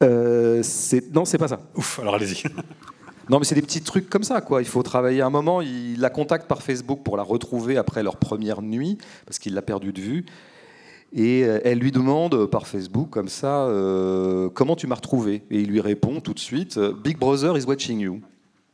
non, 0.00 1.24
c'est 1.24 1.38
pas 1.38 1.48
ça. 1.48 1.60
Ouf, 1.76 2.00
alors 2.00 2.14
allez-y. 2.14 2.42
Non, 3.30 3.38
mais 3.38 3.46
c'est 3.46 3.54
des 3.54 3.62
petits 3.62 3.80
trucs 3.80 4.10
comme 4.10 4.22
ça, 4.22 4.42
quoi. 4.42 4.60
Il 4.60 4.68
faut 4.68 4.82
travailler 4.82 5.22
un 5.22 5.30
moment. 5.30 5.62
Il 5.62 5.98
la 5.98 6.10
contacte 6.10 6.46
par 6.46 6.62
Facebook 6.62 7.02
pour 7.02 7.16
la 7.16 7.22
retrouver 7.22 7.78
après 7.78 8.02
leur 8.02 8.16
première 8.16 8.60
nuit, 8.60 8.98
parce 9.24 9.38
qu'il 9.38 9.54
l'a 9.54 9.62
perdue 9.62 9.94
de 9.94 10.00
vue. 10.02 10.26
Et 11.14 11.44
euh, 11.44 11.60
elle 11.64 11.78
lui 11.78 11.92
demande 11.92 12.46
par 12.46 12.66
Facebook, 12.66 13.10
comme 13.10 13.28
ça, 13.28 13.66
euh, 13.66 14.48
comment 14.52 14.74
tu 14.74 14.88
m'as 14.88 14.96
retrouvé? 14.96 15.44
Et 15.50 15.60
il 15.60 15.68
lui 15.68 15.80
répond 15.80 16.20
tout 16.20 16.34
de 16.34 16.40
suite, 16.40 16.76
euh, 16.76 16.92
Big 16.92 17.16
Brother 17.16 17.56
is 17.56 17.64
watching 17.64 18.00
you, 18.00 18.20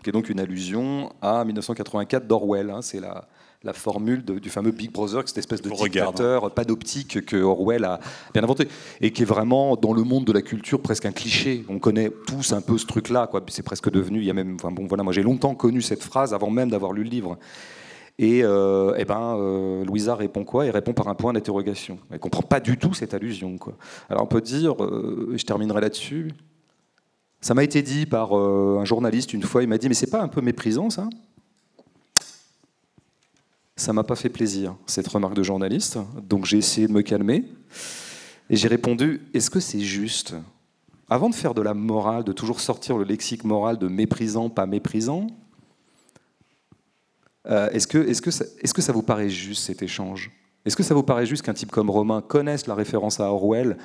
qui 0.03 0.09
est 0.09 0.13
donc 0.13 0.31
une 0.31 0.41
allusion 0.41 1.13
à 1.21 1.45
1984 1.45 2.27
d'Orwell. 2.27 2.71
Hein. 2.71 2.81
c'est 2.81 2.99
la, 2.99 3.29
la 3.63 3.75
formule 3.75 4.25
du 4.25 4.49
fameux 4.49 4.71
Big 4.71 4.91
Brother, 4.91 5.23
cette 5.27 5.37
espèce 5.37 5.61
de 5.61 5.69
dictateur 5.69 6.47
hein. 6.47 6.51
panoptique 6.51 7.27
que 7.27 7.37
Orwell 7.37 7.85
a 7.85 8.01
bien 8.33 8.43
inventé, 8.43 8.69
et 9.03 9.13
qui 9.13 9.21
est 9.21 9.27
vraiment 9.27 9.77
dans 9.77 9.93
le 9.93 10.03
monde 10.03 10.25
de 10.25 10.33
la 10.33 10.41
culture 10.41 10.81
presque 10.81 11.05
un 11.05 11.13
cliché. 11.13 11.67
On 11.69 11.79
connaît 11.79 12.11
tous 12.27 12.55
un 12.55 12.63
peu 12.63 12.79
ce 12.79 12.87
truc-là, 12.87 13.27
quoi. 13.27 13.43
C'est 13.49 13.63
presque 13.63 13.91
devenu. 13.91 14.21
Il 14.21 14.25
y 14.25 14.31
a 14.31 14.35
même, 14.35 14.55
enfin 14.55 14.71
bon, 14.71 14.87
voilà, 14.87 15.03
moi 15.03 15.13
j'ai 15.13 15.23
longtemps 15.23 15.55
connu 15.55 15.83
cette 15.83 16.03
phrase 16.03 16.33
avant 16.33 16.49
même 16.49 16.71
d'avoir 16.71 16.95
lu 16.95 17.05
le 17.05 17.11
livre. 17.11 17.39
Et, 18.23 18.45
euh, 18.45 18.93
eh 18.99 19.07
ben, 19.07 19.35
euh, 19.39 19.83
Louisa 19.83 20.15
répond 20.15 20.45
quoi? 20.45 20.67
Elle 20.67 20.73
répond 20.73 20.93
par 20.93 21.09
un 21.09 21.15
point 21.15 21.33
d'interrogation. 21.33 21.99
Elle 22.11 22.19
comprend 22.19 22.43
pas 22.43 22.61
du 22.61 22.77
tout 22.77 22.93
cette 22.93 23.15
allusion. 23.15 23.57
Alors 24.11 24.25
on 24.25 24.27
peut 24.27 24.43
dire, 24.43 24.85
euh, 24.85 25.33
je 25.35 25.43
terminerai 25.43 25.81
là-dessus, 25.81 26.31
ça 27.41 27.55
m'a 27.55 27.65
été 27.65 27.81
dit 27.81 28.05
par 28.05 28.35
un 28.35 28.85
journaliste 28.85 29.33
une 29.33 29.43
fois, 29.43 29.63
il 29.63 29.71
m'a 29.71 29.79
dit, 29.79 29.89
mais 29.89 29.95
c'est 29.95 30.11
pas 30.11 30.21
un 30.21 30.29
peu 30.29 30.43
méprisant 30.43 30.91
ça? 30.91 31.09
Ça 33.75 33.95
m'a 33.95 34.05
pas 34.05 34.17
fait 34.17 34.29
plaisir, 34.29 34.77
cette 34.85 35.09
remarque 35.09 35.33
de 35.33 35.43
journaliste. 35.43 35.97
Donc 36.29 36.45
j'ai 36.45 36.59
essayé 36.59 36.89
de 36.89 36.93
me 36.93 37.01
calmer. 37.01 37.47
Et 38.51 38.57
j'ai 38.57 38.69
répondu, 38.69 39.23
est-ce 39.33 39.49
que 39.49 39.61
c'est 39.61 39.81
juste? 39.81 40.35
Avant 41.09 41.31
de 41.31 41.35
faire 41.35 41.55
de 41.55 41.63
la 41.63 41.73
morale, 41.73 42.25
de 42.25 42.33
toujours 42.33 42.61
sortir 42.61 42.99
le 42.99 43.05
lexique 43.05 43.45
moral 43.45 43.79
de 43.79 43.89
méprisant, 43.89 44.51
pas 44.51 44.67
méprisant, 44.67 45.29
euh, 47.49 47.71
est-ce 47.71 47.87
que, 47.87 47.99
est 47.99 48.21
que, 48.21 48.31
ça, 48.31 48.45
est 48.61 48.73
que 48.73 48.83
ça 48.83 48.93
vous 48.93 49.03
paraît 49.03 49.31
juste 49.31 49.65
cet 49.65 49.83
échange? 49.83 50.31
Est-ce 50.65 50.77
que 50.77 50.83
ça 50.83 50.95
vous 50.95 51.03
paraît 51.03 51.27
juste 51.27 51.43
qu'un 51.43 51.55
type 51.55 51.71
comme 51.71 51.89
Romain 51.89 52.21
connaisse 52.21 52.67
la 52.67 52.75
référence 52.75 53.19
à 53.21 53.33
Orwell 53.33 53.79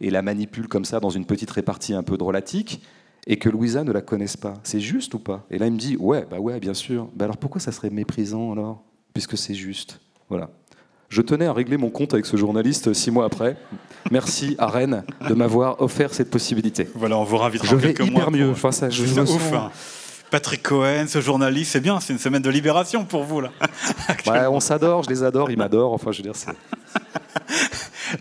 et 0.00 0.10
la 0.10 0.22
manipule 0.22 0.66
comme 0.66 0.84
ça 0.84 0.98
dans 0.98 1.10
une 1.10 1.26
petite 1.26 1.50
répartie 1.50 1.94
un 1.94 2.02
peu 2.02 2.16
drôlatique 2.16 2.82
et 3.26 3.38
que 3.38 3.48
Louisa 3.48 3.84
ne 3.84 3.92
la 3.92 4.00
connaisse 4.00 4.36
pas? 4.36 4.54
C'est 4.62 4.80
juste 4.80 5.14
ou 5.14 5.18
pas? 5.18 5.46
Et 5.50 5.58
là, 5.58 5.66
il 5.66 5.72
me 5.72 5.78
dit 5.78 5.96
Ouais, 5.98 6.26
bah 6.28 6.38
ouais, 6.38 6.58
bien 6.58 6.74
sûr. 6.74 7.08
Bah 7.14 7.26
alors 7.26 7.36
pourquoi 7.36 7.60
ça 7.60 7.70
serait 7.70 7.90
méprisant 7.90 8.52
alors? 8.52 8.82
Puisque 9.12 9.36
c'est 9.36 9.54
juste. 9.54 10.00
Voilà. 10.28 10.48
Je 11.10 11.20
tenais 11.20 11.44
à 11.44 11.52
régler 11.52 11.76
mon 11.76 11.90
compte 11.90 12.14
avec 12.14 12.24
ce 12.24 12.38
journaliste 12.38 12.94
six 12.94 13.10
mois 13.10 13.26
après. 13.26 13.58
Merci 14.10 14.56
à 14.56 14.66
Rennes 14.66 15.04
de 15.28 15.34
m'avoir 15.34 15.82
offert 15.82 16.14
cette 16.14 16.30
possibilité. 16.30 16.88
Voilà, 16.94 17.18
on 17.18 17.24
vous 17.24 17.36
ravitera 17.36 17.68
Je 17.68 17.76
vais 17.76 17.90
hyper 17.90 18.30
mieux. 18.30 18.50
Enfin, 18.50 18.72
ça, 18.72 18.88
je 18.88 19.02
me 19.02 19.20
ouf, 19.20 19.52
hein. 19.52 19.70
Patrick 20.32 20.62
Cohen, 20.62 21.04
ce 21.08 21.20
journaliste, 21.20 21.72
c'est 21.72 21.80
bien, 21.80 22.00
c'est 22.00 22.14
une 22.14 22.18
semaine 22.18 22.40
de 22.40 22.48
libération 22.48 23.04
pour 23.04 23.22
vous 23.22 23.42
là. 23.42 23.50
on 24.50 24.60
s'adore, 24.60 25.02
je 25.02 25.10
les 25.10 25.22
adore, 25.22 25.50
ils 25.50 25.58
m'adorent. 25.58 25.92
Enfin, 25.92 26.10
je 26.10 26.16
veux 26.16 26.22
dire, 26.22 26.34
c'est. 26.34 26.52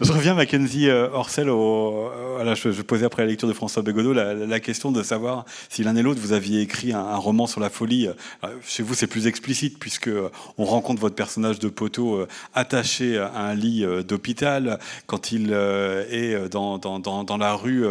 Je 0.04 0.12
reviens, 0.14 0.34
Mackenzie 0.34 0.90
euh, 0.90 1.10
Orcel, 1.14 1.48
au, 1.48 2.10
euh, 2.10 2.56
je, 2.56 2.82
posais 2.82 3.06
après 3.06 3.22
la 3.22 3.30
lecture 3.30 3.48
de 3.48 3.54
François 3.54 3.84
Bégodeau 3.84 4.14
la, 4.14 4.60
question 4.60 4.92
de 4.92 5.04
savoir 5.04 5.46
si 5.70 5.84
l'un 5.84 5.96
et 5.96 6.02
l'autre 6.02 6.20
vous 6.20 6.34
aviez 6.34 6.62
écrit 6.62 6.92
un, 6.92 7.18
roman 7.18 7.46
sur 7.46 7.60
la 7.60 7.70
folie. 7.70 8.08
Euh, 8.08 8.48
chez 8.66 8.82
vous, 8.82 8.96
c'est 8.96 9.06
plus 9.06 9.28
explicite 9.28 9.78
puisque 9.78 10.10
on 10.58 10.66
rencontre 10.66 11.00
votre 11.00 11.14
personnage 11.14 11.60
de 11.60 11.70
poteau 11.70 12.26
attaché 12.56 13.20
à 13.20 13.42
un 13.42 13.54
lit 13.54 13.86
d'hôpital. 14.08 14.80
Quand 15.06 15.32
il 15.32 15.54
est 15.54 16.50
dans, 16.50 17.38
la 17.40 17.54
rue, 17.54 17.86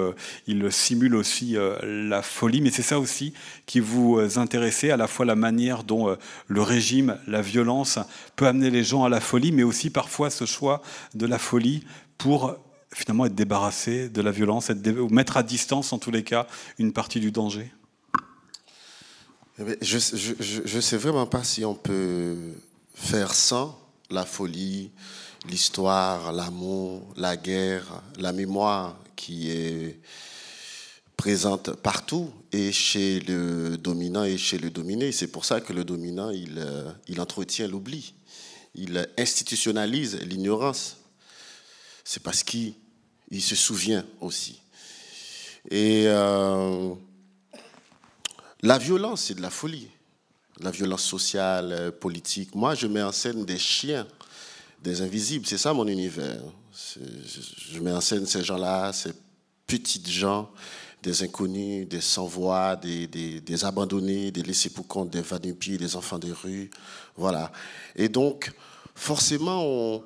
il 0.48 0.72
simule 0.72 1.14
aussi 1.14 1.56
la 1.82 2.22
folie. 2.22 2.60
Mais 2.60 2.70
c'est 2.70 2.82
ça 2.82 2.98
aussi 2.98 3.34
qui 3.66 3.78
vous 3.78 4.18
intéressait, 4.36 4.90
à 4.90 4.96
la 4.96 5.06
fois 5.06 5.26
la 5.26 5.36
manière 5.36 5.84
dont 5.84 6.16
le 6.48 6.62
régime, 6.62 7.18
la 7.28 7.40
violence 7.40 8.00
peut 8.34 8.48
amener 8.48 8.70
les 8.70 8.82
gens 8.82 9.04
à 9.04 9.08
la 9.08 9.20
folie, 9.20 9.52
mais 9.52 9.62
aussi 9.62 9.90
parfois 9.90 10.30
ce 10.30 10.44
choix 10.44 10.82
de 11.14 11.26
la 11.26 11.38
folie 11.38 11.84
pour 12.20 12.54
finalement 12.92 13.24
être 13.24 13.34
débarrassé 13.34 14.10
de 14.10 14.20
la 14.20 14.30
violence, 14.30 14.68
être 14.68 14.86
ou 15.00 15.08
mettre 15.08 15.38
à 15.38 15.42
distance 15.42 15.92
en 15.92 15.98
tous 15.98 16.10
les 16.10 16.22
cas 16.22 16.46
une 16.78 16.92
partie 16.92 17.18
du 17.18 17.32
danger 17.32 17.72
Je 19.58 20.76
ne 20.76 20.80
sais 20.80 20.96
vraiment 20.98 21.26
pas 21.26 21.42
si 21.42 21.64
on 21.64 21.74
peut 21.74 22.36
faire 22.94 23.34
sans 23.34 23.78
la 24.10 24.26
folie, 24.26 24.90
l'histoire, 25.48 26.32
l'amour, 26.32 27.02
la 27.16 27.36
guerre, 27.36 28.02
la 28.18 28.32
mémoire 28.32 28.98
qui 29.16 29.50
est 29.50 29.98
présente 31.16 31.72
partout 31.72 32.30
et 32.52 32.70
chez 32.72 33.20
le 33.20 33.76
dominant 33.76 34.24
et 34.24 34.36
chez 34.36 34.58
le 34.58 34.68
dominé. 34.68 35.12
C'est 35.12 35.28
pour 35.28 35.44
ça 35.46 35.60
que 35.60 35.72
le 35.72 35.84
dominant, 35.84 36.30
il, 36.30 36.58
euh, 36.58 36.90
il 37.08 37.20
entretient 37.20 37.68
l'oubli. 37.68 38.14
Il 38.74 39.08
institutionnalise 39.18 40.18
l'ignorance 40.20 40.99
c'est 42.12 42.24
parce 42.24 42.42
qu'il 42.42 42.74
se 43.38 43.54
souvient 43.54 44.04
aussi. 44.20 44.60
Et 45.70 46.06
euh, 46.08 46.92
la 48.62 48.78
violence, 48.78 49.26
c'est 49.26 49.34
de 49.34 49.40
la 49.40 49.48
folie. 49.48 49.88
La 50.58 50.72
violence 50.72 51.04
sociale, 51.04 51.70
euh, 51.70 51.90
politique. 51.92 52.56
Moi, 52.56 52.74
je 52.74 52.88
mets 52.88 53.00
en 53.00 53.12
scène 53.12 53.44
des 53.44 53.58
chiens 53.58 54.08
des 54.82 55.02
invisibles. 55.02 55.46
C'est 55.46 55.56
ça 55.56 55.72
mon 55.72 55.86
univers. 55.86 56.42
Je 56.74 57.78
mets 57.78 57.92
en 57.92 58.00
scène 58.00 58.26
ces 58.26 58.42
gens-là, 58.42 58.92
ces 58.92 59.12
petites 59.68 60.10
gens, 60.10 60.50
des 61.04 61.22
inconnus, 61.22 61.86
des 61.86 62.00
sans-voix, 62.00 62.74
des, 62.74 63.06
des, 63.06 63.64
abandonnés, 63.64 64.32
des 64.32 64.42
laissés 64.42 64.70
pour 64.70 64.88
compte, 64.88 65.10
des 65.10 65.22
va-nu-pieds, 65.22 65.78
des 65.78 65.94
enfants 65.94 66.18
des 66.18 66.32
rues. 66.32 66.70
Voilà. 67.16 67.52
Et 67.94 68.08
donc, 68.08 68.50
forcément, 68.96 70.02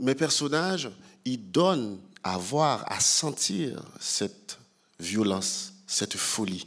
mes 0.00 0.14
personnages, 0.14 0.90
ils 1.24 1.50
donnent 1.50 1.98
à 2.22 2.38
voir, 2.38 2.84
à 2.90 3.00
sentir 3.00 3.82
cette 3.98 4.58
violence, 4.98 5.74
cette 5.86 6.16
folie 6.16 6.66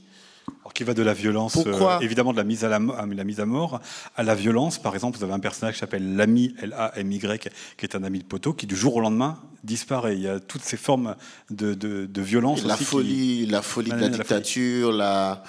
qui 0.74 0.84
va 0.84 0.94
de 0.94 1.04
la 1.04 1.14
violence, 1.14 1.58
euh, 1.66 2.00
évidemment 2.00 2.32
de 2.32 2.38
la 2.38 2.44
mise, 2.44 2.64
à 2.64 2.70
la, 2.70 2.80
la, 2.80 3.24
mise 3.24 3.40
à 3.40 3.46
mort, 3.46 3.80
à 4.16 4.24
la 4.24 4.34
violence. 4.34 4.80
Par 4.80 4.94
exemple, 4.96 5.18
vous 5.18 5.24
avez 5.24 5.34
un 5.34 5.40
personnage 5.40 5.76
qui 5.76 5.80
s'appelle 5.80 6.16
l'ami, 6.16 6.56
L-A-M-Y, 6.62 7.50
qui 7.78 7.86
est 7.86 7.96
un 7.96 8.04
ami 8.04 8.20
de 8.20 8.24
poteau, 8.24 8.54
qui 8.54 8.66
du 8.66 8.76
jour 8.76 8.96
au 8.96 9.02
lendemain 9.02 9.40
disparaît. 9.64 10.16
Il 10.16 10.22
y 10.22 10.28
a 10.28 10.40
toutes 10.40 10.64
ces 10.64 10.78
formes 10.78 11.16
de, 11.50 11.74
de, 11.74 12.22
violence. 12.22 12.64
la, 12.64 12.78
folie, 12.78 13.46
la 13.46 13.62
folie 13.62 13.92
de 13.92 13.96
la, 13.96 14.10
dictature, 14.10 14.92
la, 14.92 15.44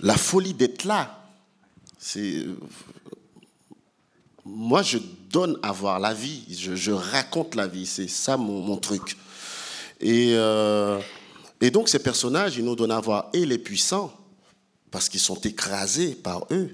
la, 0.00 0.16
folie 0.16 0.54
d'être 0.54 0.84
là. 0.84 1.22
C'est 1.98 2.44
moi, 4.46 4.82
je 4.82 4.98
donne 5.30 5.58
à 5.62 5.72
voir 5.72 5.98
la 5.98 6.14
vie, 6.14 6.44
je, 6.48 6.92
raconte 6.92 7.56
la 7.56 7.66
vie, 7.66 7.84
c'est 7.84 8.08
ça 8.08 8.36
mon, 8.36 8.76
truc. 8.76 9.16
Et, 10.00 10.34
euh, 10.34 11.00
et 11.60 11.70
donc 11.70 11.88
ces 11.88 11.98
personnages, 11.98 12.56
ils 12.56 12.64
nous 12.64 12.76
donnent 12.76 12.92
à 12.92 13.00
voir 13.00 13.28
et 13.32 13.44
les 13.44 13.58
puissants, 13.58 14.12
parce 14.92 15.08
qu'ils 15.08 15.20
sont 15.20 15.40
écrasés 15.40 16.14
par 16.14 16.46
eux 16.52 16.70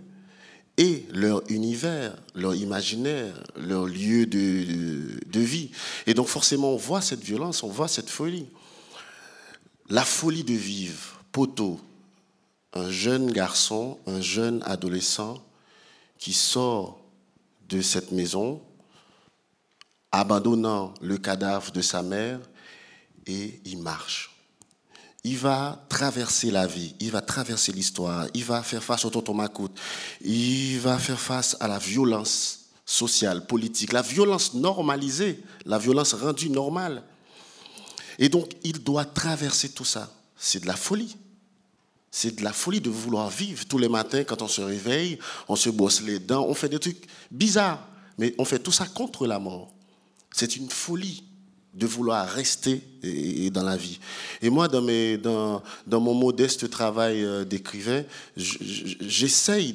et 0.77 1.07
leur 1.11 1.43
univers, 1.51 2.15
leur 2.35 2.55
imaginaire, 2.55 3.35
leur 3.57 3.87
lieu 3.87 4.27
de, 4.27 5.19
de, 5.27 5.41
vie. 5.41 5.71
Et 6.07 6.15
donc 6.15 6.29
forcément, 6.29 6.73
on 6.73 6.77
voit 6.77 7.01
cette 7.01 7.23
violence, 7.23 7.63
on 7.63 7.69
voit 7.69 7.89
cette 7.89 8.11
folie. 8.11 8.47
La 9.89 10.05
folie 10.05 10.45
de 10.45 10.55
vivre, 10.55 11.21
poteau, 11.33 11.81
un 12.75 12.91
jeune 12.91 13.31
garçon, 13.31 13.99
un 14.07 14.21
jeune 14.21 14.63
adolescent 14.65 15.43
qui 16.19 16.33
sort 16.33 17.02
de 17.73 17.83
cette 17.83 18.13
maison, 18.13 18.63
abandonnant 20.11 20.95
le 21.01 21.17
cadavre 21.17 21.73
de 21.73 21.81
sa 21.81 22.03
mère, 22.03 22.41
et 23.27 23.61
il 23.65 23.79
marche 23.79 24.33
il 25.25 25.39
va 25.39 25.85
traverser 25.89 26.51
la 26.51 26.67
vie, 26.67 26.95
il 26.99 27.11
va 27.11 27.21
traverser 27.21 27.73
l'histoire, 27.73 28.27
il 28.35 28.45
va 28.45 28.63
faire 28.63 28.83
face 28.83 29.05
au 29.05 29.11
tonton 29.11 29.39
il 30.21 30.81
va 30.81 30.99
faire 30.99 31.21
face 31.21 31.57
à 31.61 31.69
la 31.69 31.79
violence 31.79 32.71
sociale, 32.85 33.47
politique, 33.47 33.93
la 33.93 34.03
violence 34.03 34.55
normalisée, 34.55 35.41
la 35.65 35.79
violence 35.79 36.15
rendue 36.15 36.51
normale. 36.51 37.05
Et 38.19 38.29
donc, 38.29 38.51
il 38.65 38.83
doit 38.83 39.05
traverser 39.05 39.69
tout 39.69 39.85
ça. 39.85 40.13
C'est 40.37 40.61
de 40.61 40.67
la 40.67 40.77
folie. 40.77 41.17
C'est 42.15 42.37
de 42.37 42.45
la 42.45 42.53
folie 42.53 42.83
de 42.83 42.91
vouloir 42.91 43.31
vivre 43.31 43.65
tous 43.65 43.79
les 43.79 43.89
matins 43.89 44.23
quand 44.23 44.43
on 44.43 44.49
se 44.49 44.61
réveille, 44.61 45.19
on 45.49 45.57
se 45.57 45.71
bosse 45.71 46.03
les 46.03 46.19
dents, 46.19 46.45
on 46.47 46.53
fait 46.53 46.69
des 46.69 46.79
trucs 46.79 47.07
bizarres, 47.31 47.89
mais 48.19 48.35
on 48.37 48.45
fait 48.45 48.59
tout 48.59 48.71
ça 48.71 48.85
contre 48.85 49.27
la 49.27 49.39
mort. 49.39 49.73
C'est 50.31 50.57
une 50.57 50.69
folie 50.69 51.25
de 51.73 51.87
vouloir 51.87 52.29
rester 52.29 52.83
dans 53.51 53.63
la 53.63 53.79
vie. 53.79 53.99
Et 54.43 54.51
moi, 54.51 54.69
dans, 54.69 55.63
mon 55.87 56.15
modeste 56.15 56.69
travail 56.69 57.25
euh, 57.25 57.45
d'écrivain, 57.45 58.05
j'essaye 58.37 59.75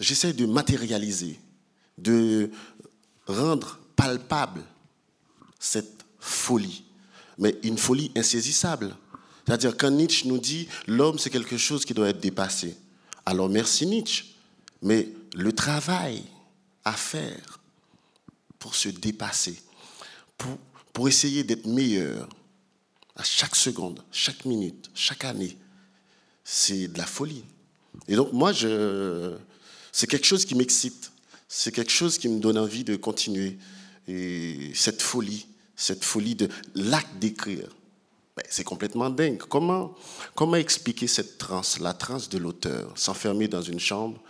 j'essaye 0.00 0.34
de 0.34 0.46
matérialiser, 0.46 1.38
de 1.96 2.50
rendre 3.28 3.78
palpable 3.94 4.62
cette 5.60 6.04
folie, 6.18 6.82
mais 7.38 7.54
une 7.62 7.78
folie 7.78 8.10
insaisissable. 8.16 8.96
C'est-à-dire 9.46 9.76
quand 9.76 9.90
Nietzsche 9.90 10.26
nous 10.26 10.38
dit 10.38 10.68
l'homme 10.86 11.18
c'est 11.18 11.30
quelque 11.30 11.56
chose 11.56 11.84
qui 11.84 11.94
doit 11.94 12.08
être 12.08 12.20
dépassé. 12.20 12.76
Alors 13.26 13.48
merci 13.48 13.86
Nietzsche, 13.86 14.24
mais 14.82 15.08
le 15.34 15.52
travail 15.52 16.22
à 16.84 16.92
faire 16.92 17.60
pour 18.58 18.74
se 18.74 18.88
dépasser, 18.88 19.56
pour, 20.38 20.58
pour 20.92 21.08
essayer 21.08 21.44
d'être 21.44 21.66
meilleur 21.66 22.28
à 23.16 23.22
chaque 23.22 23.56
seconde, 23.56 24.02
chaque 24.10 24.44
minute, 24.44 24.90
chaque 24.94 25.24
année, 25.24 25.56
c'est 26.42 26.88
de 26.88 26.98
la 26.98 27.06
folie. 27.06 27.44
Et 28.08 28.16
donc 28.16 28.32
moi, 28.32 28.52
je, 28.52 29.36
c'est 29.92 30.06
quelque 30.06 30.26
chose 30.26 30.44
qui 30.44 30.54
m'excite, 30.54 31.12
c'est 31.48 31.72
quelque 31.72 31.92
chose 31.92 32.18
qui 32.18 32.28
me 32.28 32.40
donne 32.40 32.58
envie 32.58 32.84
de 32.84 32.96
continuer. 32.96 33.58
Et 34.08 34.72
cette 34.74 35.00
folie, 35.00 35.46
cette 35.76 36.04
folie 36.04 36.34
de 36.34 36.48
l'acte 36.74 37.18
d'écrire, 37.18 37.68
c'est 38.48 38.64
complètement 38.64 39.10
dingue. 39.10 39.38
Comment, 39.38 39.94
comment 40.34 40.56
expliquer 40.56 41.06
cette 41.06 41.38
transe, 41.38 41.78
la 41.78 41.94
transe 41.94 42.28
de 42.28 42.38
l'auteur, 42.38 42.92
s'enfermer 42.96 43.48
dans 43.48 43.62
une 43.62 43.80
chambre 43.80 44.20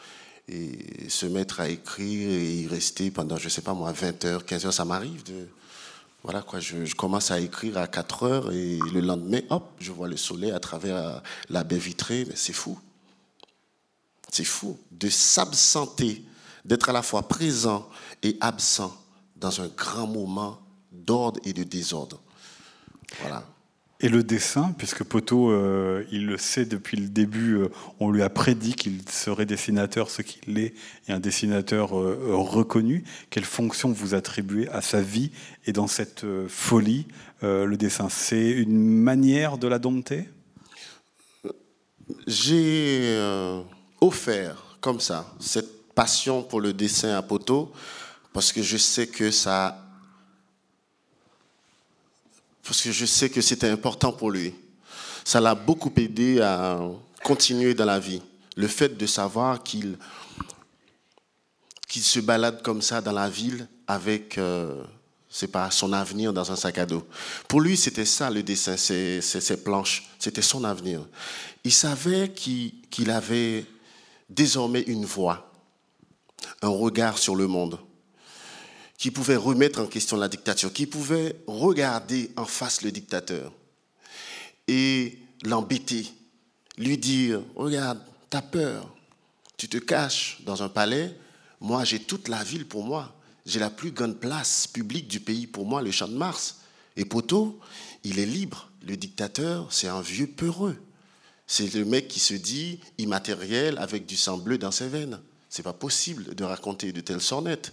et 0.49 1.09
se 1.09 1.27
mettre 1.27 1.61
à 1.61 1.69
écrire 1.69 2.29
et 2.29 2.55
y 2.57 2.67
rester 2.67 3.11
pendant, 3.11 3.37
je 3.37 3.45
ne 3.45 3.51
sais 3.51 3.63
pas 3.63 3.73
moi, 3.73 3.93
20 3.93 4.25
heures, 4.27 4.45
15 4.45 4.67
heures, 4.67 4.75
ça 4.75 4.85
m'arrive 4.85 5.23
de 5.25 5.49
voilà 6.25 6.41
quoi, 6.41 6.59
je, 6.59 6.95
commence 6.95 7.31
à 7.31 7.39
écrire 7.39 7.77
à 7.77 7.87
4 7.87 8.23
heures 8.23 8.53
et 8.53 8.79
le 8.95 9.01
lendemain, 9.01 9.41
hop, 9.51 9.71
je 9.79 9.93
vois 9.93 10.09
le 10.09 10.17
soleil 10.17 10.53
à 10.53 10.59
travers 10.59 11.23
la 11.51 11.65
baie 11.65 11.77
vitrée. 11.77 12.27
C'est 12.35 12.55
fou. 12.55 12.79
C'est 14.33 14.45
fou 14.45 14.79
de 14.91 15.11
s'absenter, 15.11 16.25
d'être 16.65 16.89
à 16.89 16.93
la 16.93 17.03
fois 17.03 17.29
présent 17.29 17.87
et 18.23 18.39
absent 18.41 18.97
dans 19.37 19.61
un 19.61 19.69
grand 19.69 20.07
moment 20.07 20.59
d'ordre 20.91 21.41
et 21.45 21.53
de 21.53 21.63
désordre. 21.63 22.23
Voilà. 23.21 23.47
Et 24.05 24.11
le 24.11 24.23
dessin, 24.23 24.75
puisque 24.77 25.03
Poteau, 25.03 25.51
euh, 25.51 26.05
il 26.13 26.27
le 26.27 26.37
sait 26.37 26.67
depuis 26.67 26.99
le 26.99 27.09
début, 27.09 27.55
euh, 27.55 27.69
on 28.01 28.11
lui 28.11 28.21
a 28.23 28.29
prédit 28.29 28.75
qu'il 28.75 29.01
serait 29.09 29.47
dessinateur, 29.47 30.11
ce 30.11 30.21
qu'il 30.21 30.59
est, 30.59 30.75
et 31.09 31.13
un 31.13 31.21
dessinateur 31.21 31.99
euh, 31.99 32.35
reconnu. 32.35 33.05
Quelle 33.31 33.47
fonction 33.47 33.93
vous 33.93 34.15
attribuez 34.15 34.69
à 34.69 34.83
sa 34.83 35.01
vie 35.01 35.31
et 35.65 35.73
dans 35.73 35.87
cette 35.87 36.27
folie, 36.49 37.07
le 37.41 37.77
dessin? 37.77 38.11
C'est 38.11 38.51
une 38.51 38.79
manière 38.79 39.57
de 39.57 39.69
la 39.69 39.79
dompter? 39.79 40.29
J'ai 42.27 43.19
offert 44.03 44.77
comme 44.83 45.01
ça 45.01 45.33
cette 45.41 45.95
passion 45.95 46.43
pour 46.43 46.61
le 46.61 46.75
dessin 46.75 47.17
à 47.17 47.23
Poteau, 47.23 47.73
parce 48.35 48.53
que 48.53 48.63
je 48.63 48.77
sais 48.77 49.07
que 49.07 49.31
ça 49.31 49.84
parce 52.65 52.83
que 52.83 52.93
je 52.93 53.05
sais 53.05 53.29
que 53.29 53.41
c'était 53.41 53.69
important 53.69 54.13
pour 54.13 54.31
lui. 54.31 54.55
Ça 55.25 55.41
l'a 55.41 55.55
beaucoup 55.55 55.93
aidé 55.97 56.41
à 56.41 56.81
continuer 57.23 57.75
dans 57.75 57.85
la 57.85 57.99
vie. 57.99 58.23
Le 58.57 58.67
fait 58.69 58.97
de 58.97 59.07
savoir 59.07 59.63
qu'il 59.63 59.97
qu'il 61.89 62.03
se 62.03 62.19
balade 62.19 62.63
comme 62.63 62.83
ça 62.83 63.01
dans 63.01 63.13
la 63.13 63.29
ville 63.29 63.69
avec 63.87 64.37
euh, 64.39 64.83
pas 65.53 65.71
son 65.71 65.93
avenir 65.93 66.33
dans 66.33 66.51
un 66.51 66.57
sac 66.57 66.79
à 66.79 66.87
dos. 66.87 67.07
Pour 67.47 67.61
lui, 67.61 67.77
c'était 67.77 68.05
ça 68.05 68.31
le 68.31 68.43
dessin, 68.43 68.77
ses, 68.77 69.21
ses, 69.21 69.57
planches, 69.63 70.09
c'était 70.19 70.43
son 70.43 70.65
avenir. 70.65 71.07
Il 71.63 71.73
savait 71.73 72.33
qu'il 72.33 73.11
avait 73.11 73.65
désormais 74.29 74.83
une 74.83 75.05
voix, 75.05 75.53
un 76.63 76.69
regard 76.69 77.19
sur 77.19 77.37
le 77.37 77.47
monde 77.47 77.79
qui 78.99 79.11
pouvait 79.11 79.37
remettre 79.37 79.81
en 79.81 79.87
question 79.87 80.17
la 80.17 80.29
dictature, 80.29 80.73
qui 80.73 80.87
pouvait 80.87 81.37
regarder 81.47 82.31
en 82.37 82.45
face 82.45 82.83
le 82.83 82.93
dictateur 82.93 83.53
et 84.69 85.19
l'embêter, 85.43 86.07
lui 86.79 86.97
dire, 86.97 87.43
regarde, 87.55 88.01
t'as 88.31 88.43
peur, 88.43 88.95
tu 89.57 89.69
te 89.69 89.79
caches 89.79 90.39
dans 90.45 90.63
un 90.63 90.69
palais, 90.69 91.17
moi 91.61 91.85
j'ai 91.85 92.01
toute 92.01 92.29
la 92.29 92.43
ville 92.43 92.67
pour 92.67 92.85
moi, 92.85 93.15
j'ai 93.47 93.61
la 93.61 93.71
plus 93.71 93.93
grande 93.93 94.19
place 94.19 94.67
publique 94.67 95.09
du 95.09 95.21
pays 95.21 95.47
pour 95.47 95.67
moi, 95.67 95.83
le 95.83 95.91
champ 95.91 96.09
de 96.09 96.17
Mars. 96.17 96.61
Et 96.97 97.05
Poto, 97.05 97.59
il 98.05 98.19
est 98.19 98.27
libre, 98.27 98.71
le 98.87 98.97
dictateur, 98.97 99.67
c'est 99.71 99.89
un 99.89 100.01
vieux 100.01 100.27
peureux. 100.27 100.77
C'est 101.47 101.75
le 101.75 101.85
mec 101.85 102.09
qui 102.09 102.21
se 102.21 102.35
dit 102.35 102.81
immatériel 102.97 103.77
avec 103.79 104.07
du 104.07 104.17
sang 104.17 104.39
bleu 104.39 104.57
dans 104.57 104.71
ses 104.71 104.89
veines. 104.89 105.21
C'est 105.51 105.63
pas 105.63 105.73
possible 105.75 106.35
de 106.35 106.45
raconter 106.45 106.93
de 106.93 107.01
telles 107.01 107.21
sornettes. 107.21 107.73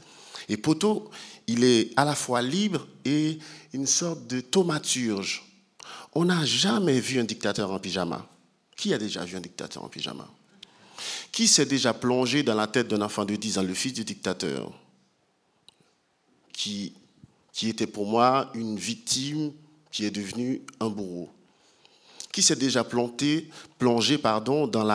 Et 0.50 0.58
Poto, 0.58 1.10
il 1.48 1.64
est 1.64 1.92
à 1.96 2.06
la 2.06 2.16
fois 2.16 2.42
libre 2.42 2.88
et 3.06 3.40
une 3.74 3.88
sorte 3.88 4.28
de 4.28 4.42
thaumaturge. 4.42 5.44
On 6.14 6.26
n'a 6.26 6.46
jamais 6.46 7.00
vu 7.00 7.20
un 7.20 7.24
dictateur 7.24 7.72
en 7.72 7.80
pyjama. 7.80 8.28
Qui 8.76 8.94
a 8.94 8.98
déjà 8.98 9.24
vu 9.24 9.38
un 9.38 9.42
dictateur 9.42 9.84
en 9.84 9.90
pyjama? 9.90 10.28
Qui 11.32 11.48
s'est 11.48 11.66
déjà 11.66 11.94
plongé 11.94 12.44
dans 12.44 12.56
la 12.56 12.68
tête 12.68 12.88
d'un 12.88 13.02
enfant 13.02 13.26
de 13.26 13.36
10 13.36 13.58
ans, 13.60 13.64
le 13.64 13.74
fils 13.74 13.94
du 13.94 14.04
dictateur, 14.04 14.72
qui, 16.52 16.94
était 17.64 17.88
pour 17.88 18.08
moi 18.08 18.52
une 18.54 18.78
victime 18.78 19.52
qui 19.92 20.06
est 20.06 20.12
devenue 20.12 20.62
un 20.80 20.90
bourreau 20.90 21.30
qui 22.32 22.42
s'est 22.42 22.56
déjà 22.56 22.86
plongé, 22.86 23.50
plongé 23.78 24.18
pardon, 24.18 24.66
dans, 24.66 24.86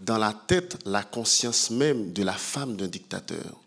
dans 0.00 0.18
la 0.18 0.32
tête, 0.32 0.78
la 0.86 1.02
conscience 1.02 1.70
même 1.70 2.14
de 2.14 2.22
la 2.22 2.32
femme 2.32 2.74
d'un 2.74 2.86
dictateur? 2.86 3.60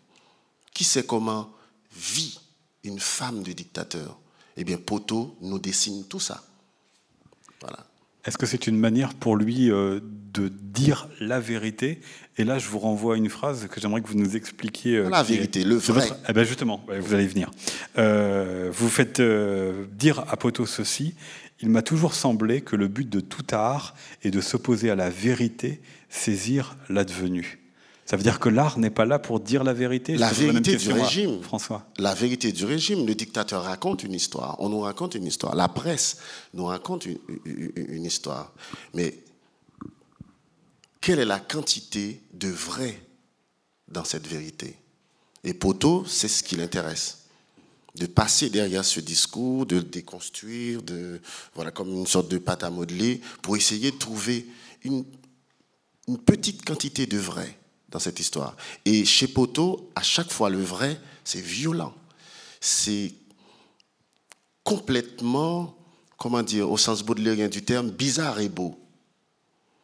Qui 0.80 0.84
sait 0.84 1.02
comment 1.02 1.50
vit 1.94 2.40
une 2.84 2.98
femme 3.00 3.42
de 3.42 3.52
dictateur? 3.52 4.18
Eh 4.56 4.64
bien, 4.64 4.78
Poteau 4.78 5.36
nous 5.42 5.58
dessine 5.58 6.04
tout 6.08 6.20
ça. 6.20 6.42
Voilà. 7.60 7.84
Est-ce 8.24 8.38
que 8.38 8.46
c'est 8.46 8.66
une 8.66 8.78
manière 8.78 9.12
pour 9.12 9.36
lui 9.36 9.70
euh, 9.70 10.00
de 10.32 10.48
dire 10.48 11.06
la 11.20 11.38
vérité? 11.38 12.00
Et 12.38 12.44
là, 12.44 12.58
je 12.58 12.66
vous 12.66 12.78
renvoie 12.78 13.16
à 13.16 13.18
une 13.18 13.28
phrase 13.28 13.68
que 13.70 13.78
j'aimerais 13.78 14.00
que 14.00 14.08
vous 14.08 14.14
nous 14.18 14.36
expliquiez. 14.36 14.96
euh, 14.96 15.10
La 15.10 15.20
est- 15.20 15.24
vérité, 15.24 15.64
le 15.64 15.74
vrai. 15.76 16.08
votre- 16.08 16.16
Eh 16.30 16.32
ben 16.32 16.44
justement, 16.44 16.82
vous 16.98 17.12
allez 17.12 17.26
venir. 17.26 17.50
Euh, 17.98 18.70
vous 18.72 18.88
faites 18.88 19.20
dire 19.20 20.20
à 20.30 20.36
Poteau 20.38 20.64
ceci 20.64 21.14
Il 21.60 21.68
m'a 21.68 21.82
toujours 21.82 22.14
semblé 22.14 22.62
que 22.62 22.74
le 22.74 22.88
but 22.88 23.06
de 23.10 23.20
tout 23.20 23.44
art 23.52 23.94
est 24.22 24.30
de 24.30 24.40
s'opposer 24.40 24.88
à 24.88 24.94
la 24.96 25.10
vérité, 25.10 25.82
saisir 26.08 26.78
l'advenu. 26.88 27.58
Ça 28.10 28.16
veut 28.16 28.24
dire 28.24 28.40
que 28.40 28.48
l'art 28.48 28.76
n'est 28.76 28.90
pas 28.90 29.04
là 29.04 29.20
pour 29.20 29.38
dire 29.38 29.62
la 29.62 29.72
vérité 29.72 30.16
La 30.16 30.32
vérité 30.32 30.74
du 30.76 30.90
régime. 30.90 31.40
François. 31.42 31.86
La 31.96 32.12
vérité 32.12 32.50
du 32.50 32.64
régime, 32.64 33.06
le 33.06 33.14
dictateur 33.14 33.62
raconte 33.62 34.02
une 34.02 34.14
histoire. 34.14 34.56
On 34.58 34.68
nous 34.68 34.80
raconte 34.80 35.14
une 35.14 35.26
histoire. 35.26 35.54
La 35.54 35.68
presse 35.68 36.16
nous 36.52 36.64
raconte 36.64 37.06
une, 37.06 37.18
une- 37.44 37.72
une 37.76 38.04
histoire. 38.04 38.52
Mais 38.94 39.14
quelle 41.00 41.20
est 41.20 41.24
la 41.24 41.38
quantité 41.38 42.20
de 42.34 42.48
vrai 42.48 43.00
dans 43.86 44.04
cette 44.04 44.26
vérité? 44.26 44.76
Et 45.44 45.54
Poteau, 45.54 46.04
c'est 46.04 46.26
ce 46.26 46.42
qui 46.42 46.56
l'intéresse. 46.56 47.18
De 47.94 48.06
passer 48.06 48.50
derrière 48.50 48.84
ce 48.84 48.98
discours, 48.98 49.66
de 49.66 49.76
le 49.76 49.82
déconstruire, 49.84 50.82
de, 50.82 51.20
voilà, 51.54 51.70
comme 51.70 51.88
une 51.90 52.06
sorte 52.08 52.28
de 52.28 52.38
pâte 52.38 52.64
à 52.64 52.70
modeler, 52.70 53.20
pour 53.40 53.56
essayer 53.56 53.92
de 53.92 53.98
trouver 53.98 54.46
une, 54.82 55.04
une 56.08 56.18
petite 56.18 56.64
quantité 56.64 57.06
de 57.06 57.18
vrai 57.18 57.56
dans 57.90 57.98
cette 57.98 58.20
histoire. 58.20 58.56
Et 58.84 59.04
chez 59.04 59.28
Poteau, 59.28 59.90
à 59.94 60.02
chaque 60.02 60.30
fois, 60.30 60.50
le 60.50 60.62
vrai, 60.62 61.00
c'est 61.24 61.40
violent. 61.40 61.92
C'est 62.60 63.12
complètement, 64.64 65.74
comment 66.16 66.42
dire, 66.42 66.70
au 66.70 66.76
sens 66.76 67.02
baudelairien 67.02 67.48
du 67.48 67.62
terme, 67.62 67.90
bizarre 67.90 68.40
et 68.40 68.48
beau. 68.48 68.78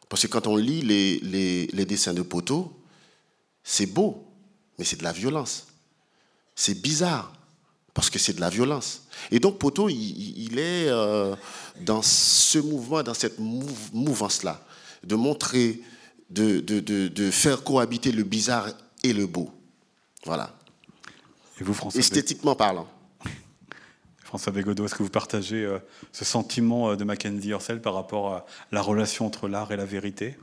Parce 0.09 0.21
que 0.23 0.27
quand 0.27 0.47
on 0.47 0.55
lit 0.55 0.81
les, 0.81 1.19
les- 1.19 1.85
dessins 1.85 2.13
de 2.13 2.21
Poteau, 2.21 2.71
c'est 3.63 3.87
beau, 3.87 4.25
mais 4.77 4.85
c'est 4.85 4.95
de 4.97 5.03
la 5.03 5.11
violence. 5.11 5.67
C'est 6.55 6.81
bizarre, 6.81 7.33
parce 7.93 8.09
que 8.09 8.17
c'est 8.19 8.33
de 8.33 8.39
la 8.39 8.49
violence. 8.49 9.03
Et 9.31 9.39
donc 9.39 9.57
Poteau, 9.59 9.89
il, 9.89 10.57
est 10.57 10.87
euh, 10.87 11.35
dans 11.81 12.01
ce 12.01 12.59
mouvement, 12.59 13.03
dans 13.03 13.13
cette 13.13 13.39
mouv- 13.39 13.91
mouvance-là, 13.91 14.63
de 15.03 15.15
montrer, 15.15 15.81
de, 16.29 16.59
de- 16.59 16.79
de- 16.79 17.07
de 17.07 17.31
faire 17.31 17.63
cohabiter 17.63 18.11
le 18.11 18.23
bizarre 18.23 18.67
et 19.03 19.13
le 19.13 19.25
beau. 19.27 19.49
Voilà. 20.25 20.53
Et 21.59 21.63
vous, 21.63 21.73
François 21.73 21.97
Bé- 21.97 22.03
Esthétiquement 22.05 22.55
parlant. 22.55 22.87
François 24.23 24.51
Bégodeau, 24.51 24.85
est-ce 24.85 24.93
que 24.95 25.03
vous 25.03 25.09
partagez 25.09 25.63
euh, 25.63 25.79
ce 26.11 26.25
sentiment 26.25 26.89
euh, 26.89 26.95
de 26.97 27.05
Mackenzie 27.05 27.53
Orsel 27.53 27.81
par 27.81 27.93
rapport 27.93 28.33
à 28.33 28.45
la 28.73 28.81
relation 28.81 29.25
entre 29.25 29.47
l'art 29.47 29.71
et 29.71 29.77
la 29.77 29.85
vérité? 29.85 30.35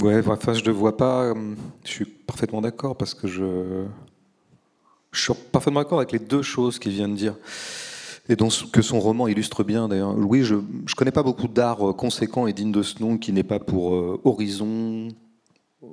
Ouais, 0.00 0.22
enfin, 0.26 0.52
je 0.54 0.62
ne 0.64 0.70
vois 0.70 0.96
pas. 0.96 1.24
euh, 1.24 1.54
Je 1.84 1.90
suis 1.90 2.04
parfaitement 2.04 2.60
d'accord 2.62 2.96
parce 2.96 3.14
que 3.14 3.28
je. 3.28 3.84
Je 5.12 5.20
suis 5.22 5.34
parfaitement 5.52 5.80
d'accord 5.80 5.98
avec 5.98 6.12
les 6.12 6.18
deux 6.18 6.42
choses 6.42 6.78
qu'il 6.78 6.92
vient 6.92 7.08
de 7.08 7.14
dire. 7.16 7.34
Et 8.28 8.36
dont, 8.36 8.48
que 8.72 8.82
son 8.82 8.98
roman 8.98 9.28
illustre 9.28 9.62
bien 9.62 9.88
d'ailleurs. 9.88 10.14
Louis, 10.14 10.42
je 10.42 10.56
ne 10.56 10.94
connais 10.96 11.12
pas 11.12 11.22
beaucoup 11.22 11.48
d'art 11.48 11.90
euh, 11.90 11.92
conséquent 11.92 12.46
et 12.46 12.52
digne 12.52 12.72
de 12.72 12.82
ce 12.82 13.00
nom 13.00 13.18
qui 13.18 13.32
n'est 13.32 13.44
pas 13.44 13.60
pour 13.60 13.94
euh, 13.94 14.20
horizon 14.24 15.08
euh, 15.82 15.86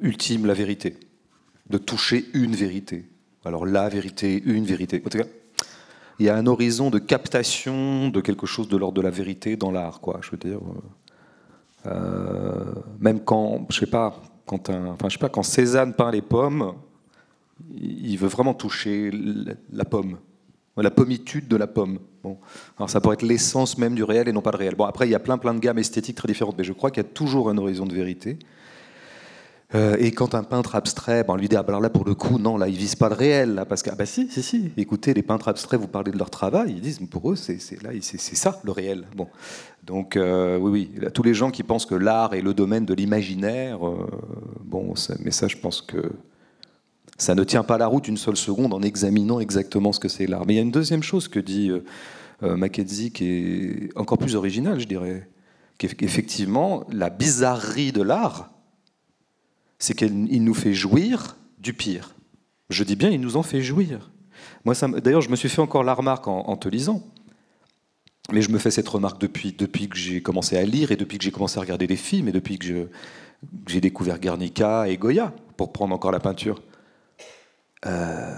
ultime 0.00 0.46
la 0.46 0.54
vérité. 0.54 0.96
De 1.70 1.78
toucher 1.78 2.24
une 2.34 2.54
vérité. 2.54 3.08
Alors 3.44 3.64
la 3.64 3.88
vérité, 3.88 4.42
une 4.44 4.64
vérité. 4.64 5.02
Il 6.18 6.26
y 6.26 6.28
a 6.28 6.36
un 6.36 6.46
horizon 6.46 6.90
de 6.90 6.98
captation 6.98 8.08
de 8.08 8.20
quelque 8.20 8.46
chose 8.46 8.68
de 8.68 8.76
l'ordre 8.76 8.94
de 8.94 9.02
la 9.02 9.10
vérité 9.10 9.56
dans 9.56 9.70
l'art, 9.70 10.00
quoi. 10.00 10.20
Je 10.22 10.30
veux 10.30 10.38
dire. 10.38 10.60
même 12.98 13.20
quand, 13.20 13.66
je 13.70 13.80
sais 13.80 13.86
pas, 13.86 14.20
quand 14.46 14.70
un, 14.70 14.86
enfin, 14.86 15.08
je 15.08 15.14
sais 15.14 15.20
pas, 15.20 15.28
quand 15.28 15.42
Cézanne 15.42 15.92
peint 15.92 16.10
les 16.10 16.22
pommes, 16.22 16.72
il 17.74 18.16
veut 18.16 18.28
vraiment 18.28 18.54
toucher 18.54 19.10
la 19.72 19.84
pomme, 19.84 20.18
la 20.82 20.90
pommitude 20.90 21.48
de 21.48 21.56
la 21.56 21.66
pomme. 21.66 21.98
Bon. 22.22 22.38
Alors 22.78 22.90
ça 22.90 23.00
pourrait 23.00 23.14
être 23.14 23.22
l'essence 23.22 23.78
même 23.78 23.94
du 23.94 24.04
réel 24.04 24.28
et 24.28 24.32
non 24.32 24.42
pas 24.42 24.50
le 24.50 24.58
réel. 24.58 24.74
Bon, 24.74 24.84
après, 24.84 25.06
il 25.06 25.10
y 25.10 25.14
a 25.14 25.20
plein 25.20 25.38
plein 25.38 25.54
de 25.54 25.60
gammes 25.60 25.78
esthétiques 25.78 26.16
très 26.16 26.28
différentes, 26.28 26.56
mais 26.58 26.64
je 26.64 26.72
crois 26.72 26.90
qu'il 26.90 27.02
y 27.02 27.06
a 27.06 27.08
toujours 27.08 27.48
un 27.50 27.58
horizon 27.58 27.86
de 27.86 27.94
vérité. 27.94 28.38
Euh, 29.74 29.96
et 29.98 30.12
quand 30.12 30.34
un 30.34 30.44
peintre 30.44 30.76
abstrait, 30.76 31.24
ben, 31.24 31.34
on 31.34 31.36
lui 31.36 31.48
dit, 31.48 31.56
ah, 31.56 31.62
ben 31.62 31.80
là 31.80 31.90
pour 31.90 32.04
le 32.04 32.14
coup, 32.14 32.38
non, 32.38 32.56
là, 32.56 32.68
ils 32.68 32.76
visent 32.76 32.94
pas 32.94 33.08
le 33.08 33.16
réel, 33.16 33.64
parce 33.68 33.82
que, 33.82 33.90
ah 33.90 33.96
bah 33.96 34.06
si, 34.06 34.28
si, 34.30 34.42
si, 34.42 34.70
écoutez, 34.76 35.12
les 35.12 35.22
peintres 35.22 35.48
abstraits, 35.48 35.80
vous 35.80 35.88
parlez 35.88 36.12
de 36.12 36.18
leur 36.18 36.30
travail, 36.30 36.74
ils 36.76 36.80
disent, 36.80 37.00
pour 37.10 37.32
eux, 37.32 37.36
c'est 37.36 37.58
là, 37.82 37.90
c'est 38.00 38.18
ça, 38.18 38.60
le 38.64 38.70
réel. 38.70 39.06
Bon. 39.16 39.26
Donc, 39.82 40.16
euh, 40.16 40.56
oui, 40.58 40.88
oui, 40.96 41.10
tous 41.12 41.24
les 41.24 41.34
gens 41.34 41.50
qui 41.50 41.64
pensent 41.64 41.86
que 41.86 41.96
l'art 41.96 42.34
est 42.34 42.42
le 42.42 42.54
domaine 42.54 42.84
de 42.84 42.94
l'imaginaire, 42.94 43.86
euh, 43.86 44.06
bon, 44.64 44.94
mais 45.20 45.32
ça, 45.32 45.48
je 45.48 45.56
pense 45.56 45.82
que 45.82 46.12
ça 47.18 47.34
ne 47.34 47.44
tient 47.44 47.62
pas 47.62 47.78
la 47.78 47.86
route 47.86 48.08
une 48.08 48.16
seule 48.16 48.36
seconde 48.36 48.74
en 48.74 48.82
examinant 48.82 49.40
exactement 49.40 49.92
ce 49.92 50.00
que 50.00 50.08
c'est 50.08 50.26
l'art. 50.26 50.44
Mais 50.46 50.54
il 50.54 50.56
y 50.56 50.60
a 50.60 50.62
une 50.62 50.70
deuxième 50.70 51.02
chose 51.02 51.28
que 51.28 51.40
dit 51.40 51.70
euh, 51.70 51.84
euh, 52.42 52.56
Mackenzie 52.56 53.10
qui 53.10 53.26
est 53.26 53.96
encore 53.96 54.18
plus 54.18 54.36
originale, 54.36 54.80
je 54.80 54.86
dirais, 54.86 55.28
qu'effectivement, 55.78 56.84
la 56.90 57.10
bizarrerie 57.10 57.92
de 57.92 58.02
l'art, 58.02 58.50
c'est 59.78 59.94
qu'il 59.94 60.44
nous 60.44 60.54
fait 60.54 60.74
jouir 60.74 61.36
du 61.58 61.72
pire. 61.72 62.14
Je 62.70 62.84
dis 62.84 62.96
bien, 62.96 63.10
il 63.10 63.20
nous 63.20 63.36
en 63.36 63.42
fait 63.42 63.62
jouir. 63.62 64.10
Moi, 64.64 64.74
d'ailleurs, 65.02 65.20
je 65.20 65.30
me 65.30 65.36
suis 65.36 65.48
fait 65.48 65.60
encore 65.60 65.84
la 65.84 65.94
remarque 65.94 66.28
en, 66.28 66.40
en 66.40 66.56
te 66.56 66.68
lisant. 66.68 67.02
Mais 68.32 68.42
je 68.42 68.50
me 68.50 68.58
fais 68.58 68.72
cette 68.72 68.88
remarque 68.88 69.20
depuis, 69.20 69.54
depuis 69.56 69.88
que 69.88 69.96
j'ai 69.96 70.20
commencé 70.20 70.56
à 70.56 70.64
lire 70.64 70.90
et 70.90 70.96
depuis 70.96 71.16
que 71.16 71.24
j'ai 71.24 71.30
commencé 71.30 71.58
à 71.58 71.60
regarder 71.60 71.86
des 71.86 71.96
films 71.96 72.28
et 72.28 72.32
depuis 72.32 72.58
que 72.58 72.88
j'ai 73.68 73.80
découvert 73.80 74.18
Guernica 74.18 74.88
et 74.88 74.96
Goya, 74.96 75.32
pour 75.56 75.72
prendre 75.72 75.94
encore 75.94 76.10
la 76.10 76.20
peinture. 76.20 76.60
Euh, 77.84 78.34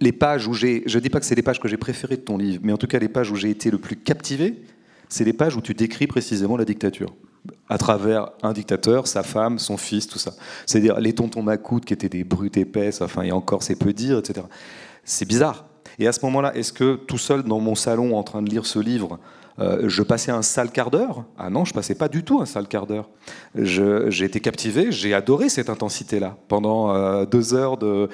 les 0.00 0.12
pages 0.12 0.46
où 0.46 0.54
j'ai, 0.54 0.82
je 0.86 0.98
dis 0.98 1.08
pas 1.08 1.20
que 1.20 1.26
c'est 1.26 1.34
les 1.34 1.42
pages 1.42 1.60
que 1.60 1.68
j'ai 1.68 1.76
préférées 1.76 2.16
de 2.16 2.22
ton 2.22 2.36
livre, 2.36 2.60
mais 2.62 2.72
en 2.72 2.76
tout 2.76 2.86
cas 2.86 2.98
les 2.98 3.08
pages 3.08 3.30
où 3.30 3.36
j'ai 3.36 3.50
été 3.50 3.70
le 3.70 3.78
plus 3.78 3.96
captivé, 3.96 4.62
c'est 5.08 5.24
les 5.24 5.32
pages 5.32 5.56
où 5.56 5.60
tu 5.60 5.74
décris 5.74 6.06
précisément 6.06 6.56
la 6.56 6.64
dictature, 6.64 7.14
à 7.68 7.78
travers 7.78 8.30
un 8.42 8.52
dictateur, 8.52 9.06
sa 9.06 9.22
femme, 9.22 9.58
son 9.58 9.76
fils, 9.76 10.06
tout 10.06 10.18
ça. 10.18 10.34
C'est-à-dire 10.66 11.00
les 11.00 11.12
tontons 11.12 11.42
macoutes 11.42 11.84
qui 11.84 11.94
étaient 11.94 12.08
des 12.08 12.24
brutes 12.24 12.56
épaisses, 12.56 13.00
enfin 13.00 13.22
et 13.22 13.32
encore 13.32 13.62
c'est 13.62 13.76
peu 13.76 13.92
dire, 13.92 14.18
etc. 14.18 14.46
C'est 15.04 15.26
bizarre. 15.26 15.66
Et 15.98 16.08
à 16.08 16.12
ce 16.12 16.24
moment-là, 16.26 16.54
est-ce 16.56 16.72
que 16.72 16.96
tout 16.96 17.18
seul 17.18 17.44
dans 17.44 17.60
mon 17.60 17.74
salon 17.74 18.16
en 18.16 18.22
train 18.24 18.42
de 18.42 18.50
lire 18.50 18.66
ce 18.66 18.78
livre, 18.78 19.20
euh, 19.60 19.88
je 19.88 20.02
passais 20.02 20.32
un 20.32 20.42
sale 20.42 20.70
quart 20.70 20.90
d'heure 20.90 21.24
Ah 21.38 21.48
non, 21.48 21.64
je 21.64 21.72
passais 21.72 21.94
pas 21.94 22.08
du 22.08 22.24
tout 22.24 22.40
un 22.40 22.46
sale 22.46 22.66
quart 22.66 22.86
d'heure. 22.86 23.08
J'ai 23.54 24.24
été 24.24 24.40
captivé, 24.40 24.90
j'ai 24.90 25.14
adoré 25.14 25.48
cette 25.48 25.70
intensité-là 25.70 26.36
pendant 26.48 26.92
euh, 26.92 27.24
deux 27.24 27.54
heures 27.54 27.76
de. 27.76 28.08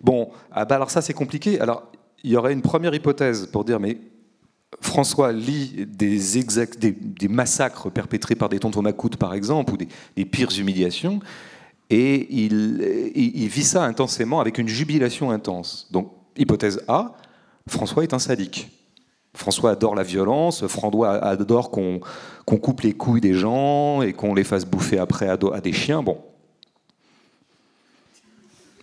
Bon, 0.00 0.30
ah 0.52 0.64
bah 0.64 0.76
alors 0.76 0.90
ça 0.90 1.02
c'est 1.02 1.12
compliqué. 1.12 1.60
Alors 1.60 1.90
il 2.22 2.30
y 2.30 2.36
aurait 2.36 2.54
une 2.54 2.62
première 2.62 2.94
hypothèse 2.94 3.46
pour 3.46 3.64
dire 3.64 3.78
mais 3.78 3.98
François 4.80 5.32
lit 5.32 5.86
des, 5.86 6.18
des, 6.18 7.28
massacres 7.28 7.90
perpétrés 7.90 8.34
par 8.34 8.48
des 8.48 8.58
tontons 8.58 8.82
macoutes 8.82 9.16
par 9.16 9.34
exemple 9.34 9.74
ou 9.74 9.76
des, 9.76 10.24
pires 10.24 10.50
humiliations 10.58 11.20
et 11.90 12.26
il 12.34 13.48
vit 13.48 13.62
ça 13.62 13.84
intensément 13.84 14.40
avec 14.40 14.58
une 14.58 14.66
jubilation 14.66 15.30
intense. 15.30 15.88
Donc 15.92 16.10
hypothèse 16.36 16.82
A, 16.88 17.14
François 17.68 18.02
est 18.02 18.14
un 18.14 18.18
sadique. 18.18 18.73
François 19.34 19.72
adore 19.72 19.94
la 19.94 20.04
violence, 20.04 20.66
François 20.68 21.16
adore 21.16 21.70
qu'on 21.70 22.00
coupe 22.44 22.82
les 22.82 22.92
couilles 22.92 23.20
des 23.20 23.34
gens 23.34 24.00
et 24.02 24.12
qu'on 24.12 24.34
les 24.34 24.44
fasse 24.44 24.64
bouffer 24.64 24.98
après 24.98 25.28
à, 25.28 25.36
des 25.36 25.72
chiens. 25.72 26.02
Bon. 26.02 26.18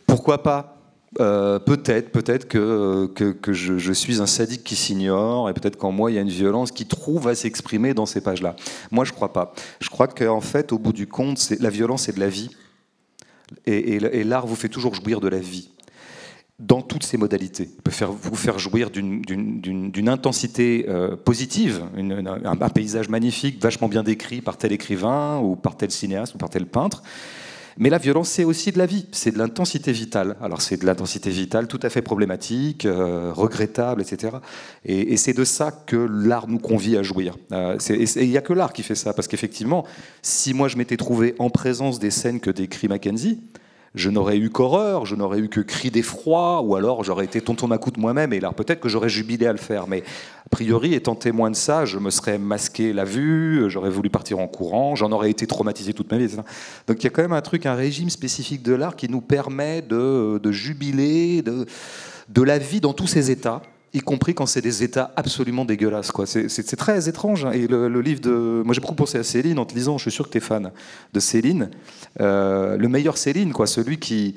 Pourquoi 0.06 0.44
pas? 0.44 0.78
Euh, 1.20 1.60
Peut-être, 1.60 2.12
peut-être 2.12 2.48
que, 2.48 3.10
je, 3.54 3.94
suis 3.94 4.22
un 4.22 4.26
sadique 4.26 4.64
qui 4.64 4.76
s'ignore 4.76 5.50
et 5.50 5.54
peut-être 5.54 5.78
qu'en 5.78 5.92
moi 5.92 6.12
il 6.12 6.16
y 6.16 6.18
a 6.18 6.22
une 6.22 6.30
violence 6.30 6.72
qui 6.72 6.86
trouve 6.86 7.28
à 7.28 7.36
s'exprimer 7.36 7.94
dans 7.94 8.06
ces 8.06 8.22
pages-là. 8.22 8.56
Moi 8.92 9.06
je 9.06 9.14
crois 9.14 9.32
pas. 9.32 9.54
Je 9.80 9.90
crois 9.90 10.08
qu'en 10.08 10.42
fait, 10.42 10.74
au 10.74 10.78
bout 10.78 10.94
du 10.94 11.08
compte, 11.08 11.50
la 11.60 11.70
violence 11.70 12.04
c'est 12.04 12.16
de 12.16 12.20
la 12.20 12.30
vie. 12.30 12.50
Et 13.66 14.24
l'art 14.24 14.48
vous 14.48 14.56
fait 14.56 14.70
toujours 14.70 14.96
jouir 14.96 15.20
de 15.20 15.28
la 15.28 15.40
vie 15.40 15.70
dans 16.62 16.82
toutes 16.82 17.04
ses 17.04 17.18
modalités. 17.18 17.70
Il 17.76 17.82
peut 17.82 17.92
faire, 17.92 18.12
vous 18.12 18.36
faire 18.36 18.60
jouir 18.60 18.90
d'une- 18.92 20.08
intensité 20.08 20.86
euh, 20.88 21.16
positive, 21.16 21.84
une- 21.98 22.28
un, 22.46 22.70
paysage 22.70 23.10
magnifique, 23.10 23.62
vachement 23.62 23.88
bien 23.88 24.04
décrit 24.04 24.42
par 24.42 24.58
tel 24.58 24.72
écrivain 24.72 25.40
ou 25.40 25.56
par 25.56 25.76
tel 25.76 25.92
cinéaste 25.92 26.36
ou 26.36 26.38
par 26.38 26.50
tel 26.50 26.66
peintre. 26.66 27.02
Mais 27.78 27.90
la 27.90 27.98
violence, 27.98 28.30
c'est 28.30 28.44
aussi 28.44 28.72
de 28.72 28.78
la 28.78 28.86
vie, 28.86 29.08
c'est 29.12 29.32
de 29.32 29.38
l'intensité 29.38 29.92
vitale. 29.92 30.36
Alors 30.42 30.62
c'est 30.62 30.78
de 30.78 30.86
l'intensité 30.86 31.30
vitale 31.30 31.68
tout 31.68 31.80
à 31.82 31.90
fait 31.90 32.02
problématique, 32.02 32.86
euh, 32.86 33.32
regrettable, 33.34 34.02
etc. 34.02 34.38
Et, 34.86 35.14
et 35.14 35.18
c'est 35.18 35.34
de 35.34 35.44
ça 35.46 35.72
que 35.72 35.96
l'art 35.96 36.48
nous 36.48 36.60
convie 36.60 36.98
à 36.98 37.04
jouir. 37.04 37.38
Euh, 37.54 37.78
et 37.90 38.24
il 38.24 38.30
n'y 38.30 38.38
a 38.38 38.42
que 38.42 38.54
l'art 38.54 38.74
qui 38.74 38.84
fait 38.84 38.96
ça, 38.96 39.14
parce 39.14 39.28
qu'effectivement, 39.28 39.86
si 40.22 40.54
moi 40.54 40.68
je 40.68 40.78
m'étais 40.78 40.98
trouvé 40.98 41.34
en 41.40 41.50
présence 41.50 41.98
des 41.98 42.12
scènes 42.12 42.40
que 42.42 42.52
décrit 42.52 42.88
Mackenzie, 42.90 43.40
je 43.94 44.10
n'aurais 44.10 44.38
eu 44.38 44.50
qu'horreur, 44.50 45.06
je 45.06 45.16
n'aurais 45.16 45.40
eu 45.40 45.50
que 45.50 45.60
cri 45.60 45.92
d'effroi, 45.92 46.62
ou 46.62 46.76
alors 46.76 47.04
j'aurais 47.04 47.26
été 47.26 47.42
tonton 47.42 47.68
Macoute 47.68 47.98
moi-même, 47.98 48.32
et 48.32 48.40
là 48.40 48.52
peut-être 48.54 48.80
que 48.80 48.88
j'aurais 48.88 49.10
jubilé 49.10 49.48
à 49.48 49.52
le 49.52 49.58
faire. 49.58 49.88
Mais 49.88 50.04
a 50.46 50.50
priori, 50.50 50.94
étant 50.94 51.16
témoin 51.16 51.52
de 51.52 51.56
ça, 51.56 51.86
je 51.86 51.98
me 52.00 52.10
serais 52.10 52.38
masqué 52.38 52.94
la 52.94 53.04
vue, 53.04 53.66
j'aurais 53.70 53.90
voulu 53.90 54.10
partir 54.10 54.40
en 54.40 54.48
courant, 54.48 54.96
j'en 54.96 55.12
aurais 55.12 55.30
été 55.30 55.46
traumatisé 55.46 55.94
toute 55.94 56.10
ma 56.12 56.18
vie. 56.18 56.28
Donc 56.88 56.98
il 57.00 57.04
y 57.04 57.08
a 57.08 57.10
quand 57.10 57.22
même 57.22 57.34
un 57.34 57.42
truc, 57.42 57.66
un 57.66 57.76
régime 57.76 58.10
spécifique 58.10 58.64
de 58.64 58.74
l'art 58.74 58.96
qui 58.96 59.10
nous 59.10 59.22
permet 59.22 59.82
de, 59.82 60.40
jubiler 60.52 61.42
de, 61.42 61.66
de 62.30 62.42
la 62.42 62.58
vie 62.58 62.80
dans 62.80 62.94
tous 62.94 63.08
ses 63.08 63.30
états 63.30 63.62
y 63.94 64.00
compris 64.00 64.34
quand 64.34 64.46
c'est 64.46 64.62
des 64.62 64.84
états 64.84 65.12
absolument 65.16 65.66
dégueulasses. 65.66 66.12
Quoi. 66.12 66.26
C'est, 66.26 66.76
très 66.76 67.10
étrange. 67.10 67.46
Hein. 67.46 67.52
Et 67.52 67.68
le, 67.68 68.02
livre 68.02 68.22
de. 68.22 68.62
Moi, 68.64 68.74
j'ai 68.74 68.82
beaucoup 68.82 68.96
pensé 68.96 69.18
à 69.18 69.24
Céline 69.24 69.60
en 69.60 69.66
te 69.66 69.76
lisant, 69.76 69.98
je 69.98 70.04
suis 70.04 70.12
sûr 70.12 70.26
que 70.28 70.32
tu 70.32 70.38
es 70.38 70.42
fan 70.42 70.72
de 71.14 71.20
Céline. 71.20 71.70
Euh, 72.20 72.78
le 72.78 72.88
meilleur 72.88 73.18
Céline, 73.18 73.52
quoi, 73.54 73.68
celui 73.68 74.00
qui, 74.00 74.36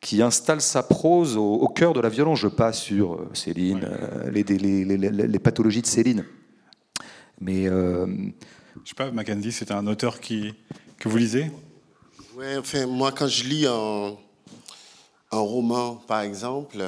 qui 0.00 0.22
installe 0.22 0.60
sa 0.60 0.82
prose 0.82 1.36
au, 1.36 1.68
cœur 1.68 1.92
de 1.92 2.00
la 2.00 2.08
violence. 2.08 2.40
Je 2.40 2.48
passe 2.48 2.80
sur 2.80 3.14
euh, 3.14 3.30
Céline, 3.32 3.84
euh, 3.84 4.30
les, 4.30 4.44
les, 4.44 5.38
pathologies 5.38 5.82
de 5.82 5.86
Céline. 5.86 6.24
Mais. 7.40 7.64
Je 7.64 8.90
sais 8.90 8.94
pas, 8.94 9.10
Mackenzie, 9.10 9.52
c'est 9.52 9.70
un 9.70 9.86
auteur 9.86 10.20
qui, 10.20 10.54
que 10.98 11.08
vous 11.08 11.16
lisez? 11.16 11.50
Ouais, 12.36 12.56
enfin, 12.56 12.86
moi, 12.86 13.12
quand 13.12 13.26
je 13.26 13.44
lis 13.44 13.66
un, 13.66 14.14
un 15.32 15.40
roman, 15.40 15.96
par 16.06 16.20
exemple 16.20 16.78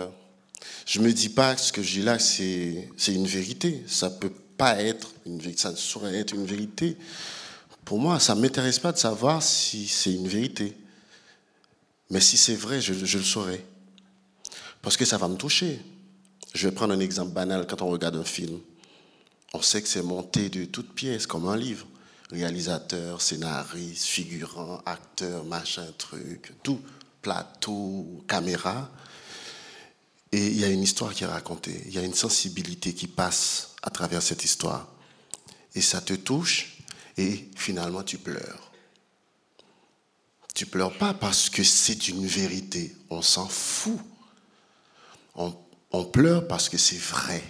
je 0.86 1.00
me 1.00 1.12
dis 1.12 1.28
pas 1.28 1.54
que 1.54 1.60
ce 1.60 1.72
que 1.72 1.82
j'ai 1.82 2.02
là, 2.02 2.18
c'est 2.18 2.88
une 3.08 3.26
vérité. 3.26 3.82
Ça 3.86 4.10
peut 4.10 4.32
pas 4.56 4.80
être 4.82 5.12
une 5.26 5.40
ça 5.56 5.70
ne 5.70 5.76
saurait 5.76 6.16
être 6.16 6.34
une 6.34 6.44
vérité. 6.44 6.96
Pour 7.84 7.98
moi, 7.98 8.20
ça 8.20 8.34
m'intéresse 8.34 8.78
pas 8.78 8.92
de 8.92 8.98
savoir 8.98 9.42
si 9.42 9.88
c'est 9.88 10.12
une 10.12 10.28
vérité. 10.28 10.76
Mais 12.10 12.20
si 12.20 12.36
c'est 12.36 12.54
vrai, 12.54 12.80
je, 12.80 12.92
je 12.92 13.18
le 13.18 13.24
saurai. 13.24 13.64
Parce 14.82 14.96
que 14.96 15.04
ça 15.04 15.16
va 15.18 15.28
me 15.28 15.36
toucher. 15.36 15.80
Je 16.54 16.68
vais 16.68 16.74
prendre 16.74 16.92
un 16.92 17.00
exemple 17.00 17.32
banal 17.32 17.66
quand 17.66 17.82
on 17.82 17.88
regarde 17.88 18.16
un 18.16 18.24
film. 18.24 18.58
On 19.52 19.62
sait 19.62 19.82
que 19.82 19.88
c'est 19.88 20.02
monté 20.02 20.48
de 20.48 20.64
toutes 20.64 20.94
pièces, 20.94 21.26
comme 21.26 21.48
un 21.48 21.56
livre. 21.56 21.86
Réalisateur, 22.30 23.20
scénariste, 23.20 24.04
figurant, 24.04 24.80
acteur, 24.86 25.44
machin, 25.44 25.86
truc, 25.98 26.52
tout. 26.62 26.80
Plateau, 27.22 28.24
caméra. 28.28 28.90
Et 30.32 30.46
il 30.46 30.60
y 30.60 30.64
a 30.64 30.68
une 30.68 30.82
histoire 30.82 31.12
qui 31.12 31.24
est 31.24 31.26
racontée, 31.26 31.82
il 31.86 31.94
y 31.94 31.98
a 31.98 32.02
une 32.02 32.14
sensibilité 32.14 32.94
qui 32.94 33.08
passe 33.08 33.74
à 33.82 33.90
travers 33.90 34.22
cette 34.22 34.44
histoire. 34.44 34.88
Et 35.74 35.80
ça 35.80 36.00
te 36.00 36.14
touche 36.14 36.78
et 37.16 37.48
finalement 37.56 38.02
tu 38.02 38.18
pleures. 38.18 38.70
Tu 40.54 40.66
pleures 40.66 40.96
pas 40.96 41.14
parce 41.14 41.48
que 41.48 41.64
c'est 41.64 42.08
une 42.08 42.26
vérité, 42.26 42.94
on 43.08 43.22
s'en 43.22 43.48
fout. 43.48 43.98
On, 45.34 45.54
on 45.92 46.04
pleure 46.04 46.46
parce 46.46 46.68
que 46.68 46.78
c'est 46.78 46.98
vrai. 46.98 47.42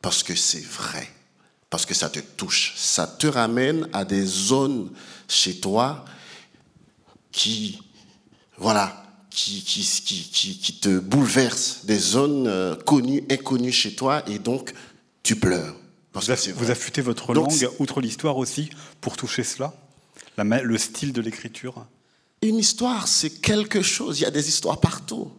Parce 0.00 0.22
que 0.22 0.34
c'est 0.34 0.64
vrai. 0.64 1.08
Parce 1.70 1.86
que 1.86 1.94
ça 1.94 2.08
te 2.08 2.18
touche. 2.18 2.74
Ça 2.76 3.06
te 3.06 3.26
ramène 3.26 3.88
à 3.92 4.04
des 4.04 4.24
zones 4.24 4.92
chez 5.28 5.60
toi 5.60 6.04
qui, 7.30 7.82
voilà, 8.56 9.02
qui, 9.34 9.62
qui, 9.62 10.58
qui, 10.58 10.78
te 10.78 10.98
bouleverse, 10.98 11.80
des 11.84 11.98
zones 11.98 12.46
euh, 12.46 12.76
connues, 12.76 13.24
inconnues 13.30 13.72
chez 13.72 13.94
toi, 13.94 14.22
et 14.28 14.38
donc 14.38 14.74
tu 15.22 15.36
pleures. 15.36 15.74
Parce 16.12 16.28
vous, 16.28 16.54
vous 16.54 16.70
affûtez 16.70 17.00
votre 17.00 17.32
langue, 17.32 17.68
outre 17.78 18.00
l'histoire 18.00 18.36
aussi, 18.36 18.68
pour 19.00 19.16
toucher 19.16 19.44
cela 19.44 19.72
la, 20.36 20.44
Le 20.44 20.78
style 20.78 21.12
de 21.12 21.22
l'écriture? 21.22 21.86
Une 22.42 22.56
histoire, 22.56 23.08
c'est 23.08 23.30
quelque 23.30 23.82
chose. 23.82 24.20
Il 24.20 24.22
y 24.24 24.26
a 24.26 24.30
des 24.30 24.48
histoires 24.48 24.80
partout. 24.80 25.30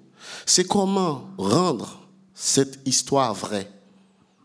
C'est 0.45 0.65
comment 0.65 1.29
rendre 1.37 2.07
cette 2.33 2.79
histoire 2.87 3.33
vraie. 3.33 3.69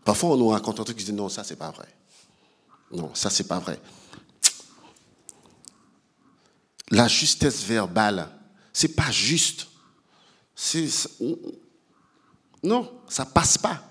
Parfois, 0.03 0.31
on 0.31 0.37
nous 0.37 0.49
raconte 0.49 0.79
un 0.79 0.83
truc 0.83 0.97
qui 0.97 1.05
dit 1.05 1.13
non, 1.13 1.29
ça, 1.29 1.43
c'est 1.43 1.55
pas 1.55 1.71
vrai. 1.71 1.87
Non, 2.91 3.11
ça, 3.13 3.29
c'est 3.29 3.47
pas 3.47 3.59
vrai. 3.59 3.79
La 6.91 7.07
justesse 7.07 7.63
verbale, 7.63 8.29
c'est 8.79 8.95
pas 8.95 9.11
juste. 9.11 9.67
non, 12.63 12.89
ça 13.09 13.25
passe 13.25 13.57
pas. 13.57 13.83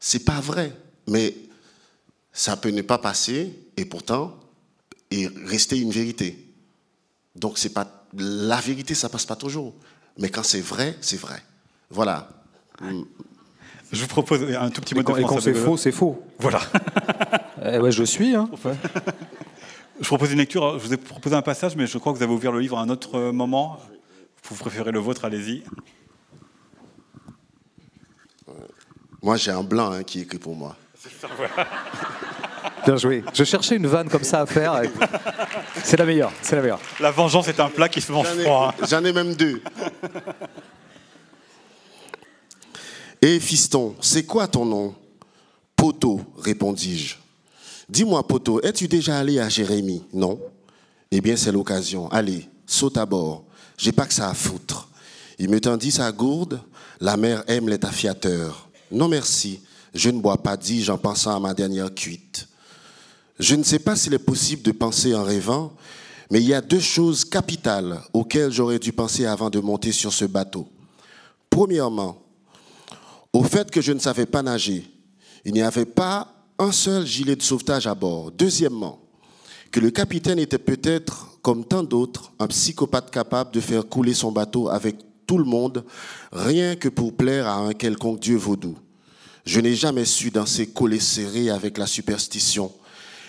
C'est 0.00 0.24
pas 0.24 0.40
vrai. 0.40 0.76
Mais 1.06 1.36
ça 2.32 2.56
peut 2.56 2.70
ne 2.70 2.82
pas 2.82 2.98
passer 2.98 3.56
et 3.76 3.84
pourtant 3.84 4.40
et 5.12 5.28
rester 5.46 5.78
une 5.78 5.92
vérité. 5.92 6.52
Donc 7.36 7.58
c'est 7.58 7.72
pas 7.72 8.06
la 8.18 8.60
vérité, 8.60 8.96
ça 8.96 9.08
passe 9.08 9.24
pas 9.24 9.36
toujours. 9.36 9.72
Mais 10.18 10.30
quand 10.30 10.42
c'est 10.42 10.60
vrai, 10.60 10.98
c'est 11.00 11.20
vrai. 11.20 11.40
Voilà. 11.88 12.28
Je 13.92 14.00
vous 14.00 14.08
propose 14.08 14.42
un 14.42 14.70
tout 14.70 14.80
petit 14.80 14.96
mot 14.96 15.04
de 15.04 15.20
Et 15.20 15.22
quand 15.22 15.40
c'est 15.40 15.54
faux, 15.54 15.76
c'est 15.76 15.92
faux. 15.92 16.26
Voilà. 16.40 16.60
eh 17.64 17.78
ouais, 17.78 17.92
je 17.92 18.02
suis. 18.02 18.34
Hein. 18.34 18.50
Je 20.00 20.06
propose 20.06 20.32
une 20.32 20.38
lecture. 20.38 20.78
Je 20.78 20.86
vous 20.86 20.94
ai 20.94 20.96
proposé 20.96 21.34
un 21.36 21.42
passage, 21.42 21.76
mais 21.76 21.86
je 21.86 21.98
crois 21.98 22.12
que 22.12 22.18
vous 22.18 22.24
avez 22.24 22.32
ouvert 22.32 22.52
le 22.52 22.60
livre 22.60 22.78
à 22.78 22.82
un 22.82 22.88
autre 22.88 23.30
moment. 23.30 23.78
Vous 24.44 24.56
préférez 24.56 24.92
le 24.92 24.98
vôtre, 24.98 25.24
allez-y. 25.24 25.62
Moi, 29.22 29.36
j'ai 29.36 29.52
un 29.52 29.62
blanc 29.62 29.92
hein, 29.92 30.02
qui 30.02 30.20
écrit 30.20 30.38
pour 30.38 30.56
moi. 30.56 30.76
Bien 32.84 32.96
joué. 32.96 33.24
Je 33.32 33.44
cherchais 33.44 33.76
une 33.76 33.86
vanne 33.86 34.08
comme 34.08 34.24
ça 34.24 34.40
à 34.40 34.46
faire. 34.46 34.82
C'est 35.82 35.96
la 35.96 36.04
meilleure. 36.04 36.32
C'est 36.42 36.56
la 36.56 36.62
meilleure. 36.62 36.80
La 37.00 37.10
vengeance 37.10 37.48
est 37.48 37.60
un 37.60 37.68
plat 37.68 37.88
qui 37.88 38.00
se 38.00 38.10
mange 38.10 38.26
froid. 38.26 38.74
Hein. 38.76 38.86
J'en 38.88 39.04
ai 39.04 39.12
même 39.12 39.34
deux. 39.34 39.62
Et 43.22 43.38
fiston, 43.38 43.94
c'est 44.00 44.24
quoi 44.24 44.48
ton 44.48 44.64
nom? 44.64 44.96
Poto, 45.76 46.20
répondis-je. 46.38 47.21
Dis-moi, 47.92 48.26
Poto, 48.26 48.58
es-tu 48.62 48.88
déjà 48.88 49.18
allé 49.18 49.38
à 49.38 49.50
Jérémie? 49.50 50.02
Non. 50.14 50.40
Eh 51.10 51.20
bien, 51.20 51.36
c'est 51.36 51.52
l'occasion. 51.52 52.10
Allez, 52.10 52.48
saute 52.64 52.96
à 52.96 53.04
bord. 53.04 53.44
J'ai 53.76 53.92
pas 53.92 54.06
que 54.06 54.14
ça 54.14 54.30
à 54.30 54.34
foutre. 54.34 54.88
Il 55.38 55.50
me 55.50 55.60
tendit 55.60 55.90
sa 55.90 56.10
gourde. 56.10 56.62
La 57.02 57.18
mère 57.18 57.44
aime 57.48 57.68
les 57.68 57.78
taffiateurs. 57.78 58.70
Non 58.90 59.08
merci, 59.08 59.60
je 59.92 60.08
ne 60.08 60.20
bois 60.20 60.42
pas, 60.42 60.56
dis-je 60.56 60.90
en 60.90 60.96
pensant 60.96 61.36
à 61.36 61.38
ma 61.38 61.52
dernière 61.52 61.92
cuite. 61.92 62.48
Je 63.38 63.54
ne 63.56 63.62
sais 63.62 63.78
pas 63.78 63.94
s'il 63.94 64.14
est 64.14 64.18
possible 64.18 64.62
de 64.62 64.72
penser 64.72 65.14
en 65.14 65.22
rêvant, 65.22 65.74
mais 66.30 66.40
il 66.40 66.48
y 66.48 66.54
a 66.54 66.62
deux 66.62 66.80
choses 66.80 67.26
capitales 67.26 68.00
auxquelles 68.14 68.52
j'aurais 68.52 68.78
dû 68.78 68.92
penser 68.92 69.26
avant 69.26 69.50
de 69.50 69.60
monter 69.60 69.92
sur 69.92 70.14
ce 70.14 70.24
bateau. 70.24 70.66
Premièrement, 71.50 72.22
au 73.34 73.42
fait 73.42 73.70
que 73.70 73.82
je 73.82 73.92
ne 73.92 73.98
savais 73.98 74.24
pas 74.24 74.42
nager. 74.42 74.90
Il 75.44 75.52
n'y 75.52 75.62
avait 75.62 75.84
pas 75.84 76.41
un 76.62 76.72
seul 76.72 77.04
gilet 77.04 77.36
de 77.36 77.42
sauvetage 77.42 77.86
à 77.86 77.94
bord. 77.94 78.30
Deuxièmement, 78.30 79.00
que 79.72 79.80
le 79.80 79.90
capitaine 79.90 80.38
était 80.38 80.58
peut-être, 80.58 81.38
comme 81.42 81.64
tant 81.64 81.82
d'autres, 81.82 82.32
un 82.38 82.46
psychopathe 82.46 83.10
capable 83.10 83.52
de 83.52 83.60
faire 83.60 83.86
couler 83.88 84.14
son 84.14 84.30
bateau 84.30 84.68
avec 84.68 84.96
tout 85.26 85.38
le 85.38 85.44
monde, 85.44 85.84
rien 86.30 86.76
que 86.76 86.88
pour 86.88 87.16
plaire 87.16 87.48
à 87.48 87.56
un 87.56 87.72
quelconque 87.72 88.20
dieu 88.20 88.36
vaudou. 88.36 88.76
Je 89.44 89.60
n'ai 89.60 89.74
jamais 89.74 90.04
su 90.04 90.30
danser 90.30 90.68
collé 90.68 91.00
serré 91.00 91.50
avec 91.50 91.78
la 91.78 91.86
superstition 91.86 92.72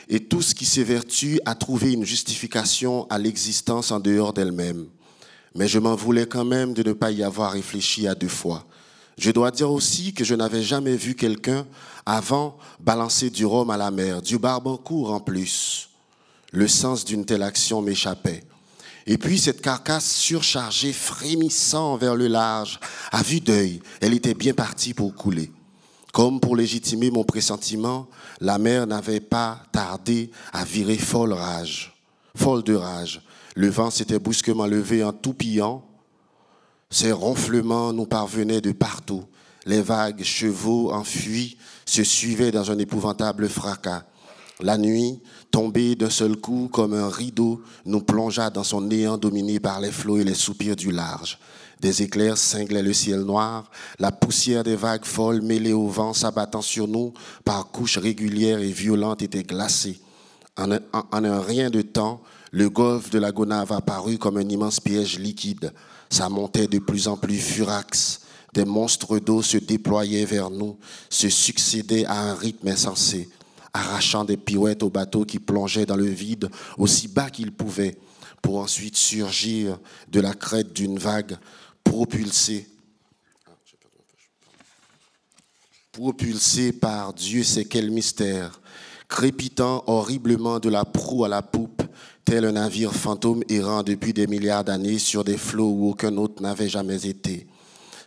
et 0.10 0.20
tout 0.20 0.42
ce 0.42 0.54
qui 0.54 0.66
s'évertue 0.66 1.40
à 1.46 1.56
trouver 1.56 1.94
une 1.94 2.06
justification 2.06 3.08
à 3.10 3.18
l'existence 3.18 3.92
en 3.92 4.00
dehors 4.00 4.34
d'elle-même. 4.34 4.86
Mais 5.56 5.68
je 5.68 5.80
m'en 5.80 5.96
voulais 5.96 6.28
quand 6.28 6.46
même 6.46 6.74
de 6.74 6.84
ne 6.84 6.94
pas 6.94 7.10
y 7.10 7.24
avoir 7.24 7.54
réfléchi 7.54 8.08
à 8.08 8.14
deux 8.14 8.28
fois. 8.28 8.66
Je 9.18 9.32
dois 9.32 9.52
dire 9.52 9.72
aussi 9.72 10.14
que 10.14 10.24
je 10.24 10.36
n'avais 10.36 10.64
jamais 10.64 10.96
vu 10.96 11.16
quelqu'un 11.16 11.66
avant 12.06 12.58
balancer 12.80 13.30
du 13.30 13.46
rhum 13.46 13.70
à 13.70 13.78
la 13.78 13.92
mer, 13.92 14.22
du 14.22 14.38
barbancourt 14.38 15.12
en 15.12 15.20
plus. 15.20 15.90
Le 16.52 16.68
sens 16.68 17.06
d'une 17.06 17.26
telle 17.26 17.44
action 17.44 17.82
m'échappait. 17.82 18.44
Et 19.06 19.18
puis 19.18 19.38
cette 19.38 19.62
carcasse 19.62 20.10
surchargée, 20.10 20.94
frémissant 20.94 21.98
vers 21.98 22.16
le 22.16 22.28
large, 22.28 22.80
à 23.12 23.22
vue 23.22 23.42
d'œil, 23.42 23.82
elle 24.02 24.14
était 24.14 24.34
bien 24.34 24.54
partie 24.54 24.94
pour 24.94 25.14
couler. 25.14 25.52
Comme 26.14 26.40
pour 26.40 26.56
légitimer 26.56 27.12
mon 27.12 27.24
pressentiment, 27.24 28.08
la 28.40 28.58
mer 28.60 28.88
n'avait 28.88 29.20
pas 29.20 29.64
tardé 29.72 30.32
à 30.54 30.64
virer 30.64 30.98
folle 30.98 31.34
rage, 31.34 31.94
folle 32.36 32.64
de 32.64 32.76
rage. 32.76 33.22
Le 33.56 33.70
vent 33.70 33.90
s'était 33.90 34.20
brusquement 34.20 34.68
levé 34.68 35.04
en 35.04 35.12
toupillant 35.12 35.84
ces 36.94 37.12
ronflements 37.12 37.92
nous 37.92 38.06
parvenaient 38.06 38.62
de 38.62 38.72
partout. 38.72 39.24
Les 39.66 39.82
vagues 39.82 40.24
chevaux 40.24 40.92
enfuis 40.92 41.58
se 41.86 42.04
suivaient 42.04 42.52
dans 42.52 42.70
un 42.70 42.78
épouvantable 42.78 43.50
fracas. 43.50 44.04
La 44.62 44.78
nuit, 44.78 45.20
tombée 45.50 45.96
d'un 45.96 46.12
seul 46.12 46.38
coup 46.38 46.70
comme 46.72 46.94
un 46.94 47.10
rideau, 47.10 47.64
nous 47.86 48.02
plongea 48.02 48.52
dans 48.52 48.64
son 48.64 48.82
néant 48.82 49.18
dominé 49.18 49.60
par 49.60 49.82
les 49.82 49.92
flots 49.92 50.20
et 50.20 50.24
les 50.24 50.36
soupirs 50.36 50.76
du 50.76 50.92
large. 50.92 51.40
Des 51.82 52.04
éclairs 52.04 52.38
cinglaient 52.38 52.84
le 52.84 52.94
ciel 52.94 53.22
noir, 53.22 53.72
la 53.98 54.12
poussière 54.12 54.64
des 54.64 54.76
vagues 54.76 55.06
folles 55.06 55.42
mêlée 55.42 55.74
au 55.74 55.88
vent 55.88 56.14
s'abattant 56.14 56.62
sur 56.62 56.88
nous 56.88 57.12
par 57.44 57.72
couches 57.72 57.98
régulières 57.98 58.60
et 58.60 58.72
violentes 58.72 59.24
était 59.24 59.42
glacée. 59.42 60.00
En 60.56 60.72
un, 60.72 60.80
en 60.94 61.24
un 61.24 61.42
rien 61.42 61.72
de 61.72 61.82
temps, 61.82 62.22
Le 62.56 62.70
golfe 62.70 63.10
de 63.10 63.18
la 63.18 63.32
Gonave 63.32 63.72
apparut 63.72 64.20
comme 64.20 64.38
un 64.38 64.48
immense 64.48 64.80
piège 64.80 65.18
liquide. 65.18 65.74
Ça 66.14 66.30
montait 66.30 66.68
de 66.68 66.78
plus 66.78 67.08
en 67.08 67.18
plus 67.18 67.40
furax. 67.40 68.22
Des 68.54 68.66
monstres 68.66 69.18
d'eau 69.18 69.42
se 69.42 69.58
déployaient 69.58 70.26
vers 70.26 70.52
nous, 70.52 70.78
se 71.10 71.28
succédaient 71.28 72.06
à 72.06 72.30
un 72.30 72.36
rythme 72.36 72.68
insensé, 72.68 73.32
arrachant 73.74 74.24
des 74.24 74.38
pirouettes 74.38 74.84
aux 74.84 74.92
bateaux 74.92 75.26
qui 75.26 75.40
plongeaient 75.40 75.88
dans 75.88 75.96
le 75.96 76.06
vide 76.06 76.52
aussi 76.78 77.08
bas 77.08 77.32
qu'ils 77.32 77.52
pouvaient, 77.52 77.98
pour 78.44 78.60
ensuite 78.60 78.96
surgir 78.96 79.80
de 80.08 80.20
la 80.20 80.36
crête 80.36 80.72
d'une 80.72 81.00
vague 81.00 81.36
propulsée 81.84 82.68
propulsé 85.92 86.74
par 86.74 87.14
Dieu 87.14 87.44
sait 87.44 87.66
quel 87.66 87.90
mystère, 87.90 88.60
crépitant 89.08 89.84
horriblement 89.88 90.60
de 90.60 90.70
la 90.70 90.86
proue 90.86 91.24
à 91.24 91.28
la 91.28 91.42
poupe, 91.42 91.84
tel 92.26 92.46
un 92.46 92.54
navire 92.54 92.94
fantôme 92.94 93.44
errant 93.50 93.84
depuis 93.84 94.14
des 94.14 94.28
milliards 94.28 94.64
d'années 94.64 95.00
sur 95.00 95.24
des 95.24 95.38
flots 95.38 95.72
où 95.72 95.90
aucun 95.90 96.16
autre 96.18 96.42
n'avait 96.42 96.70
jamais 96.70 97.06
été. 97.06 97.48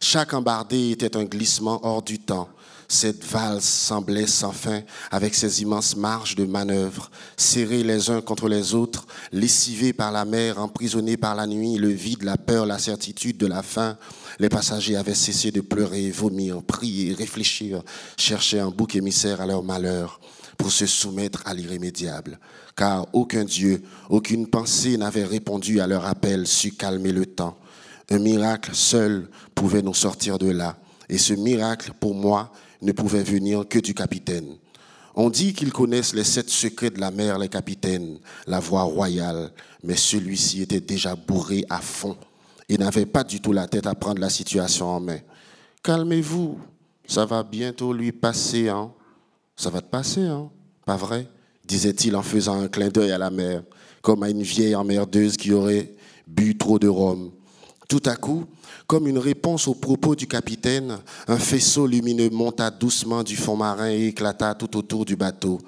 Chaque 0.01 0.35
embardée 0.35 0.91
était 0.91 1.17
un 1.17 1.25
glissement 1.25 1.81
hors 1.85 2.03
du 2.03 2.19
temps. 2.19 2.49
Cette 2.89 3.25
valse 3.25 3.65
semblait 3.65 4.29
sans 4.29 4.53
fin, 4.53 4.83
avec 5.11 5.35
ses 5.35 5.63
immenses 5.63 5.97
marges 5.97 6.37
de 6.37 6.45
manœuvre, 6.45 7.11
serrés 7.37 7.83
les 7.83 8.11
uns 8.11 8.21
contre 8.21 8.49
les 8.49 8.75
autres, 8.75 9.07
lessivés 9.33 9.93
par 9.93 10.13
la 10.13 10.25
mer, 10.25 10.61
emprisonnés 10.61 11.17
par 11.17 11.35
la 11.35 11.49
nuit, 11.49 11.77
le 11.77 11.89
vide, 11.89 12.23
la 12.23 12.37
peur, 12.37 12.65
la 12.65 12.79
certitude 12.79 13.39
de 13.39 13.47
la 13.47 13.63
faim. 13.63 13.99
Les 14.39 14.51
passagers 14.51 14.97
avaient 14.97 15.15
cessé 15.15 15.51
de 15.51 15.63
pleurer, 15.63 16.11
vomir, 16.11 16.63
prier, 16.63 17.15
réfléchir, 17.15 17.83
chercher 18.19 18.61
un 18.61 18.71
bouc 18.71 18.95
émissaire 18.95 19.41
à 19.41 19.47
leur 19.47 19.63
malheur 19.63 20.21
pour 20.59 20.71
se 20.71 20.87
soumettre 20.87 21.43
à 21.47 21.55
l'irrémédiable. 21.55 22.39
Car 22.77 23.07
aucun 23.15 23.45
Dieu, 23.45 23.83
aucune 24.11 24.47
pensée 24.47 24.99
n'avait 24.99 25.25
répondu 25.25 25.81
à 25.81 25.87
leur 25.87 26.05
appel, 26.05 26.47
su 26.47 26.73
calmer 26.73 27.13
le 27.13 27.25
temps. 27.25 27.57
Un 28.11 28.19
miracle 28.19 28.75
seul 28.75 29.29
pouvait 29.55 29.83
nous 29.83 29.95
sortir 29.95 30.39
de 30.39 30.51
là. 30.51 30.77
Et 31.09 31.19
ce 31.19 31.33
miracle, 31.33 31.93
pour 31.99 32.15
moi, 32.15 32.53
ne 32.83 32.93
pouvait 32.93 33.23
venir 33.23 33.67
que 33.67 33.79
du 33.79 33.95
capitaine. 33.95 34.57
On 35.15 35.31
dit 35.31 35.55
qu'ils 35.55 35.73
connaissent 35.73 36.13
les 36.13 36.25
sept 36.25 36.51
secrets 36.51 36.91
de 36.91 37.01
la 37.01 37.11
mer, 37.11 37.39
les 37.39 37.49
capitaines, 37.49 38.19
la 38.47 38.61
voix 38.61 38.83
royale, 38.83 39.51
mais 39.83 39.97
celui-ci 39.97 40.61
était 40.61 40.81
déjà 40.81 41.17
bourré 41.17 41.65
à 41.71 41.81
fond 41.81 42.19
et 42.69 42.79
n'avait 42.79 43.07
pas 43.07 43.25
du 43.25 43.41
tout 43.41 43.53
la 43.53 43.69
tête 43.69 43.87
à 43.87 43.95
prendre 43.95 44.21
la 44.21 44.31
situation 44.31 44.89
en 44.89 45.01
main. 45.01 45.19
Calmez-vous, 45.83 46.59
ça 47.07 47.25
va 47.25 47.43
bientôt 47.43 47.93
lui 47.93 48.13
passer, 48.13 48.69
hein. 48.69 48.93
Ça 49.57 49.71
va 49.71 49.81
te 49.81 49.89
passer, 49.89 50.23
hein. 50.23 50.51
Pas 50.85 50.97
vrai? 50.97 51.29
Disait-il 51.65 52.15
en 52.17 52.23
faisant 52.23 52.61
un 52.61 52.69
clin 52.69 52.89
d'œil 52.89 53.13
à 53.13 53.19
la 53.19 53.31
mer, 53.31 53.63
comme 54.03 54.23
à 54.23 54.31
une 54.31 54.43
vieille 54.43 54.75
emmerdeuse 54.75 55.37
qui 55.37 55.53
aurait 55.53 55.95
bu 56.27 56.57
trop 56.57 56.79
de 56.79 56.89
rhum. 56.89 57.31
Tout 57.89 58.03
à 58.05 58.17
coup, 58.17 58.45
comme 58.87 59.07
une 59.07 59.19
réponse 59.19 59.69
aux 59.69 59.75
propos 59.75 60.15
du 60.15 60.27
capitaine, 60.27 60.99
un 61.29 61.39
faisceau 61.39 61.87
lumineux 61.87 62.31
monta 62.31 62.71
doucement 62.71 63.23
du 63.23 63.37
fond 63.37 63.57
marin 63.57 63.91
et 63.91 64.09
éclata 64.09 64.55
tout 64.55 64.77
autour 64.77 65.05
du 65.05 65.17
bateau. 65.17 65.59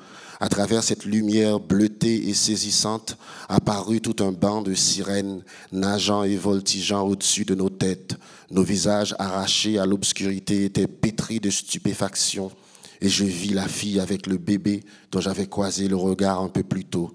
À 0.41 0.49
travers 0.49 0.85
cette 0.85 1.05
lumière 1.05 1.59
bleutée 1.59 2.29
et 2.29 2.35
saisissante, 2.35 3.17
apparut 3.49 4.01
tout 4.01 4.23
un 4.23 4.31
banc 4.31 4.63
de 4.63 4.73
sirènes 4.73 5.43
nageant 5.73 6.23
et 6.23 6.37
voltigeant 6.37 7.03
au-dessus 7.03 7.45
de 7.45 7.57
nos 7.57 7.71
têtes. 7.71 8.17
Nos 8.53 8.63
visages 8.63 9.17
arrachés 9.19 9.79
à 9.79 9.87
l'obscurité 9.87 10.65
étaient 10.65 10.87
pétris 10.87 11.41
de 11.41 11.51
stupéfaction, 11.51 12.53
et 13.01 13.09
je 13.09 13.25
vis 13.25 13.53
la 13.53 13.67
fille 13.67 13.99
avec 13.99 14.29
le 14.29 14.39
bébé 14.39 14.85
dont 15.11 15.21
j'avais 15.21 15.47
croisé 15.47 15.89
le 15.89 15.97
regard 15.97 16.41
un 16.41 16.49
peu 16.49 16.63
plus 16.63 16.85
tôt. 16.85 17.13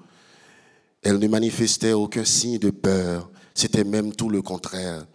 Elle 1.01 1.19
ne 1.19 1.28
manifestait 1.28 1.93
aucun 1.93 2.26
signe 2.26 2.59
de 2.59 2.71
peur, 2.71 3.30
c'était 3.53 3.86
même 3.86 4.13
tout 4.13 4.30
le 4.30 4.41
contraire. 4.41 5.05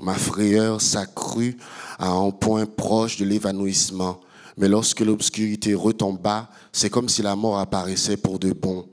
Ma 0.00 0.14
frayeur 0.14 0.80
s'accrut 0.80 1.58
à 1.98 2.10
un 2.10 2.30
point 2.30 2.66
proche 2.66 3.18
de 3.18 3.24
l'évanouissement. 3.24 4.20
Mais 4.58 4.68
lorsque 4.68 5.00
l'obscurité 5.00 5.74
retomba, 5.74 6.50
c'est 6.72 6.90
comme 6.90 7.08
si 7.08 7.22
la 7.22 7.36
mort 7.36 7.58
apparaissait 7.58 8.16
pour 8.16 8.38
de 8.38 8.52
bon. 8.52 8.86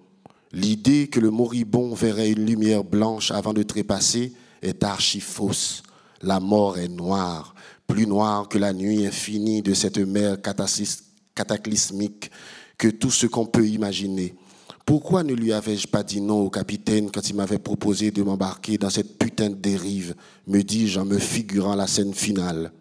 L'idée 0.51 1.07
que 1.07 1.19
le 1.19 1.31
moribond 1.31 1.93
verrait 1.95 2.31
une 2.31 2.45
lumière 2.45 2.83
blanche 2.83 3.31
avant 3.31 3.51
de 3.51 3.63
trépasser 3.63 4.33
est 4.61 4.83
archi 4.83 5.19
fausse. 5.19 5.81
La 6.21 6.39
mort 6.39 6.77
est 6.77 6.87
noire, 6.87 7.55
plus 7.87 8.07
noire 8.07 8.47
que 8.47 8.57
la 8.57 8.73
nuit 8.73 9.05
infinie 9.05 9.61
de 9.61 9.73
cette 9.73 9.97
mer 9.97 10.37
cataclysmique 11.35 12.31
que 12.77 12.87
tout 12.87 13.11
ce 13.11 13.25
qu'on 13.25 13.45
peut 13.45 13.67
imaginer. 13.67 14.35
Pourquoi 14.85 15.23
ne 15.23 15.33
lui 15.33 15.51
avais-je 15.51 15.87
pas 15.87 16.03
dit 16.03 16.21
non 16.21 16.41
au 16.41 16.49
capitaine 16.51 17.09
quand 17.09 17.27
il 17.27 17.35
m'avait 17.35 17.57
proposé 17.57 18.11
de 18.11 18.21
m'embarquer 18.21 18.77
dans 18.77 18.91
cette 18.91 19.17
putain 19.17 19.49
de 19.49 19.55
dérive 19.55 20.13
me 20.45 20.61
dis-je 20.61 20.99
en 20.99 21.05
me 21.05 21.17
figurant 21.17 21.75
la 21.75 21.87
scène 21.87 22.13
finale? 22.13 22.71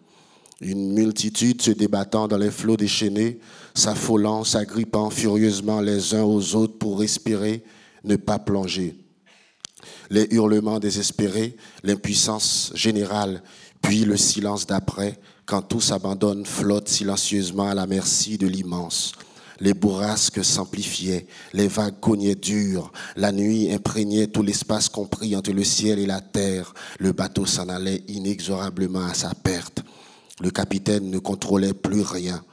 Une 0.61 0.93
multitude 0.93 1.61
se 1.61 1.71
débattant 1.71 2.27
dans 2.27 2.37
les 2.37 2.51
flots 2.51 2.77
déchaînés, 2.77 3.39
s'affolant, 3.73 4.43
s'agrippant 4.45 5.09
furieusement 5.09 5.81
les 5.81 6.13
uns 6.13 6.23
aux 6.23 6.55
autres 6.55 6.77
pour 6.77 6.99
respirer, 6.99 7.63
ne 8.05 8.15
pas 8.15 8.39
plonger. 8.39 8.95
Les 10.09 10.27
hurlements 10.31 10.79
désespérés, 10.79 11.57
l'impuissance 11.83 12.71
générale, 12.73 13.43
puis 13.81 14.05
le 14.05 14.15
silence 14.15 14.65
d'après, 14.65 15.19
quand 15.45 15.61
tout 15.61 15.81
s'abandonne, 15.81 16.45
flotte 16.45 16.87
silencieusement 16.87 17.69
à 17.69 17.75
la 17.75 17.85
merci 17.85 18.37
de 18.37 18.47
l'immense. 18.47 19.11
Les 19.59 19.73
bourrasques 19.73 20.43
s'amplifiaient, 20.43 21.27
les 21.53 21.67
vagues 21.67 21.99
cognaient 21.99 22.35
dur, 22.35 22.91
la 23.15 23.31
nuit 23.31 23.71
imprégnait 23.71 24.27
tout 24.27 24.41
l'espace 24.41 24.89
compris 24.89 25.35
entre 25.35 25.51
le 25.51 25.63
ciel 25.63 25.99
et 25.99 26.05
la 26.05 26.19
terre. 26.19 26.73
Le 26.99 27.11
bateau 27.11 27.45
s'en 27.45 27.69
allait 27.69 28.03
inexorablement 28.07 29.05
à 29.05 29.13
sa 29.13 29.33
perte. 29.33 29.83
Le 30.41 30.49
capitaine 30.51 31.09
ne 31.09 31.19
contrôlait 31.19 31.73
plus 31.73 32.01
rien. 32.01 32.43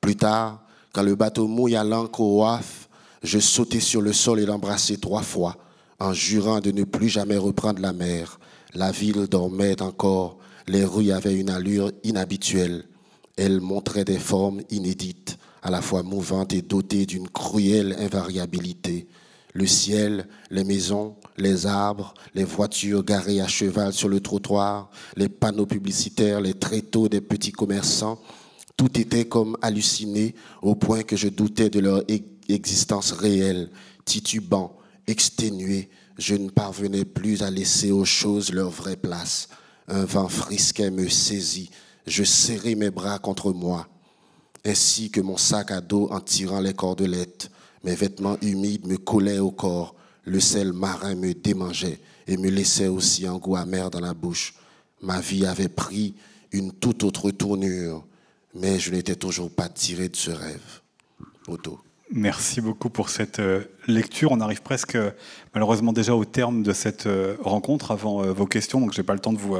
Plus 0.00 0.16
tard, 0.16 0.62
quand 0.92 1.02
le 1.02 1.14
bateau 1.14 1.46
mouille 1.46 1.76
à 1.76 1.84
l'ancre 1.84 2.20
au 2.20 2.40
waf, 2.40 2.88
je 3.22 3.38
sautai 3.38 3.80
sur 3.80 4.00
le 4.00 4.12
sol 4.12 4.40
et 4.40 4.46
l'embrassai 4.46 4.96
trois 4.96 5.22
fois, 5.22 5.56
en 5.98 6.12
jurant 6.12 6.60
de 6.60 6.70
ne 6.70 6.84
plus 6.84 7.08
jamais 7.08 7.36
reprendre 7.36 7.80
la 7.80 7.92
mer. 7.92 8.38
La 8.74 8.92
ville 8.92 9.26
dormait 9.26 9.82
encore, 9.82 10.38
les 10.66 10.84
rues 10.84 11.10
avaient 11.10 11.34
une 11.34 11.50
allure 11.50 11.92
inhabituelle. 12.04 12.84
Elles 13.36 13.60
montraient 13.60 14.04
des 14.04 14.18
formes 14.18 14.62
inédites 14.70 15.38
à 15.62 15.70
la 15.70 15.82
fois 15.82 16.02
mouvante 16.02 16.52
et 16.52 16.62
dotée 16.62 17.06
d'une 17.06 17.28
cruelle 17.28 17.96
invariabilité. 17.98 19.08
Le 19.56 19.66
ciel, 19.66 20.28
les 20.50 20.64
maisons, 20.64 21.16
les 21.38 21.64
arbres, 21.64 22.12
les 22.34 22.44
voitures 22.44 23.02
garées 23.02 23.40
à 23.40 23.48
cheval 23.48 23.94
sur 23.94 24.10
le 24.10 24.20
trottoir, 24.20 24.90
les 25.16 25.30
panneaux 25.30 25.64
publicitaires, 25.64 26.42
les 26.42 26.52
tréteaux 26.52 27.08
des 27.08 27.22
petits 27.22 27.52
commerçants, 27.52 28.20
tout 28.76 29.00
était 29.00 29.24
comme 29.24 29.56
halluciné 29.62 30.34
au 30.60 30.74
point 30.74 31.04
que 31.04 31.16
je 31.16 31.28
doutais 31.28 31.70
de 31.70 31.80
leur 31.80 32.00
e-, 32.00 32.20
existence 32.50 33.12
réelle, 33.12 33.70
titubant, 34.04 34.76
exténué, 35.06 35.88
je 36.18 36.34
ne 36.34 36.50
parvenais 36.50 37.06
plus 37.06 37.42
à 37.42 37.50
laisser 37.50 37.90
aux 37.90 38.04
choses 38.04 38.52
leur 38.52 38.68
vraie 38.68 38.96
place. 38.96 39.48
Un 39.88 40.04
vent 40.04 40.28
frisquet 40.28 40.90
me 40.90 41.08
saisit, 41.08 41.70
je 42.06 42.24
serrai 42.24 42.74
mes 42.74 42.90
bras 42.90 43.18
contre 43.18 43.54
moi 43.54 43.88
ainsi 44.66 45.10
que 45.10 45.20
mon 45.20 45.36
sac 45.36 45.70
à 45.70 45.80
dos 45.80 46.08
en 46.10 46.20
tirant 46.20 46.60
les 46.60 46.74
cordelettes. 46.74 47.50
Mes 47.86 47.94
vêtements 47.94 48.36
humides 48.42 48.84
me 48.88 48.96
collaient 48.96 49.38
au 49.38 49.52
corps, 49.52 49.94
le 50.24 50.40
sel 50.40 50.72
marin 50.72 51.14
me 51.14 51.32
démangeait 51.32 52.00
et 52.26 52.36
me 52.36 52.50
laissait 52.50 52.88
aussi 52.88 53.28
un 53.28 53.38
goût 53.38 53.54
amer 53.54 53.90
dans 53.90 54.00
la 54.00 54.12
bouche. 54.12 54.54
Ma 55.02 55.20
vie 55.20 55.46
avait 55.46 55.68
pris 55.68 56.16
une 56.50 56.72
toute 56.72 57.04
autre 57.04 57.30
tournure, 57.30 58.04
mais 58.56 58.80
je 58.80 58.90
n'étais 58.90 59.14
toujours 59.14 59.52
pas 59.52 59.68
tiré 59.68 60.08
de 60.08 60.16
ce 60.16 60.32
rêve. 60.32 60.80
Merci 62.10 62.60
beaucoup 62.60 62.90
pour 62.90 63.08
cette 63.08 63.38
euh, 63.38 63.62
lecture. 63.86 64.32
On 64.32 64.40
arrive 64.40 64.62
presque 64.62 64.98
malheureusement 65.54 65.92
déjà 65.92 66.14
au 66.16 66.24
terme 66.24 66.64
de 66.64 66.72
cette 66.72 67.06
euh, 67.06 67.36
rencontre 67.40 67.92
avant 67.92 68.24
euh, 68.24 68.32
vos 68.32 68.46
questions, 68.46 68.80
donc 68.80 68.94
je 68.94 69.00
n'ai 69.00 69.04
pas 69.04 69.14
le 69.14 69.20
temps 69.20 69.32
de 69.32 69.38
vous 69.38 69.56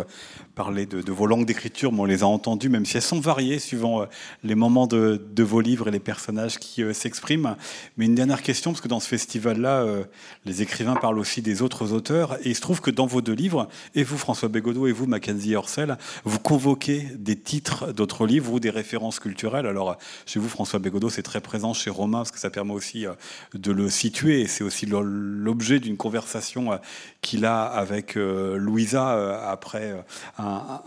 parler 0.56 0.86
de, 0.86 1.12
vos 1.12 1.26
langues 1.26 1.44
d'écriture, 1.44 1.92
mais 1.92 2.00
on 2.00 2.04
les 2.06 2.22
a 2.22 2.26
entendues, 2.26 2.70
même 2.70 2.86
si 2.86 2.96
elles 2.96 3.02
sont 3.02 3.20
variées 3.20 3.58
suivant 3.58 4.00
euh, 4.00 4.06
les 4.42 4.54
moments 4.54 4.86
de, 4.86 5.20
vos 5.38 5.60
livres 5.60 5.88
et 5.88 5.90
les 5.90 6.00
personnages 6.00 6.58
qui 6.58 6.82
euh, 6.82 6.94
s'expriment. 6.94 7.56
Mais 7.98 8.06
une 8.06 8.14
dernière 8.14 8.42
question, 8.42 8.72
parce 8.72 8.80
que 8.80 8.88
dans 8.88 8.98
ce 8.98 9.06
festival-là, 9.06 9.82
euh, 9.82 10.04
les 10.46 10.62
écrivains 10.62 10.96
parlent 10.96 11.18
aussi 11.18 11.42
des 11.42 11.60
autres 11.60 11.92
auteurs, 11.92 12.36
et 12.36 12.48
il 12.48 12.54
se 12.54 12.62
trouve 12.62 12.80
que 12.80 12.90
dans 12.90 13.04
vos 13.04 13.20
deux 13.20 13.34
livres, 13.34 13.68
et 13.94 14.02
vous 14.02 14.16
François 14.16 14.48
Bégodeau 14.48 14.86
et 14.86 14.92
vous 14.92 15.06
Mackenzie 15.06 15.54
Orsel, 15.56 15.98
vous 16.24 16.38
convoquez 16.38 17.06
des 17.18 17.36
titres 17.36 17.92
d'autres 17.92 18.26
livres 18.26 18.54
ou 18.54 18.58
des 18.58 18.70
références 18.70 19.20
culturelles. 19.20 19.66
Alors 19.66 19.98
chez 20.24 20.40
vous 20.40 20.48
François 20.48 20.78
Bégodeau, 20.78 21.10
c'est 21.10 21.22
très 21.22 21.42
présent 21.42 21.74
chez 21.74 21.90
Romain, 21.90 22.20
parce 22.20 22.30
que 22.30 22.38
ça 22.38 22.48
permet 22.48 22.72
aussi 22.72 23.04
de 23.52 23.72
le 23.72 23.90
situer. 23.90 24.40
Et 24.40 24.46
c'est 24.46 24.64
aussi 24.64 24.86
l'objet 24.86 25.80
d'une 25.80 25.98
conversation 25.98 26.80
qu'il 27.20 27.44
a 27.44 27.64
avec 27.64 28.14
Louisa 28.14 29.50
après 29.50 30.02
un, 30.38 30.45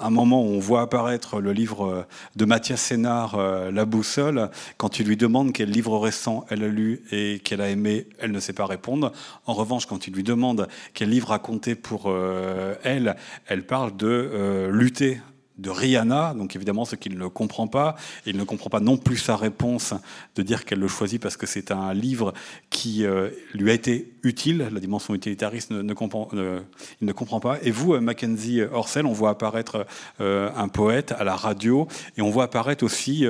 moment 0.09 0.41
où 0.41 0.47
on 0.47 0.59
voit 0.59 0.81
apparaître 0.81 1.39
le 1.39 1.53
livre 1.53 2.07
de 2.35 2.45
Mathias 2.45 2.81
Sénard, 2.81 3.37
La 3.71 3.85
boussole. 3.85 4.49
Quand 4.77 4.99
il 4.99 5.07
lui 5.07 5.17
demande 5.17 5.53
quel 5.53 5.69
livre 5.69 5.97
récent 5.97 6.45
elle 6.49 6.63
a 6.63 6.67
lu 6.67 7.01
et 7.11 7.39
qu'elle 7.43 7.61
a 7.61 7.69
aimé, 7.69 8.07
elle 8.19 8.31
ne 8.31 8.39
sait 8.39 8.53
pas 8.53 8.65
répondre. 8.65 9.11
En 9.45 9.53
revanche, 9.53 9.85
quand 9.85 10.07
il 10.07 10.13
lui 10.13 10.23
demande 10.23 10.67
quel 10.93 11.09
livre 11.09 11.31
a 11.31 11.39
compté 11.39 11.75
pour 11.75 12.13
elle, 12.83 13.15
elle 13.47 13.65
parle 13.65 13.95
de 13.95 14.69
lutter 14.71 15.19
de 15.59 15.69
Rihanna, 15.69 16.33
donc 16.33 16.55
évidemment 16.55 16.85
ce 16.85 16.95
qu'il 16.95 17.17
ne 17.17 17.27
comprend 17.27 17.67
pas, 17.67 17.95
il 18.25 18.37
ne 18.37 18.43
comprend 18.43 18.69
pas 18.69 18.79
non 18.79 18.97
plus 18.97 19.17
sa 19.17 19.35
réponse 19.35 19.93
de 20.35 20.41
dire 20.41 20.65
qu'elle 20.65 20.79
le 20.79 20.87
choisit 20.87 21.21
parce 21.21 21.37
que 21.37 21.45
c'est 21.45 21.71
un 21.71 21.93
livre 21.93 22.33
qui 22.69 23.05
euh, 23.05 23.29
lui 23.53 23.69
a 23.71 23.73
été 23.73 24.13
utile, 24.23 24.69
la 24.71 24.79
dimension 24.79 25.13
utilitariste 25.13 25.71
ne, 25.71 25.93
comprend, 25.93 26.29
il 26.33 27.07
ne 27.07 27.11
comprend 27.11 27.39
pas. 27.39 27.57
Et 27.63 27.71
vous, 27.71 27.93
euh, 27.93 27.99
Mackenzie 27.99 28.61
Orsel, 28.61 29.05
on 29.05 29.13
voit 29.13 29.31
apparaître 29.31 29.85
euh, 30.21 30.49
un 30.55 30.67
poète 30.67 31.11
à 31.11 31.23
la 31.23 31.35
radio, 31.35 31.87
et 32.17 32.21
on 32.21 32.29
voit 32.29 32.45
apparaître 32.45 32.83
aussi 32.83 33.25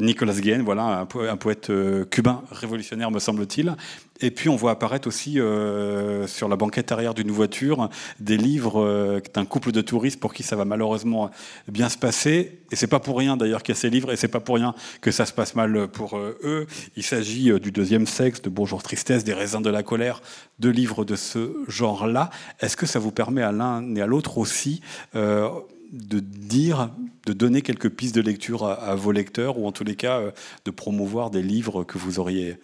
Nicolas 0.00 0.34
Guillen, 0.34 0.62
voilà, 0.62 1.06
un, 1.30 1.36
poète 1.36 1.70
cubain 2.10 2.42
révolutionnaire 2.50 3.10
me 3.10 3.18
semble-t-il, 3.18 3.74
et 4.20 4.30
puis 4.30 4.48
on 4.48 4.56
voit 4.56 4.70
apparaître 4.70 5.08
aussi 5.08 5.38
euh, 5.38 6.26
sur 6.26 6.48
la 6.48 6.56
banquette 6.56 6.90
arrière 6.92 7.14
d'une 7.14 7.30
voiture 7.30 7.90
des 8.18 8.36
livres 8.36 8.82
euh, 8.82 9.20
d'un 9.34 9.44
couple 9.44 9.72
de 9.72 9.80
touristes 9.80 10.20
pour 10.20 10.32
qui 10.32 10.42
ça 10.42 10.56
va 10.56 10.64
malheureusement 10.64 11.30
bien 11.68 11.88
se 11.88 11.98
passer. 11.98 12.60
Et 12.70 12.76
c'est 12.76 12.86
pas 12.86 13.00
pour 13.00 13.18
rien 13.18 13.36
d'ailleurs 13.36 13.62
qu'il 13.62 13.74
y 13.74 13.78
a 13.78 13.80
ces 13.80 13.90
livres, 13.90 14.12
et 14.12 14.16
c'est 14.16 14.28
pas 14.28 14.40
pour 14.40 14.56
rien 14.56 14.74
que 15.00 15.10
ça 15.10 15.26
se 15.26 15.32
passe 15.32 15.54
mal 15.54 15.88
pour 15.88 16.16
euh, 16.16 16.38
eux. 16.44 16.66
Il 16.96 17.02
s'agit 17.02 17.52
du 17.60 17.70
deuxième 17.70 18.06
sexe, 18.06 18.40
de 18.42 18.48
Bonjour 18.48 18.82
Tristesse, 18.82 19.24
des 19.24 19.34
raisins 19.34 19.62
de 19.62 19.70
la 19.70 19.82
colère, 19.82 20.22
de 20.58 20.70
livres 20.70 21.04
de 21.04 21.16
ce 21.16 21.54
genre-là. 21.68 22.30
Est-ce 22.60 22.76
que 22.76 22.86
ça 22.86 22.98
vous 22.98 23.12
permet 23.12 23.42
à 23.42 23.52
l'un 23.52 23.94
et 23.94 24.00
à 24.00 24.06
l'autre 24.06 24.38
aussi 24.38 24.80
de 25.14 26.18
dire, 26.18 26.90
de 27.26 27.32
donner 27.32 27.62
quelques 27.62 27.90
pistes 27.90 28.14
de 28.14 28.20
lecture 28.20 28.64
à, 28.64 28.74
à, 28.74 28.94
vos 28.96 29.12
lecteurs, 29.12 29.58
ou 29.58 29.66
en 29.66 29.72
tous 29.72 29.84
les 29.84 29.94
cas 29.94 30.20
de 30.64 30.70
promouvoir 30.70 31.30
des 31.30 31.42
livres 31.42 31.84
que 31.84 31.96
vous 31.96 32.18
auriez 32.18 32.58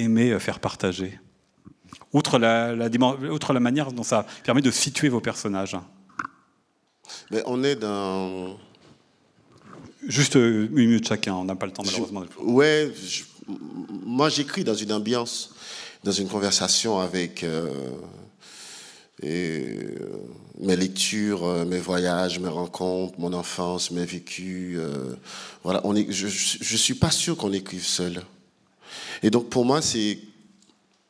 aimer 0.00 0.38
faire 0.40 0.60
partager 0.60 1.18
outre 2.12 2.38
la, 2.38 2.74
outre 3.30 3.52
la 3.52 3.60
manière 3.60 3.92
dont 3.92 4.02
ça 4.02 4.26
permet 4.44 4.62
de 4.62 4.70
situer 4.70 5.08
vos 5.08 5.20
personnages 5.20 5.76
Mais 7.30 7.42
On 7.46 7.62
est 7.62 7.76
dans... 7.76 8.58
Juste 10.06 10.34
une 10.34 10.70
minute 10.70 11.06
chacun, 11.06 11.34
on 11.34 11.44
n'a 11.44 11.54
pas 11.54 11.66
le 11.66 11.72
temps 11.72 11.82
malheureusement. 11.84 12.24
ouais, 12.40 12.90
moi 14.06 14.30
j'écris 14.30 14.64
dans 14.64 14.74
une 14.74 14.92
ambiance, 14.92 15.54
dans 16.04 16.10
une 16.10 16.26
conversation 16.26 17.00
avec 17.00 17.44
euh, 17.44 17.68
et, 19.22 19.76
euh, 20.00 20.08
mes 20.58 20.76
lectures, 20.76 21.44
euh, 21.44 21.66
mes 21.66 21.80
voyages, 21.80 22.38
mes 22.38 22.48
rencontres, 22.48 23.20
mon 23.20 23.34
enfance, 23.34 23.90
mes 23.90 24.06
vécus. 24.06 24.80
voilà, 25.62 25.82
on 25.84 25.94
est, 25.94 26.10
je 26.10 26.26
ne 26.26 26.78
suis 26.78 26.94
pas 26.94 27.10
sûr 27.10 27.36
qu'on 27.36 27.52
écrive 27.52 27.84
seul. 27.84 28.22
Et 29.22 29.30
donc 29.30 29.48
pour 29.48 29.64
moi, 29.64 29.82
c'est 29.82 30.18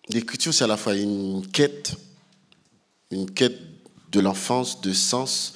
l'écriture, 0.08 0.52
c'est 0.52 0.64
à 0.64 0.66
la 0.66 0.76
fois 0.76 0.94
une 0.94 1.46
quête, 1.46 1.96
une 3.10 3.30
quête 3.30 3.58
de 4.12 4.20
l'enfance, 4.20 4.80
de 4.80 4.92
sens, 4.92 5.54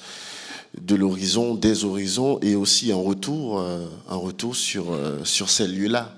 de 0.79 0.95
l'horizon, 0.95 1.55
des 1.55 1.85
horizons, 1.85 2.39
et 2.41 2.55
aussi 2.55 2.91
un 2.91 2.97
retour, 2.97 3.59
euh, 3.59 3.87
un 4.09 4.15
retour 4.15 4.55
sur, 4.55 4.93
euh, 4.93 5.23
sur 5.23 5.49
ces 5.49 5.67
lieux-là. 5.67 6.15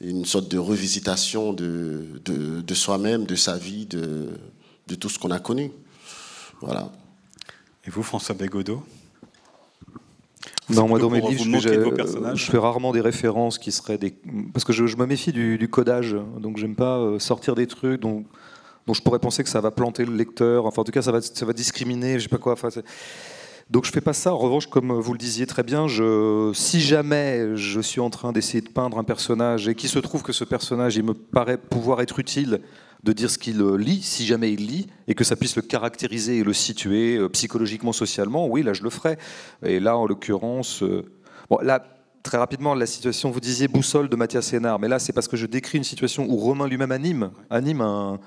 Une 0.00 0.24
sorte 0.24 0.50
de 0.50 0.58
revisitation 0.58 1.52
de, 1.52 2.20
de, 2.24 2.74
soi-même, 2.74 3.24
de 3.24 3.36
sa 3.36 3.56
vie, 3.56 3.86
de, 3.86 4.28
de 4.88 4.94
tout 4.96 5.08
ce 5.08 5.18
qu'on 5.18 5.30
a 5.30 5.38
connu. 5.38 5.70
Voilà. 6.60 6.92
Et 7.86 7.90
vous, 7.90 8.02
François 8.02 8.34
Bégodeau? 8.34 8.82
Non, 10.70 10.88
moi 10.88 10.98
dans 10.98 11.10
mes 11.10 11.20
livres, 11.20 11.44
je, 11.60 12.50
fais 12.50 12.58
rarement 12.58 12.92
des 12.92 13.02
références 13.02 13.58
qui 13.58 13.70
seraient 13.70 13.98
des. 13.98 14.14
Parce 14.52 14.64
que 14.64 14.72
je, 14.72 14.96
me 14.96 15.06
méfie 15.06 15.32
du, 15.32 15.68
codage, 15.68 16.16
donc 16.38 16.56
j'aime 16.56 16.74
pas 16.74 16.98
euh, 16.98 17.18
sortir 17.18 17.54
des 17.54 17.66
trucs 17.66 18.00
dont, 18.00 18.24
dont 18.86 18.94
je 18.94 19.02
pourrais 19.02 19.18
penser 19.18 19.42
que 19.42 19.50
ça 19.50 19.60
va 19.60 19.70
planter 19.70 20.04
le 20.04 20.14
lecteur. 20.14 20.64
Enfin, 20.66 20.82
en 20.82 20.84
tout 20.84 20.92
cas, 20.92 21.02
ça 21.02 21.12
va, 21.12 21.20
ça 21.20 21.44
va 21.44 21.52
discriminer, 21.52 22.18
je 22.18 22.24
sais 22.24 22.28
pas 22.28 22.38
quoi. 22.38 22.54
Enfin, 22.54 22.68
donc 23.70 23.84
je 23.84 23.92
fais 23.92 24.00
pas 24.00 24.14
ça. 24.14 24.32
En 24.32 24.38
revanche, 24.38 24.66
comme 24.66 24.92
vous 24.92 25.12
le 25.12 25.18
disiez 25.18 25.46
très 25.46 25.62
bien, 25.62 25.86
je, 25.86 26.50
si 26.54 26.80
jamais 26.80 27.56
je 27.56 27.80
suis 27.80 28.00
en 28.00 28.10
train 28.10 28.32
d'essayer 28.32 28.62
de 28.62 28.68
peindre 28.68 28.98
un 28.98 29.04
personnage 29.04 29.68
et 29.68 29.74
qu'il 29.74 29.90
se 29.90 29.98
trouve 29.98 30.22
que 30.22 30.32
ce 30.32 30.44
personnage, 30.44 30.96
il 30.96 31.04
me 31.04 31.14
paraît 31.14 31.58
pouvoir 31.58 32.00
être 32.00 32.18
utile 32.18 32.60
de 33.04 33.12
dire 33.12 33.30
ce 33.30 33.38
qu'il 33.38 33.62
lit, 33.62 34.02
si 34.02 34.24
jamais 34.24 34.52
il 34.52 34.66
lit, 34.66 34.86
et 35.06 35.14
que 35.14 35.24
ça 35.24 35.36
puisse 35.36 35.56
le 35.56 35.62
caractériser 35.62 36.38
et 36.38 36.44
le 36.44 36.54
situer 36.54 37.16
euh, 37.16 37.28
psychologiquement, 37.28 37.92
socialement, 37.92 38.48
oui, 38.48 38.62
là 38.62 38.72
je 38.72 38.82
le 38.82 38.90
ferai. 38.90 39.18
Et 39.64 39.78
là, 39.78 39.96
en 39.96 40.06
l'occurrence, 40.06 40.82
euh, 40.82 41.04
bon, 41.50 41.58
là, 41.62 41.84
très 42.22 42.38
rapidement, 42.38 42.74
la 42.74 42.86
situation, 42.86 43.30
vous 43.30 43.40
disiez 43.40 43.68
boussole 43.68 44.08
de 44.08 44.16
Mathias 44.16 44.46
Sénard, 44.46 44.78
mais 44.78 44.88
là, 44.88 44.98
c'est 44.98 45.12
parce 45.12 45.28
que 45.28 45.36
je 45.36 45.44
décris 45.44 45.76
une 45.76 45.84
situation 45.84 46.26
où 46.26 46.36
Romain 46.36 46.66
lui-même 46.66 46.92
anime, 46.92 47.30
anime 47.50 47.82
un, 47.82 48.18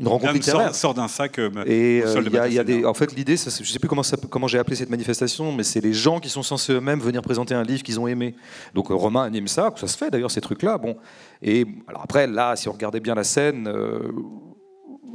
une 0.00 0.08
rencontre 0.08 0.32
littéraire. 0.32 0.74
Sort, 0.74 0.94
d'un 0.94 1.08
sac. 1.08 1.38
Euh, 1.38 1.50
et 1.66 2.02
il 2.48 2.52
y 2.52 2.58
a, 2.58 2.64
des, 2.64 2.84
en 2.84 2.94
fait, 2.94 3.14
l'idée, 3.14 3.36
je 3.36 3.46
ne 3.46 3.64
sais 3.64 3.78
plus 3.78 3.88
comment, 3.88 4.02
comment 4.28 4.48
j'ai 4.48 4.58
appelé 4.58 4.76
cette 4.76 4.90
manifestation, 4.90 5.52
mais 5.52 5.62
c'est 5.62 5.80
les 5.80 5.92
gens 5.92 6.18
qui 6.18 6.28
sont 6.28 6.42
censés 6.42 6.72
eux-mêmes 6.72 7.00
venir 7.00 7.22
présenter 7.22 7.54
un 7.54 7.62
livre 7.62 7.82
qu'ils 7.82 8.00
ont 8.00 8.08
aimé. 8.08 8.34
Donc 8.74 8.88
Romain 8.88 9.24
anime 9.24 9.48
ça, 9.48 9.72
ça 9.76 9.86
se 9.86 9.96
fait 9.96 10.10
d'ailleurs 10.10 10.30
ces 10.30 10.40
trucs-là. 10.40 10.78
Bon, 10.78 10.96
et 11.42 11.66
alors 11.86 12.02
après, 12.02 12.26
là, 12.26 12.56
si 12.56 12.68
on 12.68 12.72
regardait 12.72 13.00
bien 13.00 13.14
la 13.14 13.24
scène, 13.24 13.68
euh, 13.68 14.10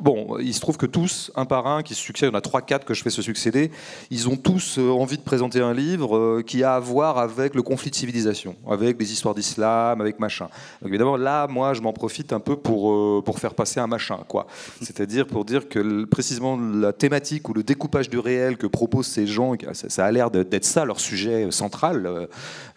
bon, 0.02 0.38
il 0.39 0.54
se 0.54 0.60
trouve 0.60 0.78
que 0.78 0.86
tous, 0.86 1.32
un 1.36 1.45
par 1.45 1.68
un, 1.68 1.84
qui 1.84 1.93
se 1.93 2.02
succèdent, 2.02 2.30
il 2.30 2.34
y 2.34 2.36
en 2.36 2.38
a 2.38 2.41
trois, 2.41 2.62
quatre 2.62 2.86
que 2.86 2.93
je 2.93 3.04
fais 3.04 3.10
se 3.10 3.22
succéder, 3.22 3.72
ils 4.10 4.30
ont 4.30 4.36
tous 4.36 4.78
euh, 4.78 4.89
envie 4.89 5.18
de 5.18 5.24
présenter 5.24 5.62
un 5.62 5.74
livre 5.74 6.18
euh, 6.18 6.43
qui 6.45 6.64
a 6.64 6.76
à 6.76 6.80
voir 6.80 7.18
avec 7.18 7.56
le 7.56 7.62
conflit 7.62 7.89
de 7.89 7.95
civilisation, 7.95 8.56
avec 8.70 8.97
des 8.97 9.12
histoires 9.12 9.36
d'islam, 9.36 10.02
avec 10.02 10.20
machin. 10.20 10.47
Donc 10.82 10.89
évidemment, 10.89 11.18
là, 11.18 11.47
moi, 11.47 11.74
je 11.74 11.82
m'en 11.82 11.93
profite 11.93 12.34
un 12.34 12.39
peu 12.39 12.56
pour, 12.56 12.91
euh, 12.91 13.22
pour 13.24 13.39
faire 13.39 13.54
passer 13.54 13.80
un 13.80 13.88
machin, 13.88 14.20
quoi. 14.28 14.47
C'est-à-dire 14.82 15.28
pour 15.28 15.45
dire 15.45 15.68
que 15.68 16.06
précisément 16.06 16.58
la 16.58 16.93
thématique 16.93 17.50
ou 17.50 17.54
le 17.54 17.64
découpage 17.64 18.10
du 18.10 18.20
réel 18.20 18.58
que 18.58 18.68
proposent 18.68 19.08
ces 19.08 19.28
gens, 19.28 19.54
ça, 19.74 20.06
a 20.06 20.12
l'air 20.12 20.32
d'être 20.32 20.66
ça 20.66 20.86
leur 20.86 21.00
sujet 21.00 21.52
central, 21.52 22.28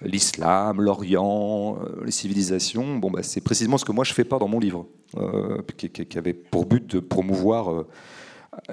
l'islam, 0.02 0.80
l'Orient, 0.80 1.78
les 2.04 2.10
civilisations. 2.10 2.96
Bon, 2.96 3.10
bah, 3.10 3.20
c'est 3.22 3.40
précisément 3.40 3.78
ce 3.78 3.84
que 3.84 3.92
moi 3.92 4.04
je 4.04 4.12
fais 4.12 4.24
pas 4.24 4.38
dans 4.38 4.48
mon 4.48 4.58
livre, 4.58 4.86
qui, 5.76 5.90
qui 5.90 6.18
avait 6.18 6.32
pour 6.32 6.66
but 6.66 6.86
de 6.86 7.00
promouvoir 7.00 7.72
euh, 7.72 7.86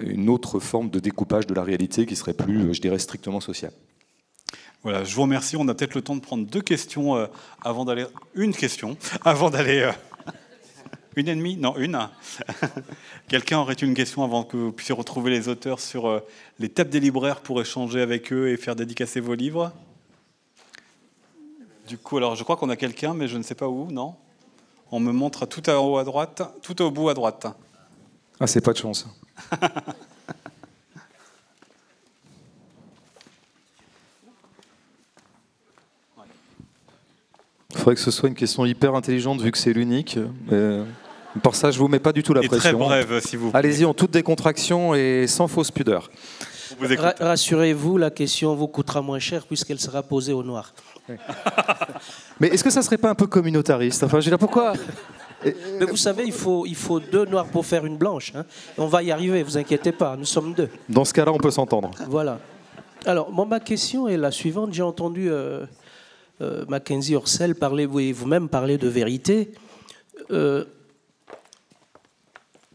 une 0.02 0.30
autre 0.30 0.60
forme 0.60 0.90
de 0.90 1.00
découpage 1.00 1.48
de 1.48 1.54
la 1.54 1.64
réalité 1.64 2.06
qui 2.06 2.16
serait 2.16 2.34
plus, 2.34 2.70
euh, 2.70 2.74
je 2.74 2.82
dirais, 2.82 3.00
strictement 3.00 3.40
sociale. 3.40 3.72
Voilà, 4.84 5.04
je 5.04 5.14
vous 5.16 5.22
remercie. 5.22 5.56
On 5.58 5.68
a 5.68 5.74
peut-être 5.74 5.96
le 5.96 6.02
temps 6.02 6.16
de 6.16 6.22
prendre 6.22 6.46
deux 6.46 6.62
questions 6.62 7.16
euh, 7.16 7.28
avant 7.62 7.86
d'aller. 7.86 8.06
Une 8.36 8.54
question 8.54 8.98
avant 9.26 9.50
d'aller. 9.50 9.92
Une 11.16 11.28
et 11.28 11.36
demie 11.36 11.58
Non, 11.58 11.76
une. 11.78 11.98
Quelqu'un 13.28 13.60
aurait 13.60 13.74
une 13.74 13.94
question 13.94 14.24
avant 14.24 14.44
que 14.44 14.58
vous 14.58 14.72
puissiez 14.72 14.96
retrouver 14.96 15.32
les 15.32 15.50
auteurs 15.50 15.80
sur 15.80 16.22
les 16.60 16.70
tables 16.70 16.90
des 16.90 17.00
libraires 17.00 17.42
pour 17.42 17.60
échanger 17.60 18.02
avec 18.02 18.32
eux 18.32 18.50
et 18.50 18.58
faire 18.58 18.76
dédicacer 18.76 19.20
vos 19.20 19.34
livres? 19.34 19.74
Du 21.88 21.98
coup, 21.98 22.18
alors 22.18 22.36
je 22.36 22.44
crois 22.44 22.56
qu'on 22.56 22.70
a 22.70 22.76
quelqu'un, 22.76 23.14
mais 23.14 23.28
je 23.28 23.38
ne 23.38 23.44
sais 23.44 23.56
pas 23.56 23.68
où, 23.68 23.92
non? 23.92 24.16
On 24.92 25.00
me 25.00 25.12
montre 25.12 25.46
tout 25.46 25.70
en 25.70 25.78
haut 25.78 25.98
à 25.98 26.04
droite, 26.04 26.42
tout 26.62 26.82
au 26.82 26.90
bout 26.90 27.10
à 27.10 27.14
droite. 27.14 27.46
Ah, 28.40 28.48
c'est 28.48 28.62
pas 28.62 28.74
de 28.74 28.78
chance. 28.78 29.08
Il 29.52 29.58
faudrait 37.78 37.96
que 37.96 38.02
ce 38.02 38.12
soit 38.12 38.30
une 38.30 38.36
question 38.36 38.66
hyper 38.66 38.96
intelligente 38.96 39.42
vu 39.42 39.52
que 39.52 39.58
c'est 39.58 39.74
l'unique. 39.74 40.18
Mais 40.50 40.80
pour 41.44 41.56
ça, 41.56 41.70
je 41.70 41.78
vous 41.78 41.88
mets 41.88 42.00
pas 42.00 42.14
du 42.14 42.24
tout 42.24 42.34
la 42.34 42.42
pression. 42.42 42.60
Très 42.60 42.74
brève, 42.74 43.22
si 43.24 43.36
vous. 43.36 43.52
Allez-y, 43.54 43.86
en 43.86 43.94
toute 43.94 44.12
décontraction 44.12 44.96
et 44.96 45.28
sans 45.28 45.48
fausse 45.48 45.70
pudeur. 45.70 46.10
Rassurez-vous, 47.20 47.98
la 47.98 48.10
question 48.10 48.56
vous 48.56 48.68
coûtera 48.68 49.02
moins 49.02 49.20
cher 49.20 49.46
puisqu'elle 49.46 49.80
sera 49.80 50.04
posée 50.04 50.34
au 50.34 50.44
noir. 50.44 50.74
Mais 52.40 52.48
est-ce 52.48 52.64
que 52.64 52.70
ça 52.70 52.82
serait 52.82 52.98
pas 52.98 53.10
un 53.10 53.16
peu 53.16 53.28
communautariste? 53.28 54.04
Enfin, 54.04 54.20
je 54.20 54.30
veux 54.30 54.38
pourquoi? 54.38 54.74
Mais 55.44 55.86
vous 55.86 55.98
savez, 55.98 56.24
il 56.26 56.34
faut, 56.34 56.66
il 56.66 56.76
faut 56.76 57.00
deux 57.00 57.26
noirs 57.26 57.48
pour 57.48 57.66
faire 57.66 57.86
une 57.86 57.98
blanche. 57.98 58.34
Hein. 58.36 58.46
On 58.78 58.88
va 58.88 59.04
y 59.04 59.12
arriver, 59.12 59.42
vous 59.44 59.58
inquiétez 59.58 59.92
pas, 59.92 60.16
nous 60.18 60.26
sommes 60.26 60.54
deux. 60.54 60.70
Dans 60.88 61.06
ce 61.06 61.14
cas-là, 61.14 61.32
on 61.32 61.38
peut 61.38 61.52
s'entendre. 61.52 61.92
Voilà. 62.08 62.40
Alors, 63.06 63.32
ma 63.48 63.60
question 63.60 64.08
est 64.08 64.18
la 64.18 64.32
suivante. 64.32 64.74
J'ai 64.74 64.84
entendu 64.84 65.32
euh, 65.32 65.66
euh, 66.42 66.66
Mackenzie 66.68 67.16
Orsel 67.16 67.56
parler, 67.56 67.86
vous-même 67.86 68.50
parler 68.50 68.78
de 68.78 68.90
vérité. 68.90 69.52
Euh, 70.32 70.66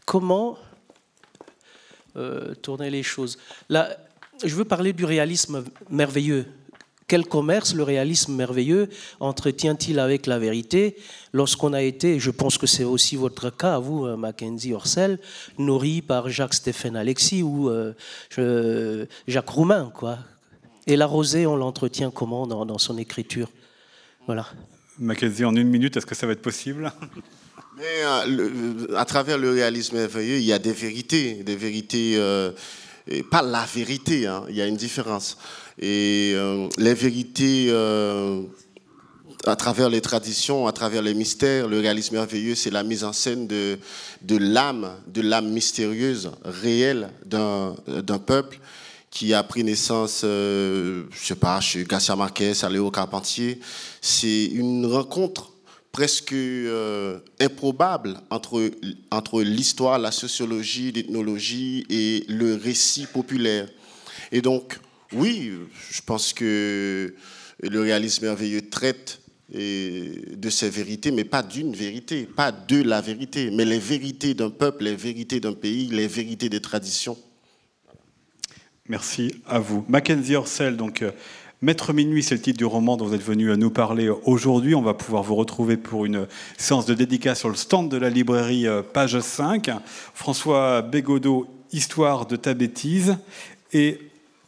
comment 0.05 0.57
tourner 2.61 2.89
les 2.89 3.03
choses. 3.03 3.37
Là, 3.69 3.89
je 4.43 4.55
veux 4.55 4.65
parler 4.65 4.93
du 4.93 5.05
réalisme 5.05 5.63
merveilleux. 5.89 6.45
Quel 7.07 7.25
commerce 7.25 7.75
le 7.75 7.83
réalisme 7.83 8.33
merveilleux 8.33 8.89
entretient-il 9.19 9.99
avec 9.99 10.25
la 10.25 10.39
vérité 10.39 10.97
lorsqu'on 11.33 11.73
a 11.73 11.83
été, 11.83 12.19
je 12.19 12.31
pense 12.31 12.57
que 12.57 12.65
c'est 12.65 12.83
aussi 12.83 13.15
votre 13.15 13.51
cas, 13.51 13.77
vous, 13.77 14.05
euh, 14.05 14.17
Mackenzie 14.17 14.73
Orsel, 14.73 15.19
nourri 15.59 16.01
par 16.01 16.29
Jacques-Stéphane 16.29 16.95
Alexis 16.95 17.43
ou 17.43 17.69
euh, 17.69 19.05
Jacques 19.27 19.49
Roumain, 19.49 19.91
quoi. 19.93 20.17
Et 20.87 20.95
la 20.95 21.05
rosée, 21.05 21.45
on 21.45 21.55
l'entretient 21.55 22.09
comment 22.09 22.47
dans, 22.47 22.77
son 22.77 22.97
écriture? 22.97 23.49
Voilà. 24.25 24.47
Mackenzie, 24.97 25.45
en 25.45 25.55
une 25.55 25.69
minute, 25.69 25.97
est-ce 25.97 26.05
que 26.05 26.15
ça 26.15 26.25
va 26.25 26.33
être 26.33 26.41
possible? 26.41 26.91
Mais 27.77 28.03
euh, 28.03 28.95
à 28.95 29.05
travers 29.05 29.37
le 29.37 29.51
réalisme 29.51 29.97
merveilleux, 29.97 30.37
il 30.37 30.45
y 30.45 30.53
a 30.53 30.59
des 30.59 30.71
vérités, 30.71 31.43
des 31.43 31.55
vérités, 31.55 32.19
pas 33.29 33.41
la 33.41 33.65
vérité, 33.65 34.27
hein, 34.27 34.43
il 34.49 34.55
y 34.55 34.61
a 34.61 34.67
une 34.67 34.77
différence. 34.77 35.37
Et 35.79 36.31
euh, 36.35 36.67
les 36.77 36.93
vérités 36.93 37.67
euh, 37.69 38.41
à 39.45 39.55
travers 39.55 39.89
les 39.89 40.01
traditions, 40.01 40.67
à 40.67 40.71
travers 40.71 41.01
les 41.01 41.13
mystères, 41.13 41.67
le 41.67 41.79
réalisme 41.79 42.15
merveilleux, 42.15 42.55
c'est 42.55 42.71
la 42.71 42.83
mise 42.83 43.03
en 43.03 43.13
scène 43.13 43.47
de, 43.47 43.77
l'âme, 44.37 44.89
de 45.07 45.21
l'âme 45.21 45.49
mystérieuse, 45.49 46.31
réelle 46.43 47.09
d'un 47.25 48.19
peuple 48.25 48.59
qui 49.11 49.33
a 49.33 49.43
pris 49.43 49.63
naissance, 49.63 50.21
euh, 50.25 51.03
je 51.11 51.27
sais 51.27 51.35
pas, 51.35 51.61
chez 51.61 51.85
Garcia 51.85 52.15
Marquez, 52.15 52.53
à 52.63 52.69
Léo 52.69 52.91
Carpentier. 52.91 53.59
C'est 54.01 54.45
une 54.45 54.85
rencontre 54.85 55.51
presque 55.95 56.35
improbable 57.39 58.17
entre, 58.29 58.69
entre 59.11 59.41
l'histoire, 59.41 59.97
la 59.97 60.11
sociologie, 60.11 60.91
l'ethnologie 60.91 61.85
et 61.89 62.25
le 62.27 62.55
récit 62.55 63.05
populaire. 63.05 63.69
Et 64.33 64.41
donc, 64.41 64.77
oui, 65.13 65.53
je 65.89 66.01
pense 66.01 66.33
que 66.33 67.15
le 67.61 67.81
réalisme 67.81 68.25
merveilleux 68.25 68.69
traite 68.69 69.21
de 69.53 70.49
ces 70.49 70.69
vérités, 70.69 71.11
mais 71.11 71.23
pas 71.23 71.41
d'une 71.41 71.73
vérité, 71.73 72.25
pas 72.25 72.51
de 72.51 72.81
la 72.81 72.99
vérité, 72.99 73.49
mais 73.53 73.63
les 73.63 73.79
vérités 73.79 74.33
d'un 74.33 74.49
peuple, 74.49 74.83
les 74.83 74.97
vérités 74.97 75.39
d'un 75.39 75.53
pays, 75.53 75.87
les 75.87 76.09
vérités 76.09 76.49
des 76.49 76.59
traditions. 76.59 77.17
Merci 78.89 79.33
à 79.47 79.59
vous. 79.59 79.85
Mackenzie 79.87 80.35
Orsel, 80.35 80.75
donc 80.75 81.01
euh, 81.01 81.11
Maître 81.61 81.93
Minuit, 81.93 82.21
c'est 82.21 82.35
le 82.35 82.41
titre 82.41 82.57
du 82.57 82.65
roman 82.65 82.97
dont 82.97 83.05
vous 83.05 83.13
êtes 83.13 83.23
venu 83.23 83.55
nous 83.57 83.69
parler 83.69 84.09
aujourd'hui. 84.25 84.75
On 84.75 84.81
va 84.81 84.93
pouvoir 84.93 85.23
vous 85.23 85.35
retrouver 85.35 85.77
pour 85.77 86.05
une 86.05 86.27
séance 86.57 86.85
de 86.85 86.93
dédicace 86.93 87.39
sur 87.39 87.49
le 87.49 87.55
stand 87.55 87.89
de 87.89 87.97
la 87.97 88.09
librairie 88.09 88.67
euh, 88.67 88.81
page 88.81 89.19
5. 89.19 89.71
François 90.13 90.81
Bégodeau, 90.81 91.47
Histoire 91.71 92.25
de 92.25 92.35
ta 92.35 92.53
bêtise. 92.53 93.17
Et 93.73 93.99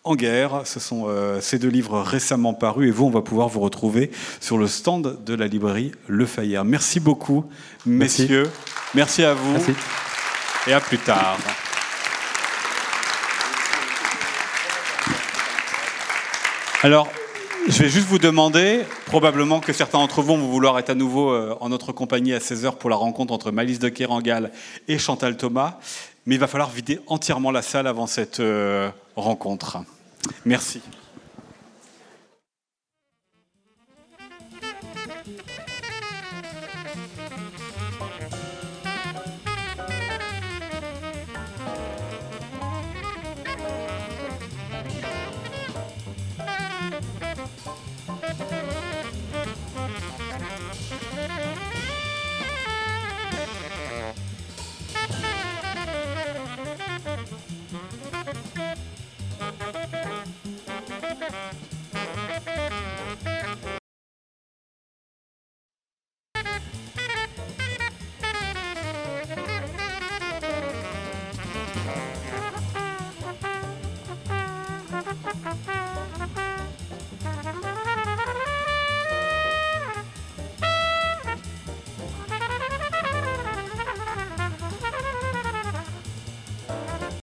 en 0.07 0.15
guerre. 0.15 0.61
Ce 0.65 0.79
sont 0.79 1.05
euh, 1.07 1.41
ces 1.41 1.59
deux 1.59 1.67
livres 1.67 1.99
récemment 1.99 2.53
parus 2.53 2.87
et 2.87 2.91
vous, 2.91 3.05
on 3.05 3.09
va 3.09 3.21
pouvoir 3.21 3.49
vous 3.49 3.59
retrouver 3.59 4.09
sur 4.39 4.57
le 4.57 4.67
stand 4.67 5.23
de 5.23 5.33
la 5.33 5.47
librairie 5.47 5.91
Le 6.07 6.25
Fayard. 6.25 6.65
Merci 6.65 6.99
beaucoup, 6.99 7.45
messieurs. 7.85 8.49
Merci, 8.95 9.23
à 9.23 9.33
vous. 9.33 9.57
Et 10.67 10.73
à 10.73 10.79
plus 10.79 10.97
tard. 10.97 11.37
Alors, 16.83 17.07
je 17.67 17.81
vais 17.81 17.89
juste 17.89 18.07
vous 18.07 18.19
demander, 18.19 18.85
probablement 19.07 19.59
que 19.59 19.73
certains 19.73 19.97
d'entre 19.97 20.21
vous 20.21 20.37
vont 20.37 20.47
vouloir 20.47 20.77
être 20.77 20.91
à 20.91 20.93
nouveau 20.93 21.31
euh, 21.31 21.57
en 21.59 21.69
notre 21.69 21.91
compagnie 21.91 22.33
à 22.33 22.37
16h 22.37 22.77
pour 22.77 22.91
la 22.91 22.95
rencontre 22.95 23.33
entre 23.33 23.49
Malice 23.49 23.79
de 23.79 23.89
Kérangal 23.89 24.51
et 24.87 24.99
Chantal 24.99 25.37
Thomas, 25.37 25.79
mais 26.27 26.35
il 26.35 26.37
va 26.37 26.45
falloir 26.45 26.69
vider 26.69 26.99
entièrement 27.07 27.49
la 27.49 27.63
salle 27.63 27.87
avant 27.87 28.05
cette 28.05 28.41
euh, 28.41 28.91
rencontre. 29.15 29.79
Merci. 30.45 30.81